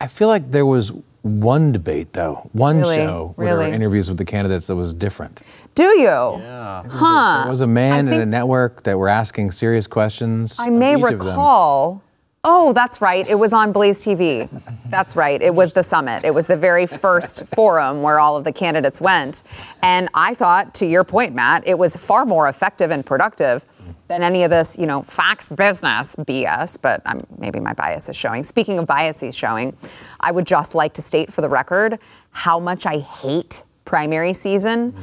I 0.00 0.06
feel 0.06 0.28
like 0.28 0.50
there 0.50 0.64
was 0.64 0.92
one 1.22 1.72
debate 1.72 2.12
though, 2.12 2.48
one 2.52 2.78
Really? 2.78 2.96
show 2.96 3.32
where 3.36 3.48
there 3.48 3.56
were 3.68 3.74
interviews 3.74 4.08
with 4.08 4.18
the 4.18 4.24
candidates 4.24 4.68
that 4.68 4.76
was 4.76 4.94
different. 4.94 5.42
Do 5.74 5.84
you? 5.84 6.04
Yeah. 6.06 6.84
Huh. 6.88 7.42
There 7.42 7.50
was 7.50 7.62
a 7.62 7.66
man 7.66 8.08
I 8.08 8.12
and 8.12 8.22
a 8.22 8.26
network 8.26 8.82
that 8.84 8.96
were 8.96 9.08
asking 9.08 9.50
serious 9.50 9.86
questions. 9.86 10.56
I 10.58 10.68
of 10.68 10.74
may 10.74 10.94
each 10.96 11.02
of 11.02 11.18
them. 11.18 11.28
recall. 11.28 12.02
Oh, 12.46 12.74
that's 12.74 13.00
right. 13.00 13.26
It 13.26 13.36
was 13.36 13.54
on 13.54 13.72
Blaze 13.72 14.04
TV. 14.04 14.50
That's 14.90 15.16
right. 15.16 15.40
It 15.40 15.54
was 15.54 15.72
the 15.72 15.82
summit. 15.82 16.24
It 16.24 16.34
was 16.34 16.46
the 16.46 16.58
very 16.58 16.86
first 16.86 17.46
forum 17.54 18.02
where 18.02 18.20
all 18.20 18.36
of 18.36 18.44
the 18.44 18.52
candidates 18.52 19.00
went. 19.00 19.44
And 19.82 20.10
I 20.12 20.34
thought, 20.34 20.74
to 20.74 20.86
your 20.86 21.04
point, 21.04 21.34
Matt, 21.34 21.66
it 21.66 21.78
was 21.78 21.96
far 21.96 22.26
more 22.26 22.46
effective 22.46 22.90
and 22.90 23.04
productive 23.04 23.64
than 24.08 24.22
any 24.22 24.44
of 24.44 24.50
this, 24.50 24.78
you 24.78 24.86
know, 24.86 25.02
Fox 25.02 25.48
business 25.48 26.16
BS. 26.16 26.78
But 26.82 27.00
I'm, 27.06 27.20
maybe 27.38 27.60
my 27.60 27.72
bias 27.72 28.10
is 28.10 28.16
showing. 28.16 28.42
Speaking 28.42 28.78
of 28.78 28.86
biases 28.86 29.34
showing, 29.34 29.74
I 30.20 30.30
would 30.30 30.46
just 30.46 30.74
like 30.74 30.92
to 30.94 31.02
state 31.02 31.32
for 31.32 31.40
the 31.40 31.48
record 31.48 31.98
how 32.30 32.60
much 32.60 32.84
I 32.84 32.98
hate 32.98 33.64
primary 33.86 34.34
season. 34.34 34.94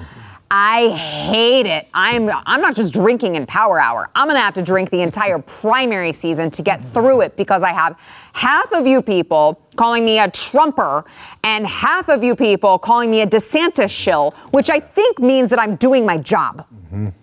I 0.53 0.89
hate 0.89 1.65
it. 1.65 1.87
I'm 1.93 2.29
I'm 2.45 2.59
not 2.59 2.75
just 2.75 2.93
drinking 2.93 3.37
in 3.37 3.45
Power 3.45 3.79
Hour. 3.79 4.09
I'm 4.13 4.27
gonna 4.27 4.39
have 4.41 4.53
to 4.55 4.61
drink 4.61 4.89
the 4.89 5.01
entire 5.01 5.39
primary 5.39 6.11
season 6.11 6.51
to 6.51 6.61
get 6.61 6.83
through 6.83 7.21
it 7.21 7.37
because 7.37 7.63
I 7.63 7.71
have 7.71 7.97
half 8.33 8.69
of 8.73 8.85
you 8.85 9.01
people 9.01 9.65
calling 9.77 10.03
me 10.03 10.19
a 10.19 10.29
Trumper 10.29 11.05
and 11.45 11.65
half 11.65 12.09
of 12.09 12.21
you 12.21 12.35
people 12.35 12.77
calling 12.77 13.09
me 13.09 13.21
a 13.21 13.27
DeSantis 13.27 13.89
shill, 13.89 14.31
which 14.51 14.69
I 14.69 14.81
think 14.81 15.19
means 15.19 15.49
that 15.51 15.59
I'm 15.59 15.77
doing 15.77 16.05
my 16.05 16.17
job. 16.17 16.67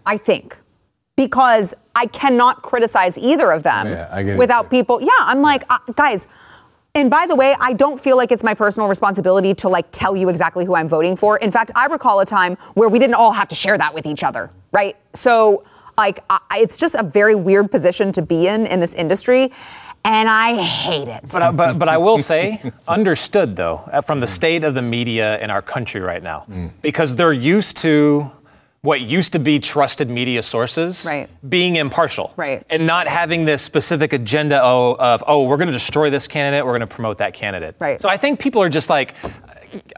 I 0.06 0.16
think. 0.16 0.58
Because 1.14 1.74
I 1.94 2.06
cannot 2.06 2.62
criticize 2.62 3.18
either 3.18 3.52
of 3.52 3.62
them 3.62 3.88
yeah, 3.88 4.36
without 4.36 4.70
too. 4.70 4.76
people. 4.76 5.02
Yeah, 5.02 5.10
I'm 5.18 5.42
like, 5.42 5.64
uh, 5.68 5.78
guys, 5.96 6.28
and 6.98 7.10
by 7.10 7.26
the 7.26 7.34
way, 7.36 7.54
I 7.60 7.72
don't 7.74 8.00
feel 8.00 8.16
like 8.16 8.32
it's 8.32 8.42
my 8.44 8.54
personal 8.54 8.88
responsibility 8.88 9.54
to 9.54 9.68
like 9.68 9.86
tell 9.92 10.16
you 10.16 10.28
exactly 10.28 10.64
who 10.64 10.74
I'm 10.74 10.88
voting 10.88 11.16
for. 11.16 11.36
In 11.38 11.50
fact, 11.52 11.70
I 11.76 11.86
recall 11.86 12.20
a 12.20 12.26
time 12.26 12.56
where 12.74 12.88
we 12.88 12.98
didn't 12.98 13.14
all 13.14 13.32
have 13.32 13.48
to 13.48 13.54
share 13.54 13.78
that 13.78 13.94
with 13.94 14.04
each 14.06 14.24
other, 14.24 14.50
right? 14.72 14.96
So 15.14 15.64
Like, 15.96 16.20
I, 16.30 16.38
it's 16.62 16.78
just 16.78 16.94
a 16.94 17.02
very 17.02 17.34
weird 17.34 17.70
position 17.72 18.12
to 18.12 18.22
be 18.22 18.46
in 18.46 18.66
in 18.66 18.78
this 18.78 18.94
industry, 18.94 19.50
and 20.04 20.28
I 20.28 20.54
hate 20.54 21.08
it. 21.08 21.22
But, 21.32 21.42
I- 21.42 21.50
but, 21.50 21.76
but 21.78 21.88
I 21.88 21.98
will 21.98 22.18
say, 22.18 22.62
understood 22.88 23.56
though, 23.56 23.78
uh, 23.92 24.00
from 24.00 24.20
the 24.20 24.28
state 24.28 24.62
of 24.62 24.74
the 24.74 24.82
media 24.82 25.38
in 25.40 25.50
our 25.50 25.60
country 25.62 26.00
right 26.00 26.22
now, 26.22 26.46
because 26.82 27.16
they're 27.16 27.32
used 27.56 27.76
to 27.78 28.30
what 28.82 29.00
used 29.00 29.32
to 29.32 29.38
be 29.38 29.58
trusted 29.58 30.08
media 30.08 30.42
sources 30.42 31.04
Right. 31.04 31.28
being 31.48 31.76
impartial 31.76 32.32
Right. 32.36 32.62
and 32.70 32.86
not 32.86 33.08
having 33.08 33.44
this 33.44 33.60
specific 33.62 34.12
agenda 34.12 34.58
of, 34.58 35.00
of 35.00 35.24
oh, 35.26 35.44
we're 35.44 35.56
going 35.56 35.66
to 35.66 35.72
destroy 35.72 36.10
this 36.10 36.28
candidate, 36.28 36.64
we're 36.64 36.72
going 36.78 36.88
to 36.88 36.94
promote 36.94 37.18
that 37.18 37.34
candidate. 37.34 37.74
Right. 37.80 38.00
So 38.00 38.08
I 38.08 38.16
think 38.16 38.38
people 38.38 38.62
are 38.62 38.68
just 38.68 38.88
like 38.88 39.14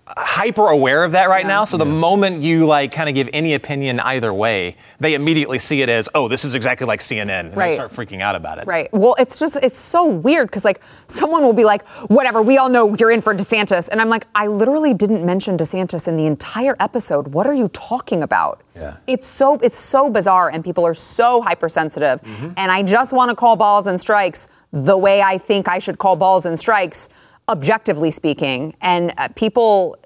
hyper 0.09 0.69
aware 0.69 1.05
of 1.05 1.13
that 1.13 1.29
right 1.29 1.47
now. 1.47 1.65
So 1.65 1.77
the 1.77 1.85
moment 1.85 2.43
you 2.43 2.67
like 2.67 2.93
kind 2.93 3.09
of 3.09 3.15
give 3.15 3.29
any 3.33 3.55
opinion 3.55 4.01
either 4.01 4.33
way, 4.33 4.77
they 4.99 5.15
immediately 5.15 5.59
see 5.59 5.83
it 5.83 5.89
as, 5.89 6.09
oh, 6.15 6.29
this 6.29 6.45
is 6.45 6.55
exactly 6.55 6.87
like 6.87 7.01
CNN, 7.01 7.41
and 7.41 7.57
Right. 7.57 7.69
they 7.71 7.75
start 7.75 7.93
freaking 7.93 8.21
out 8.21 8.35
about 8.35 8.59
it. 8.59 8.67
Right. 8.67 8.89
Well, 8.93 9.15
it's 9.19 9.39
just 9.39 9.57
it's 9.57 9.79
so 9.79 10.07
weird 10.07 10.49
because 10.49 10.65
like 10.65 10.81
someone 11.07 11.43
will 11.43 11.53
be 11.53 11.65
like, 11.65 11.87
whatever, 12.09 12.43
we 12.43 12.59
all 12.59 12.69
know 12.69 12.95
you're 12.97 13.11
in 13.11 13.21
for 13.21 13.35
DeSantis, 13.35 13.89
and 13.89 14.01
I'm 14.01 14.09
like, 14.09 14.27
I 14.35 14.47
literally 14.47 14.95
didn't 14.95 15.25
mention 15.25 15.57
DeSantis 15.57 16.09
in 16.09 16.17
the 16.17 16.27
entire 16.27 16.77
episode. 16.81 17.29
What 17.29 17.47
are 17.47 17.55
you 17.55 17.69
talking 17.69 18.23
about? 18.23 18.63
Yeah. 18.75 18.97
It's 19.07 19.27
so 19.27 19.59
it's 19.63 19.79
so 19.79 20.11
bizarre, 20.11 20.51
and 20.51 20.65
people 20.65 20.87
are 20.87 20.95
so 20.95 21.43
hypersensitive, 21.43 22.23
mm-hmm. 22.23 22.53
and 22.57 22.71
I 22.73 22.83
just 22.83 23.13
want 23.13 23.31
to 23.31 23.37
call 23.37 23.57
balls 23.57 23.87
and 23.87 24.01
strikes 24.01 24.49
the 24.73 24.97
way 24.97 25.21
I 25.21 25.37
think 25.39 25.69
I 25.69 25.79
should 25.79 25.99
call 25.99 26.17
balls 26.17 26.47
and 26.47 26.59
strikes, 26.59 27.09
objectively 27.51 28.11
speaking, 28.11 28.75
and 28.81 29.13
uh, 29.19 29.29
people. 29.35 29.97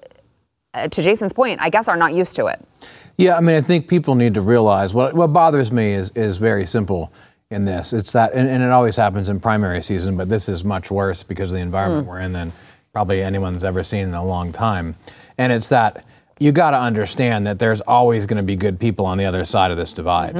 Uh, 0.73 0.89
to 0.89 1.01
Jason's 1.01 1.31
point, 1.31 1.57
I 1.61 1.69
guess 1.69 1.87
are 1.87 1.95
not 1.95 2.13
used 2.13 2.35
to 2.35 2.47
it. 2.47 2.59
Yeah, 3.15 3.37
I 3.37 3.39
mean, 3.39 3.55
I 3.55 3.61
think 3.61 3.87
people 3.87 4.13
need 4.15 4.33
to 4.33 4.41
realize 4.41 4.93
what 4.93 5.13
what 5.13 5.27
bothers 5.27 5.71
me 5.71 5.93
is 5.93 6.09
is 6.15 6.35
very 6.35 6.65
simple 6.65 7.13
in 7.49 7.61
this. 7.61 7.93
It's 7.93 8.11
that, 8.11 8.33
and, 8.33 8.49
and 8.49 8.61
it 8.61 8.71
always 8.71 8.97
happens 8.97 9.29
in 9.29 9.39
primary 9.39 9.81
season, 9.81 10.17
but 10.17 10.27
this 10.27 10.49
is 10.49 10.65
much 10.65 10.91
worse 10.91 11.23
because 11.23 11.51
of 11.51 11.55
the 11.55 11.61
environment 11.61 12.07
we're 12.07 12.19
in 12.19 12.33
than 12.33 12.51
probably 12.91 13.21
anyone's 13.21 13.63
ever 13.63 13.83
seen 13.83 14.07
in 14.07 14.13
a 14.13 14.25
long 14.25 14.51
time. 14.51 14.95
And 15.37 15.53
it's 15.53 15.69
that 15.69 16.05
you 16.39 16.51
got 16.51 16.71
to 16.71 16.79
understand 16.79 17.47
that 17.47 17.59
there's 17.59 17.81
always 17.81 18.25
going 18.25 18.37
to 18.37 18.43
be 18.43 18.55
good 18.55 18.79
people 18.79 19.05
on 19.05 19.17
the 19.17 19.25
other 19.25 19.45
side 19.45 19.71
of 19.71 19.77
this 19.77 19.93
divide. 19.93 20.35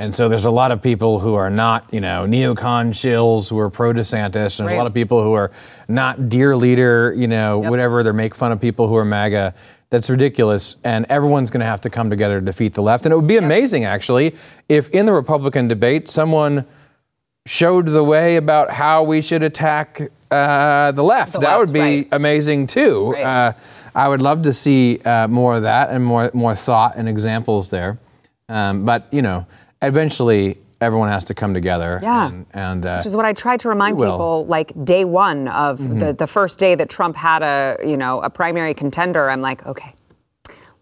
And 0.00 0.14
so 0.14 0.30
there's 0.30 0.46
a 0.46 0.50
lot 0.50 0.72
of 0.72 0.80
people 0.80 1.20
who 1.20 1.34
are 1.34 1.50
not, 1.50 1.84
you 1.92 2.00
know, 2.00 2.24
neocon 2.26 2.88
shills 2.88 3.50
who 3.50 3.58
are 3.58 3.68
pro 3.68 3.92
DeSantis. 3.92 4.32
There's 4.32 4.60
Right. 4.60 4.74
a 4.74 4.78
lot 4.78 4.86
of 4.86 4.94
people 4.94 5.22
who 5.22 5.34
are 5.34 5.50
not 5.88 6.30
dear 6.30 6.56
leader, 6.56 7.12
you 7.14 7.28
know, 7.28 7.58
whatever. 7.58 8.02
They 8.02 8.12
make 8.12 8.34
fun 8.34 8.50
of 8.50 8.58
people 8.62 8.88
who 8.88 8.96
are 8.96 9.04
MAGA. 9.04 9.52
That's 9.90 10.08
ridiculous. 10.08 10.76
And 10.84 11.04
everyone's 11.10 11.50
going 11.50 11.60
to 11.60 11.66
have 11.66 11.82
to 11.82 11.90
come 11.90 12.08
together 12.08 12.40
to 12.40 12.44
defeat 12.46 12.72
the 12.72 12.80
left. 12.80 13.04
And 13.04 13.12
it 13.12 13.16
would 13.16 13.26
be 13.26 13.36
amazing, 13.36 13.84
actually, 13.84 14.34
if 14.70 14.88
in 14.88 15.04
the 15.04 15.12
Republican 15.12 15.68
debate 15.68 16.08
someone 16.08 16.64
showed 17.44 17.88
the 17.88 18.02
way 18.02 18.36
about 18.36 18.70
how 18.70 19.02
we 19.02 19.20
should 19.20 19.42
attack 19.42 20.00
uh, 20.30 20.92
the 20.92 21.02
left. 21.02 21.32
The 21.34 21.40
that 21.40 21.48
left, 21.48 21.58
would 21.58 21.72
be 21.74 21.80
right. 21.80 22.08
amazing 22.12 22.68
too. 22.68 23.12
Right. 23.12 23.22
Uh, 23.22 23.52
I 23.94 24.08
would 24.08 24.22
love 24.22 24.42
to 24.42 24.52
see 24.54 24.98
uh, 25.04 25.28
more 25.28 25.56
of 25.56 25.62
that 25.62 25.90
and 25.90 26.02
more 26.02 26.30
more 26.32 26.54
thought 26.54 26.96
and 26.96 27.06
examples 27.06 27.68
there. 27.68 27.98
Um, 28.48 28.84
but 28.84 29.08
you 29.12 29.22
know, 29.22 29.46
eventually 29.82 30.58
everyone 30.80 31.08
has 31.08 31.24
to 31.26 31.34
come 31.34 31.52
together. 31.52 32.00
Yeah. 32.02 32.28
And, 32.28 32.46
and 32.52 32.86
uh, 32.86 32.96
Which 32.98 33.06
is 33.06 33.16
what 33.16 33.24
I 33.26 33.32
tried 33.32 33.60
to 33.60 33.68
remind 33.68 33.96
people, 33.98 34.46
like 34.46 34.72
day 34.84 35.04
one 35.04 35.48
of 35.48 35.78
Mm-hmm. 35.78 35.98
the, 35.98 36.12
the 36.14 36.26
first 36.26 36.58
day 36.58 36.74
that 36.74 36.88
Trump 36.88 37.16
had 37.16 37.42
a, 37.42 37.76
you 37.86 37.96
know, 37.96 38.20
a 38.20 38.30
primary 38.30 38.72
contender. 38.74 39.28
I'm 39.30 39.42
like, 39.42 39.66
okay, 39.66 39.92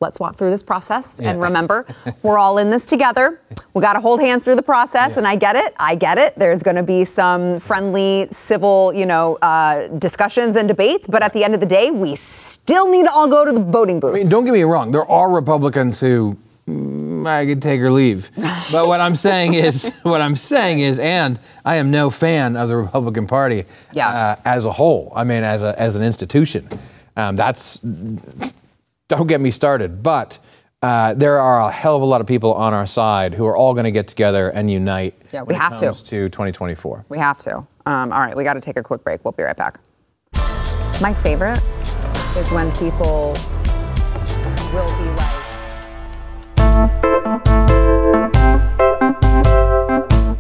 let's 0.01 0.21
walk 0.21 0.37
through 0.37 0.51
this 0.51 0.63
process 0.63 1.19
and 1.19 1.41
remember, 1.41 1.85
we're 2.23 2.39
all 2.39 2.59
in 2.59 2.71
this 2.71 2.87
together. 2.87 3.41
We 3.75 3.83
got 3.83 3.95
to 3.95 4.01
hold 4.01 4.21
hands 4.21 4.45
through 4.45 4.55
the 4.57 4.63
process, 4.63 5.17
and 5.17 5.27
I 5.27 5.35
get 5.37 5.57
it. 5.57 5.75
I 5.79 5.95
get 5.97 6.19
it. 6.19 6.35
There's 6.37 6.63
going 6.63 6.77
to 6.77 6.83
be 6.85 7.05
some 7.05 7.59
friendly, 7.61 8.27
civil, 8.31 8.93
you 8.93 9.07
know, 9.07 9.37
uh, 9.43 9.89
discussions 9.99 10.55
and 10.57 10.69
debates, 10.69 11.07
but 11.09 11.23
at 11.23 11.33
the 11.33 11.43
end 11.45 11.55
of 11.55 11.61
the 11.61 11.67
day, 11.67 11.91
we 11.91 12.15
still 12.15 12.89
need 12.91 13.05
to 13.05 13.11
all 13.13 13.27
go 13.29 13.45
to 13.45 13.53
the 13.53 13.61
voting 13.61 13.99
booth. 14.01 14.15
I 14.15 14.19
mean, 14.19 14.29
don't 14.29 14.45
get 14.45 14.53
me 14.53 14.63
wrong. 14.63 14.91
There 14.93 15.09
are 15.11 15.31
Republicans 15.31 15.99
who 16.01 16.37
I 17.27 17.47
could 17.47 17.63
take 17.63 17.81
or 17.81 17.91
leave. 17.91 18.31
But 18.71 18.87
what 18.89 19.01
I'm 19.01 19.15
saying 19.17 19.55
is, 19.55 19.99
what 20.03 20.21
I'm 20.21 20.37
saying 20.37 20.81
is, 20.81 20.99
and 20.99 21.39
I 21.65 21.77
am 21.77 21.91
no 21.91 22.11
fan 22.11 22.57
of 22.57 22.69
the 22.69 22.77
Republican 22.77 23.27
Party 23.27 23.65
Yeah. 23.93 24.09
uh, 24.09 24.37
as 24.45 24.65
a 24.67 24.73
whole. 24.73 25.13
I 25.17 25.25
mean, 25.25 25.45
as 25.45 25.65
a, 25.65 25.79
as 25.81 25.97
an 25.97 26.03
institution. 26.05 26.69
Um, 27.17 27.37
that's 27.37 27.79
don't 29.09 29.27
get 29.27 29.41
me 29.41 29.51
started. 29.51 30.03
But 30.03 30.39
uh, 30.83 31.15
there 31.15 31.39
are 31.41 31.61
a 31.69 31.73
hell 31.73 31.97
of 31.97 32.03
a 32.03 32.05
lot 32.07 32.21
of 32.21 32.27
people 32.27 32.53
on 32.55 32.75
our 32.75 32.87
side 32.87 33.35
who 33.35 33.47
are 33.47 33.57
all 33.57 33.73
going 33.75 33.85
to 33.85 33.91
get 33.91 34.07
together 34.07 34.51
and 34.51 34.71
unite. 34.71 35.15
Yeah, 35.33 35.43
we 35.43 35.47
when 35.49 35.57
it 35.57 35.59
have 35.59 35.77
to. 35.79 35.93
to 35.93 36.29
2024. 36.29 37.07
We 37.09 37.19
have 37.19 37.39
to. 37.39 37.67
Um, 37.87 38.13
all 38.13 38.21
right, 38.21 38.37
we 38.37 38.45
got 38.45 38.55
to 38.55 38.61
take 38.61 38.77
a 38.77 38.83
quick 38.83 39.03
break. 39.03 39.25
We'll 39.25 39.33
be 39.33 39.43
right 39.43 39.57
back. 39.57 39.81
My 41.01 41.15
favorite 41.15 41.61
is 42.37 42.53
when 42.53 42.71
people 42.73 43.35
will 44.73 44.87
be 44.99 45.11
like, 45.17 45.38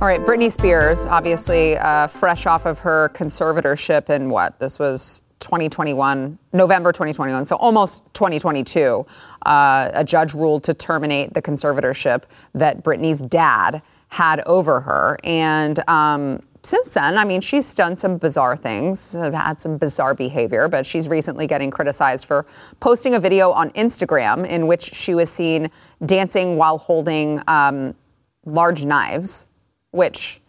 All 0.00 0.06
right, 0.06 0.20
Britney 0.20 0.48
Spears, 0.48 1.08
obviously 1.08 1.76
uh, 1.76 2.06
fresh 2.06 2.46
off 2.46 2.66
of 2.66 2.78
her 2.78 3.10
conservatorship 3.14 4.10
in 4.10 4.30
what? 4.30 4.60
This 4.60 4.78
was 4.78 5.22
2021, 5.40 6.38
November 6.52 6.92
2021, 6.92 7.44
so 7.46 7.56
almost 7.56 8.04
2022. 8.14 9.04
Uh, 9.44 9.90
a 9.92 10.04
judge 10.04 10.34
ruled 10.34 10.62
to 10.62 10.72
terminate 10.72 11.34
the 11.34 11.42
conservatorship 11.42 12.22
that 12.54 12.84
Britney's 12.84 13.18
dad 13.18 13.82
had 14.10 14.40
over 14.46 14.82
her. 14.82 15.18
And 15.24 15.82
um, 15.88 16.44
since 16.62 16.94
then, 16.94 17.18
I 17.18 17.24
mean, 17.24 17.40
she's 17.40 17.74
done 17.74 17.96
some 17.96 18.18
bizarre 18.18 18.56
things, 18.56 19.14
had 19.14 19.60
some 19.60 19.78
bizarre 19.78 20.14
behavior, 20.14 20.68
but 20.68 20.86
she's 20.86 21.08
recently 21.08 21.48
getting 21.48 21.72
criticized 21.72 22.24
for 22.24 22.46
posting 22.78 23.14
a 23.16 23.20
video 23.20 23.50
on 23.50 23.70
Instagram 23.70 24.46
in 24.46 24.68
which 24.68 24.94
she 24.94 25.16
was 25.16 25.28
seen 25.28 25.72
dancing 26.06 26.56
while 26.56 26.78
holding 26.78 27.42
um, 27.48 27.96
large 28.44 28.84
knives, 28.84 29.48
which, 29.90 30.40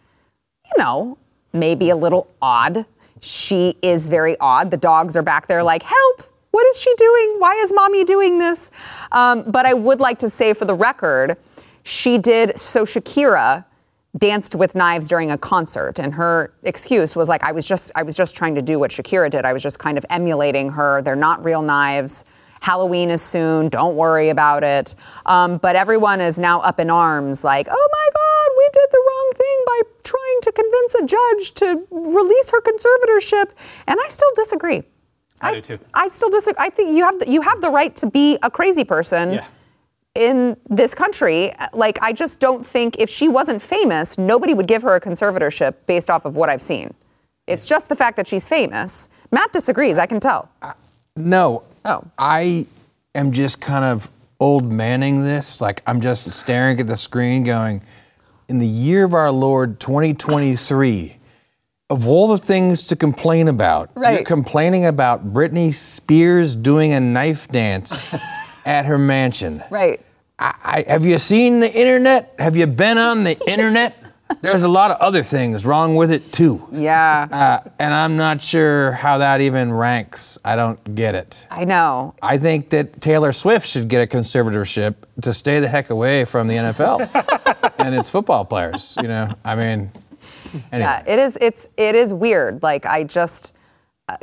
you 0.66 0.82
know, 0.82 1.18
may 1.52 1.74
be 1.74 1.90
a 1.90 1.96
little 1.96 2.28
odd. 2.40 2.86
She 3.20 3.76
is 3.82 4.08
very 4.08 4.36
odd. 4.40 4.70
The 4.70 4.76
dogs 4.76 5.16
are 5.16 5.22
back 5.22 5.46
there 5.46 5.62
like, 5.62 5.82
help! 5.82 6.22
What 6.50 6.66
is 6.66 6.80
she 6.80 6.92
doing? 6.96 7.36
Why 7.38 7.54
is 7.54 7.72
mommy 7.72 8.04
doing 8.04 8.38
this? 8.38 8.70
Um, 9.12 9.44
but 9.46 9.66
I 9.66 9.74
would 9.74 10.00
like 10.00 10.18
to 10.18 10.28
say 10.28 10.52
for 10.52 10.64
the 10.64 10.74
record, 10.74 11.36
she 11.84 12.18
did, 12.18 12.58
so 12.58 12.84
Shakira 12.84 13.64
danced 14.18 14.54
with 14.56 14.74
knives 14.74 15.08
during 15.08 15.30
a 15.30 15.38
concert 15.38 16.00
and 16.00 16.14
her 16.14 16.52
excuse 16.64 17.14
was 17.14 17.28
like 17.28 17.44
i 17.44 17.52
was 17.52 17.66
just 17.66 17.92
i 17.94 18.02
was 18.02 18.16
just 18.16 18.36
trying 18.36 18.56
to 18.56 18.60
do 18.62 18.76
what 18.76 18.90
shakira 18.90 19.30
did 19.30 19.44
i 19.44 19.52
was 19.52 19.62
just 19.62 19.78
kind 19.78 19.96
of 19.96 20.04
emulating 20.10 20.70
her 20.70 21.00
they're 21.00 21.14
not 21.14 21.44
real 21.44 21.62
knives 21.62 22.24
halloween 22.60 23.10
is 23.10 23.22
soon 23.22 23.68
don't 23.68 23.96
worry 23.96 24.28
about 24.28 24.62
it 24.62 24.94
um, 25.26 25.58
but 25.58 25.76
everyone 25.76 26.20
is 26.20 26.38
now 26.38 26.60
up 26.60 26.78
in 26.80 26.90
arms 26.90 27.42
like 27.44 27.66
oh 27.70 27.88
my 27.92 28.08
god 28.14 28.48
we 28.58 28.68
did 28.72 28.88
the 28.92 29.02
wrong 29.06 29.30
thing 29.36 29.58
by 29.66 29.80
trying 30.04 30.40
to 30.42 30.52
convince 30.52 30.94
a 30.94 31.06
judge 31.06 31.52
to 31.54 31.86
release 31.90 32.50
her 32.50 32.60
conservatorship 32.60 33.50
and 33.88 33.98
i 34.04 34.08
still 34.08 34.30
disagree 34.34 34.82
I 35.42 35.54
do 35.54 35.60
too. 35.62 35.78
I 35.94 36.08
still 36.08 36.28
disagree. 36.28 36.66
I 36.66 36.68
think 36.68 36.94
you 36.94 37.02
have 37.02 37.18
the, 37.18 37.26
you 37.30 37.40
have 37.40 37.62
the 37.62 37.70
right 37.70 37.96
to 37.96 38.06
be 38.10 38.36
a 38.42 38.50
crazy 38.50 38.84
person 38.84 39.32
Yeah. 39.32 39.46
in 40.14 40.58
this 40.68 40.94
country. 40.94 41.54
Like, 41.72 41.98
I 42.02 42.12
just 42.12 42.40
don't 42.40 42.64
think 42.66 42.98
if 42.98 43.08
she 43.08 43.26
wasn't 43.26 43.62
famous, 43.62 44.18
nobody 44.18 44.52
would 44.52 44.66
give 44.66 44.82
her 44.82 44.94
a 44.96 45.00
conservatorship 45.00 45.76
based 45.86 46.10
off 46.10 46.26
of 46.26 46.36
what 46.36 46.50
I've 46.50 46.60
seen. 46.60 46.92
It's 47.46 47.66
just 47.66 47.88
the 47.88 47.96
fact 47.96 48.18
that 48.18 48.26
she's 48.26 48.48
famous. 48.48 49.08
Matt 49.32 49.50
disagrees, 49.50 49.96
I 49.96 50.04
can 50.04 50.20
tell. 50.20 50.50
No. 51.16 51.62
Oh. 51.84 52.04
I 52.18 52.66
am 53.14 53.32
just 53.32 53.60
kind 53.60 53.84
of 53.84 54.10
old 54.38 54.70
manning 54.70 55.22
this. 55.24 55.60
Like 55.60 55.82
I'm 55.86 56.00
just 56.00 56.32
staring 56.32 56.80
at 56.80 56.86
the 56.86 56.96
screen 56.96 57.44
going, 57.44 57.82
in 58.48 58.58
the 58.58 58.66
year 58.66 59.04
of 59.04 59.14
our 59.14 59.30
Lord 59.30 59.78
2023, 59.80 61.16
of 61.88 62.06
all 62.08 62.28
the 62.28 62.38
things 62.38 62.82
to 62.84 62.96
complain 62.96 63.48
about, 63.48 63.90
you're 63.94 64.02
Right. 64.02 64.26
complaining 64.26 64.86
about 64.86 65.32
Britney 65.32 65.72
Spears 65.72 66.54
doing 66.56 66.92
a 66.92 67.00
knife 67.00 67.48
dance 67.48 68.04
at 68.66 68.86
her 68.86 68.98
mansion. 68.98 69.62
Right. 69.70 70.00
I, 70.38 70.54
I, 70.86 70.90
have 70.90 71.04
you 71.04 71.18
seen 71.18 71.60
the 71.60 71.72
internet? 71.72 72.34
Have 72.38 72.56
you 72.56 72.66
been 72.66 72.96
on 72.98 73.24
the 73.24 73.38
internet? 73.48 73.96
There's 74.42 74.62
a 74.62 74.68
lot 74.68 74.90
of 74.90 74.98
other 75.00 75.22
things 75.22 75.66
wrong 75.66 75.96
with 75.96 76.10
it 76.10 76.32
too. 76.32 76.66
Yeah, 76.72 77.26
Uh, 77.30 77.68
and 77.78 77.92
I'm 77.92 78.16
not 78.16 78.40
sure 78.40 78.92
how 78.92 79.18
that 79.18 79.40
even 79.40 79.72
ranks. 79.72 80.38
I 80.44 80.56
don't 80.56 80.94
get 80.94 81.14
it. 81.14 81.46
I 81.50 81.64
know. 81.64 82.14
I 82.22 82.38
think 82.38 82.70
that 82.70 83.00
Taylor 83.00 83.32
Swift 83.32 83.66
should 83.66 83.88
get 83.88 84.00
a 84.02 84.06
conservatorship 84.06 84.94
to 85.22 85.32
stay 85.32 85.60
the 85.60 85.68
heck 85.68 85.90
away 85.90 86.24
from 86.24 86.46
the 86.48 86.54
NFL 86.54 87.74
and 87.78 87.94
its 87.94 88.08
football 88.08 88.44
players. 88.44 88.96
You 89.02 89.08
know, 89.08 89.32
I 89.44 89.54
mean, 89.54 89.90
anyway. 90.72 90.88
Yeah, 90.88 91.02
it 91.06 91.18
is. 91.18 91.36
It's 91.40 91.68
it 91.76 91.94
is 91.94 92.12
weird. 92.14 92.62
Like 92.62 92.86
I 92.86 93.04
just, 93.04 93.52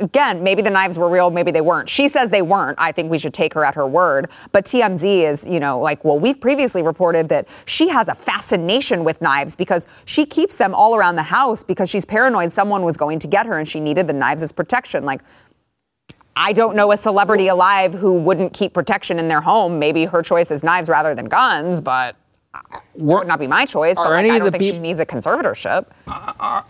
again, 0.00 0.42
maybe 0.42 0.62
the 0.62 0.70
knives 0.70 0.98
were 0.98 1.08
real, 1.08 1.30
maybe 1.30 1.50
they 1.50 1.60
weren't. 1.60 1.88
She 1.88 2.08
says 2.08 2.30
they 2.30 2.42
weren't. 2.42 2.78
I 2.80 2.92
think 2.92 3.10
we 3.10 3.18
should 3.18 3.34
take 3.34 3.54
her 3.54 3.64
at 3.64 3.74
her 3.74 3.86
word. 3.86 4.30
But 4.52 4.64
TMZ 4.64 5.02
is, 5.22 5.46
you 5.46 5.60
know, 5.60 5.78
like, 5.80 6.04
well, 6.04 6.18
we've 6.18 6.40
previously 6.40 6.82
reported 6.82 7.28
that 7.28 7.48
she 7.66 7.88
has 7.88 8.08
a 8.08 8.14
fascination 8.14 9.04
with 9.04 9.20
knives 9.20 9.56
because 9.56 9.86
she 10.04 10.24
keeps 10.24 10.56
them 10.56 10.74
all 10.74 10.96
around 10.96 11.16
the 11.16 11.22
house 11.22 11.62
because 11.64 11.90
she's 11.90 12.04
paranoid 12.04 12.52
someone 12.52 12.82
was 12.82 12.96
going 12.96 13.18
to 13.18 13.26
get 13.26 13.46
her 13.46 13.58
and 13.58 13.68
she 13.68 13.80
needed 13.80 14.06
the 14.06 14.12
knives 14.12 14.42
as 14.42 14.52
protection. 14.52 15.04
Like, 15.04 15.22
I 16.36 16.52
don't 16.52 16.76
know 16.76 16.92
a 16.92 16.96
celebrity 16.96 17.48
alive 17.48 17.92
who 17.92 18.14
wouldn't 18.14 18.52
keep 18.52 18.72
protection 18.72 19.18
in 19.18 19.26
their 19.26 19.40
home. 19.40 19.78
Maybe 19.78 20.04
her 20.04 20.22
choice 20.22 20.52
is 20.52 20.62
knives 20.62 20.88
rather 20.88 21.14
than 21.14 21.26
guns, 21.26 21.80
but 21.80 22.14
would 22.94 23.26
not 23.26 23.38
be 23.38 23.46
my 23.46 23.64
choice. 23.64 23.96
But 23.96 24.10
like, 24.10 24.18
any 24.20 24.30
I 24.30 24.34
of 24.36 24.42
don't 24.42 24.52
the 24.52 24.58
think 24.58 24.74
she 24.74 24.80
needs 24.80 25.00
a 25.00 25.06
conservatorship. 25.06 25.86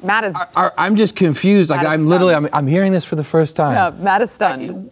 Matt 0.02 0.24
is. 0.24 0.36
Are- 0.56 0.74
I'm 0.76 0.96
just 0.96 1.16
confused. 1.16 1.70
Like 1.70 1.86
I'm 1.86 2.04
literally, 2.06 2.34
I'm. 2.34 2.48
I'm 2.52 2.66
hearing 2.66 2.92
this 2.92 3.04
for 3.04 3.16
the 3.16 3.24
first 3.24 3.56
time. 3.56 3.74
yeah, 3.74 4.02
Matt 4.02 4.22
is 4.22 4.30
stunned. 4.30 4.90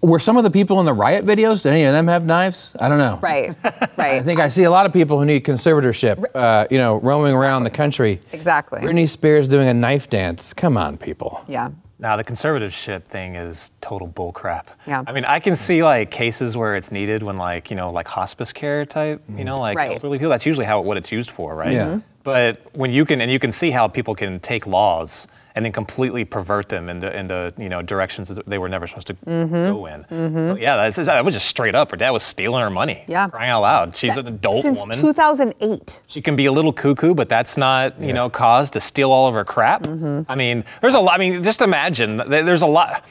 Were 0.00 0.18
some 0.18 0.36
of 0.36 0.42
the 0.42 0.50
people 0.50 0.80
in 0.80 0.86
the 0.86 0.92
riot 0.92 1.24
videos? 1.24 1.62
Did 1.62 1.70
any 1.70 1.84
of 1.84 1.92
them 1.92 2.08
have 2.08 2.24
knives? 2.24 2.74
I 2.80 2.88
don't 2.88 2.98
know. 2.98 3.20
Right, 3.22 3.50
right. 3.64 3.98
I 3.98 4.20
think 4.22 4.40
I 4.40 4.48
see 4.48 4.64
a 4.64 4.70
lot 4.70 4.84
of 4.84 4.92
people 4.92 5.16
who 5.16 5.24
need 5.24 5.44
conservatorship, 5.44 6.24
uh, 6.34 6.66
you 6.72 6.78
know, 6.78 6.96
roaming 6.96 7.34
around 7.34 7.62
the 7.62 7.70
country. 7.70 8.18
Exactly. 8.32 8.80
Britney 8.80 9.08
Spears 9.08 9.46
doing 9.46 9.68
a 9.68 9.74
knife 9.74 10.10
dance. 10.10 10.52
Come 10.54 10.76
on, 10.76 10.96
people. 10.98 11.44
yeah. 11.46 11.70
Now 12.02 12.16
the 12.16 12.24
conservatorship 12.24 13.04
thing 13.04 13.36
is 13.36 13.70
total 13.80 14.08
bullcrap. 14.08 14.64
Yeah. 14.88 15.04
I 15.06 15.12
mean, 15.12 15.24
I 15.24 15.38
can 15.38 15.54
see 15.54 15.84
like 15.84 16.10
cases 16.10 16.56
where 16.56 16.74
it's 16.74 16.90
needed 16.90 17.22
when 17.22 17.38
like 17.38 17.70
you 17.70 17.76
know 17.76 17.90
like 17.90 18.08
hospice 18.08 18.52
care 18.52 18.84
type, 18.84 19.22
you 19.34 19.44
know, 19.44 19.54
like 19.56 19.76
Right. 19.78 19.92
elderly 19.92 20.18
people. 20.18 20.30
That's 20.30 20.44
usually 20.44 20.66
how 20.66 20.80
what 20.80 20.96
it's 20.96 21.12
used 21.12 21.30
for, 21.30 21.54
right? 21.54 21.70
Yeah. 21.72 21.86
Mhm. 21.86 22.02
But 22.24 22.60
when 22.72 22.90
you 22.92 23.04
can 23.04 23.20
and 23.20 23.30
you 23.30 23.38
can 23.38 23.52
see 23.52 23.70
how 23.70 23.86
people 23.86 24.16
can 24.16 24.40
take 24.40 24.66
laws 24.66 25.28
and 25.54 25.64
then 25.64 25.72
completely 25.72 26.24
pervert 26.24 26.68
them 26.68 26.88
into 26.88 27.14
into 27.16 27.52
you 27.58 27.68
know 27.68 27.82
directions 27.82 28.28
that 28.28 28.46
they 28.46 28.58
were 28.58 28.68
never 28.68 28.86
supposed 28.86 29.06
to 29.08 29.14
Mm-hmm. 29.26 29.72
go 29.72 29.86
in. 29.86 30.04
But 30.52 30.60
yeah, 30.60 30.76
that's, 30.76 30.96
that 31.06 31.24
was 31.24 31.34
just 31.34 31.46
straight 31.46 31.74
up. 31.74 31.90
Her 31.90 31.96
dad 31.96 32.10
was 32.10 32.22
stealing 32.22 32.60
her 32.62 32.70
money. 32.70 33.04
Yeah. 33.06 33.28
Crying 33.28 33.50
out 33.50 33.62
loud. 33.62 33.96
She's 33.96 34.16
an 34.16 34.26
adult 34.26 34.62
Since 34.62 34.80
woman. 34.80 34.96
2008. 34.98 36.02
She 36.06 36.20
can 36.22 36.36
be 36.36 36.46
a 36.46 36.52
little 36.52 36.72
cuckoo, 36.72 37.14
but 37.14 37.28
that's 37.28 37.56
not, 37.56 38.00
you 38.00 38.12
know, 38.12 38.28
cause 38.30 38.70
to 38.72 38.80
steal 38.80 39.10
all 39.12 39.28
of 39.28 39.34
her 39.34 39.44
crap. 39.44 39.82
Mm-hmm. 39.82 40.30
I 40.30 40.34
mean, 40.34 40.64
there's 40.80 40.94
a 40.94 41.00
lot. 41.00 41.14
I 41.14 41.18
mean, 41.18 41.42
just 41.42 41.60
imagine. 41.60 42.16
There's 42.28 42.62
a 42.62 42.66
lot. 42.66 43.04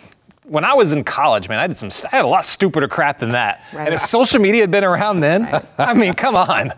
When 0.46 0.66
I 0.66 0.74
was 0.74 0.92
in 0.92 1.04
college, 1.04 1.48
man, 1.48 1.60
I 1.60 1.68
did 1.68 1.78
some. 1.78 1.92
I 2.12 2.16
had 2.16 2.26
a 2.26 2.28
lot 2.28 2.46
stupider 2.46 2.88
crap 2.88 3.20
than 3.20 3.30
that. 3.30 3.64
Right. 3.74 3.86
And 3.86 3.94
if 3.94 4.02
social 4.02 4.40
media 4.42 4.62
had 4.62 4.72
been 4.72 4.84
around 4.84 5.20
then, 5.20 5.48
I 5.78 5.94
mean, 5.94 6.14
come 6.14 6.36
on. 6.36 6.74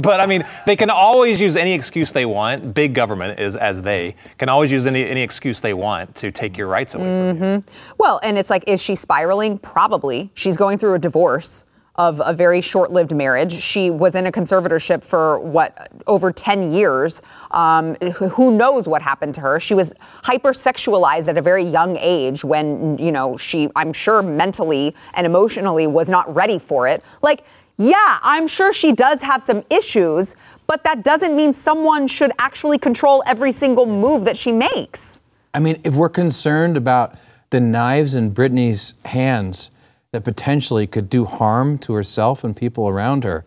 But 0.00 0.20
I 0.20 0.26
mean, 0.26 0.42
they 0.66 0.74
can 0.74 0.90
always 0.90 1.40
use 1.40 1.56
any 1.56 1.74
excuse 1.74 2.10
they 2.10 2.26
want. 2.26 2.74
Big 2.74 2.92
government 2.92 3.38
is 3.38 3.54
as 3.54 3.82
they 3.82 4.16
can 4.38 4.48
always 4.48 4.72
use 4.72 4.84
any 4.86 5.04
any 5.08 5.22
excuse 5.22 5.60
they 5.60 5.74
want 5.74 6.14
to 6.16 6.32
take 6.32 6.58
your 6.58 6.66
rights 6.66 6.94
away 6.94 7.04
from 7.04 7.38
Mm-hmm. 7.38 7.44
you. 7.44 7.64
Well, 7.98 8.18
and 8.24 8.36
it's 8.36 8.50
like, 8.50 8.64
is 8.68 8.82
she 8.82 8.96
spiraling? 8.96 9.58
Probably. 9.58 10.30
She's 10.34 10.56
going 10.56 10.78
through 10.78 10.94
a 10.94 10.98
divorce 10.98 11.64
of 11.96 12.20
a 12.24 12.32
very 12.32 12.60
short 12.60 12.90
lived 12.90 13.14
marriage. 13.14 13.52
She 13.52 13.90
was 13.90 14.16
in 14.16 14.26
a 14.26 14.32
conservatorship 14.32 15.04
for 15.04 15.38
what, 15.38 15.88
over 16.06 16.32
10 16.32 16.72
years. 16.72 17.22
Um, 17.52 17.94
who 17.96 18.50
knows 18.50 18.88
what 18.88 19.00
happened 19.00 19.34
to 19.36 19.40
her? 19.42 19.60
She 19.60 19.74
was 19.74 19.94
hypersexualized 20.24 21.28
at 21.28 21.38
a 21.38 21.42
very 21.42 21.62
young 21.62 21.96
age 21.98 22.44
when, 22.44 22.98
you 22.98 23.12
know, 23.12 23.36
she, 23.36 23.68
I'm 23.76 23.92
sure 23.92 24.22
mentally 24.22 24.94
and 25.14 25.26
emotionally 25.26 25.86
was 25.86 26.10
not 26.10 26.32
ready 26.34 26.58
for 26.58 26.88
it. 26.88 27.04
Like, 27.22 27.44
yeah, 27.76 28.18
I'm 28.22 28.48
sure 28.48 28.72
she 28.72 28.92
does 28.92 29.22
have 29.22 29.42
some 29.42 29.64
issues, 29.70 30.36
but 30.66 30.82
that 30.84 31.04
doesn't 31.04 31.34
mean 31.36 31.52
someone 31.52 32.06
should 32.06 32.32
actually 32.38 32.78
control 32.78 33.22
every 33.26 33.52
single 33.52 33.86
move 33.86 34.24
that 34.24 34.36
she 34.36 34.50
makes. 34.52 35.20
I 35.52 35.60
mean, 35.60 35.80
if 35.84 35.94
we're 35.94 36.08
concerned 36.08 36.76
about 36.76 37.16
the 37.50 37.60
knives 37.60 38.16
in 38.16 38.32
Britney's 38.32 38.94
hands 39.04 39.70
that 40.14 40.22
potentially 40.22 40.86
could 40.86 41.10
do 41.10 41.24
harm 41.24 41.76
to 41.76 41.92
herself 41.92 42.44
and 42.44 42.54
people 42.54 42.88
around 42.88 43.24
her, 43.24 43.44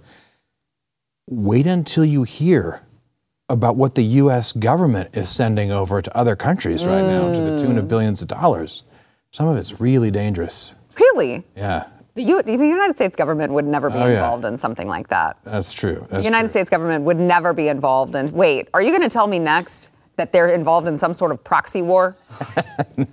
wait 1.30 1.66
until 1.66 2.04
you 2.04 2.24
hear 2.24 2.82
about 3.48 3.78
what 3.78 3.96
the 3.96 4.04
U.S. 4.04 4.52
government 4.52 5.16
is 5.16 5.30
sending 5.30 5.72
over 5.72 6.02
to 6.02 6.18
other 6.18 6.36
countries 6.36 6.86
right 6.86 7.04
now 7.04 7.32
to 7.32 7.40
the 7.40 7.58
tune 7.58 7.78
of 7.78 7.86
mm. 7.86 7.88
billions 7.88 8.22
of 8.22 8.28
dollars. 8.28 8.84
Some 9.32 9.48
of 9.48 9.56
it's 9.56 9.80
really 9.80 10.12
dangerous. 10.12 10.74
Really? 11.00 11.46
Yeah, 11.56 11.86
The, 12.16 12.24
U- 12.24 12.44
the 12.44 12.52
United 12.52 12.98
States 12.98 13.16
government 13.16 13.54
would 13.54 13.64
never 13.64 13.90
be 13.90 13.96
Oh, 13.96 14.08
yeah. 14.08 14.16
involved 14.16 14.44
in 14.44 14.58
something 14.58 14.90
like 14.90 15.08
that. 15.08 15.38
that's 15.46 15.72
true. 15.72 16.06
That's 16.10 16.22
The 16.22 16.24
United 16.24 16.48
true. 16.48 16.52
States 16.52 16.70
government 16.70 17.06
would 17.06 17.18
never 17.18 17.54
be 17.54 17.70
involved 17.70 18.14
in. 18.14 18.30
Wait, 18.34 18.68
are 18.74 18.82
you 18.82 18.90
going 18.90 19.08
to 19.10 19.14
tell 19.14 19.28
me 19.28 19.40
next 19.40 19.90
that 20.18 20.34
they're 20.34 20.50
involved 20.50 20.90
in 20.90 20.98
some 20.98 21.14
sort 21.14 21.32
of 21.32 21.42
proxy 21.46 21.82
war? 21.82 22.18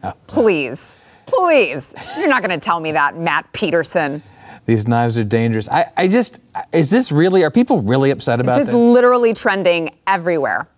No. 0.02 0.14
Please, 0.26 0.98
please. 1.27 1.95
You're 2.18 2.29
not 2.29 2.43
going 2.43 2.59
to 2.59 2.64
tell 2.64 2.81
me 2.81 2.93
that, 2.93 3.16
Matt 3.16 3.53
Peterson. 3.53 4.22
These 4.66 4.89
knives 4.89 5.18
are 5.18 5.25
dangerous. 5.25 5.68
I, 5.68 5.91
I 5.97 6.09
just, 6.09 6.41
is 6.72 6.91
this 6.91 7.12
really, 7.12 7.43
are 7.45 7.51
people 7.51 7.83
really 7.83 8.11
upset 8.11 8.41
about 8.41 8.57
This 8.59 8.68
this? 8.68 8.75
is 8.75 8.81
literally 8.81 9.33
trending 9.35 9.95
everywhere. 10.07 10.68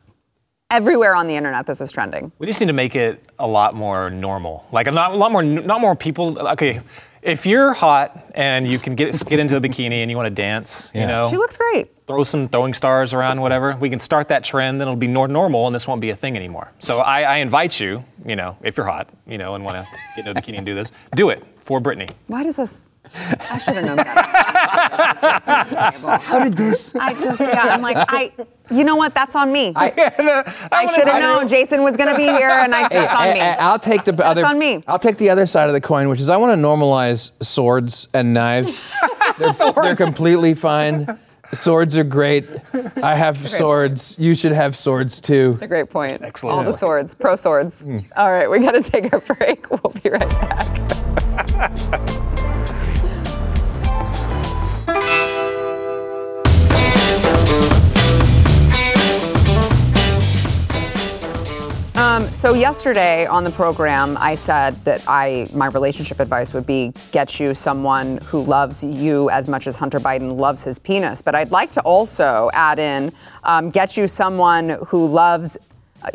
Everywhere 0.70 1.14
on 1.14 1.28
the 1.28 1.36
internet, 1.36 1.66
this 1.66 1.80
is 1.80 1.92
trending. 1.92 2.32
We 2.40 2.46
just 2.48 2.60
need 2.60 2.66
to 2.66 2.72
make 2.72 2.96
it 2.96 3.22
a 3.38 3.46
lot 3.46 3.76
more 3.76 4.10
normal. 4.10 4.66
Like 4.72 4.88
a 4.88 4.90
lot, 4.90 5.12
a 5.12 5.16
lot 5.16 5.30
more, 5.30 5.44
not 5.44 5.80
more 5.80 5.94
people. 5.94 6.36
Okay, 6.40 6.80
if 7.26 7.44
you're 7.44 7.72
hot 7.74 8.30
and 8.34 8.66
you 8.66 8.78
can 8.78 8.94
get 8.94 9.22
get 9.28 9.38
into 9.38 9.56
a 9.56 9.60
bikini 9.60 10.00
and 10.02 10.10
you 10.10 10.16
want 10.16 10.26
to 10.26 10.34
dance, 10.34 10.90
you 10.94 11.00
Yeah. 11.00 11.06
know, 11.08 11.28
She 11.30 11.36
looks 11.36 11.56
great. 11.56 11.88
throw 12.06 12.22
some 12.24 12.48
throwing 12.48 12.72
stars 12.74 13.12
around, 13.12 13.40
whatever. 13.40 13.76
We 13.78 13.90
can 13.90 13.98
start 13.98 14.28
that 14.28 14.44
trend, 14.44 14.80
then 14.80 14.86
it'll 14.88 14.96
be 14.96 15.08
nor- 15.08 15.26
normal, 15.28 15.66
and 15.66 15.74
this 15.74 15.86
won't 15.88 16.00
be 16.00 16.10
a 16.10 16.16
thing 16.16 16.36
anymore. 16.36 16.70
So 16.78 17.00
I, 17.00 17.22
I 17.22 17.36
invite 17.38 17.80
you, 17.80 18.04
you 18.24 18.36
know, 18.36 18.56
if 18.62 18.76
you're 18.76 18.86
hot, 18.86 19.08
you 19.26 19.38
know, 19.38 19.54
and 19.56 19.64
want 19.64 19.76
to 19.76 19.86
get 20.16 20.26
into 20.26 20.38
a 20.38 20.42
bikini 20.42 20.58
and 20.58 20.66
do 20.66 20.74
this, 20.74 20.92
do 21.16 21.30
it 21.30 21.42
for 21.66 21.80
Britney. 21.80 22.08
Why 22.28 22.44
does 22.44 22.56
this? 22.56 22.88
I 23.50 23.58
should 23.58 23.74
have 23.74 23.84
known 23.84 23.96
that. 23.96 25.42
How 26.22 26.42
did 26.42 26.54
this? 26.54 26.94
I 26.94 27.12
just, 27.12 27.40
yeah, 27.40 27.62
I'm 27.70 27.82
like, 27.82 27.96
I, 27.98 28.32
you 28.70 28.84
know 28.84 28.94
what? 28.96 29.14
That's 29.14 29.34
on 29.34 29.52
me. 29.52 29.72
I, 29.74 29.92
I 30.72 30.86
should 30.94 31.08
have 31.08 31.20
known 31.20 31.48
Jason 31.48 31.82
was 31.82 31.96
going 31.96 32.08
to 32.08 32.16
be 32.16 32.24
here, 32.24 32.48
and 32.48 32.74
I, 32.74 32.88
that's 32.88 33.18
on 33.18 33.32
me. 33.32 33.40
I, 33.40 33.72
will 33.72 33.78
take 33.80 34.04
the 34.04 34.24
other. 34.24 34.44
on 34.44 34.58
me. 34.58 34.84
I'll 34.86 34.98
take 34.98 35.16
the 35.16 35.30
other 35.30 35.46
side 35.46 35.68
of 35.68 35.72
the 35.72 35.80
coin, 35.80 36.08
which 36.08 36.20
is 36.20 36.30
I 36.30 36.36
want 36.36 36.56
to 36.58 36.62
normalize 36.64 37.32
swords 37.42 38.08
and 38.14 38.32
knives. 38.32 38.94
they're, 39.38 39.72
they're 39.72 39.96
completely 39.96 40.54
fine. 40.54 41.18
Swords 41.52 41.96
are 41.96 42.04
great. 42.04 42.46
I 43.02 43.14
have 43.14 43.36
swords. 43.36 44.16
You 44.18 44.34
should 44.34 44.52
have 44.52 44.76
swords 44.76 45.20
too. 45.20 45.52
That's 45.52 45.62
a 45.62 45.68
great 45.68 45.90
point. 45.90 46.22
Excellent. 46.22 46.58
All 46.58 46.64
the 46.64 46.72
swords, 46.72 47.14
pro 47.14 47.36
swords. 47.36 47.84
Hmm. 47.84 47.98
All 48.16 48.32
right, 48.32 48.50
we 48.50 48.58
got 48.58 48.72
to 48.72 48.82
take 48.82 49.12
a 49.12 49.20
break. 49.20 49.70
We'll 49.70 49.80
be 50.02 50.10
right 50.10 50.28
back. 50.28 51.45
Um, 62.16 62.32
so 62.32 62.54
yesterday 62.54 63.26
on 63.26 63.44
the 63.44 63.50
program, 63.50 64.16
I 64.18 64.36
said 64.36 64.82
that 64.84 65.02
I 65.06 65.48
my 65.52 65.66
relationship 65.66 66.18
advice 66.18 66.54
would 66.54 66.64
be 66.64 66.92
get 67.12 67.38
you 67.40 67.52
someone 67.52 68.18
who 68.18 68.42
loves 68.42 68.82
you 68.82 69.28
as 69.28 69.48
much 69.48 69.66
as 69.66 69.76
Hunter 69.76 70.00
Biden 70.00 70.38
loves 70.38 70.64
his 70.64 70.78
penis. 70.78 71.20
But 71.20 71.34
I'd 71.34 71.50
like 71.50 71.70
to 71.72 71.82
also 71.82 72.48
add 72.54 72.78
in 72.78 73.12
um, 73.44 73.68
get 73.70 73.98
you 73.98 74.06
someone 74.08 74.78
who 74.86 75.06
loves 75.06 75.58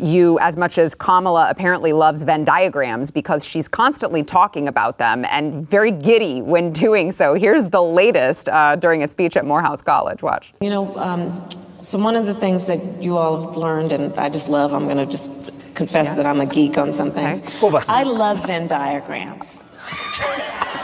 you 0.00 0.38
as 0.40 0.56
much 0.56 0.78
as 0.78 0.94
Kamala 0.94 1.48
apparently 1.50 1.92
loves 1.92 2.22
Venn 2.22 2.44
diagrams 2.44 3.10
because 3.10 3.44
she's 3.46 3.68
constantly 3.68 4.22
talking 4.22 4.68
about 4.68 4.98
them 4.98 5.24
and 5.26 5.68
very 5.68 5.90
giddy 5.90 6.42
when 6.42 6.72
doing 6.84 7.12
so. 7.12 7.34
Here's 7.34 7.68
the 7.68 7.82
latest 7.82 8.48
uh, 8.48 8.76
during 8.76 9.02
a 9.02 9.06
speech 9.06 9.36
at 9.36 9.44
Morehouse 9.44 9.82
College. 9.82 10.22
Watch. 10.22 10.52
You 10.60 10.70
know, 10.70 10.96
um, 10.96 11.48
so 11.50 11.98
one 11.98 12.16
of 12.16 12.26
the 12.26 12.34
things 12.34 12.66
that 12.66 13.02
you 13.02 13.16
all 13.18 13.40
have 13.46 13.56
learned, 13.56 13.92
and 13.92 14.14
I 14.18 14.28
just 14.28 14.48
love, 14.48 14.72
I'm 14.72 14.84
going 14.84 14.98
to 14.98 15.06
just 15.06 15.74
confess 15.74 16.14
that 16.16 16.26
I'm 16.26 16.40
a 16.40 16.46
geek 16.46 16.78
on 16.78 16.92
some 16.92 17.10
things. 17.10 17.40
Okay. 17.40 17.50
School 17.50 17.70
buses. 17.70 17.88
I 17.88 18.02
love 18.04 18.44
Venn 18.46 18.66
diagrams. 18.68 19.58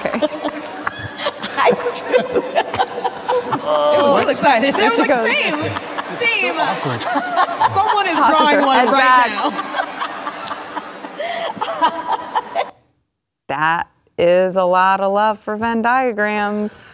Okay. 0.01 0.21
I 1.61 1.71
do. 1.95 2.65
It 3.61 4.01
was 4.03 4.21
real 4.25 4.31
excited. 4.31 4.75
They 4.75 4.89
was 4.89 4.99
like, 4.99 5.09
goes- 5.09 5.31
same, 5.31 5.55
same. 6.21 6.55
Someone 7.71 8.07
is 8.07 8.17
drawing 8.17 8.65
one 8.67 8.87
right 8.87 8.93
that- 8.93 9.31
now. 11.63 12.75
That 13.49 13.91
is 14.19 14.57
a 14.57 14.65
lot 14.65 15.01
of 15.01 15.11
love 15.13 15.39
for 15.39 15.57
Venn 15.57 15.81
diagrams. 15.81 16.87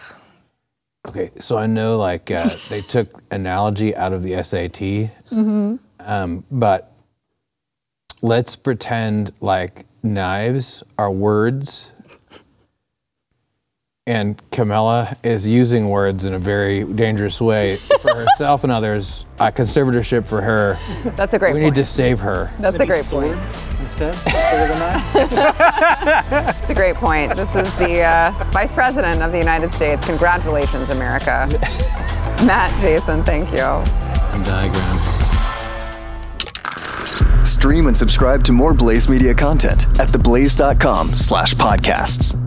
Okay, 1.05 1.31
so 1.39 1.57
I 1.57 1.67
know 1.67 1.97
like 1.97 2.31
uh, 2.31 2.47
they 2.69 2.79
took 2.81 3.21
analogy 3.29 3.93
out 3.95 4.13
of 4.13 4.23
the 4.23 4.41
SAT, 4.41 5.11
um, 5.99 6.43
but 6.49 6.93
let's 8.21 8.55
pretend 8.55 9.33
like 9.41 9.85
knives 10.01 10.81
are 10.97 11.11
words 11.11 11.91
and 14.07 14.39
Kamala 14.51 15.17
is 15.23 15.47
using 15.47 15.89
words 15.89 16.25
in 16.25 16.33
a 16.33 16.39
very 16.39 16.83
dangerous 16.83 17.41
way 17.41 17.77
for 17.77 18.15
herself 18.23 18.63
and 18.63 18.71
others. 18.71 19.25
A 19.39 19.51
conservatorship 19.51 20.27
for 20.27 20.41
her. 20.41 20.77
That's 21.15 21.33
a 21.33 21.39
great 21.39 21.49
point. 21.49 21.55
We 21.55 21.61
point. 21.61 21.75
need 21.75 21.81
to 21.81 21.85
save 21.85 22.19
her. 22.19 22.51
That's 22.59 22.79
a 22.79 22.85
great 22.85 23.05
point. 23.05 23.31
instead. 23.79 24.13
instead 24.13 24.61
of 24.61 24.69
the 24.69 24.79
knife. 24.79 26.29
That's 26.29 26.69
a 26.69 26.75
great 26.75 26.95
point. 26.95 27.35
This 27.35 27.55
is 27.55 27.75
the 27.77 28.01
uh, 28.03 28.31
Vice 28.51 28.71
President 28.71 29.23
of 29.23 29.31
the 29.31 29.39
United 29.39 29.73
States. 29.73 30.05
Congratulations, 30.05 30.91
America. 30.91 31.47
Matt, 32.45 32.79
Jason, 32.81 33.23
thank 33.23 33.51
you. 33.51 33.57
And 33.57 34.45
diagrams. 34.45 35.05
Stream 37.49 37.87
and 37.87 37.97
subscribe 37.97 38.43
to 38.43 38.51
more 38.51 38.75
Blaze 38.75 39.09
Media 39.09 39.33
content 39.33 39.87
at 39.99 40.09
theblaze.com 40.09 41.15
slash 41.15 41.55
podcasts. 41.55 42.39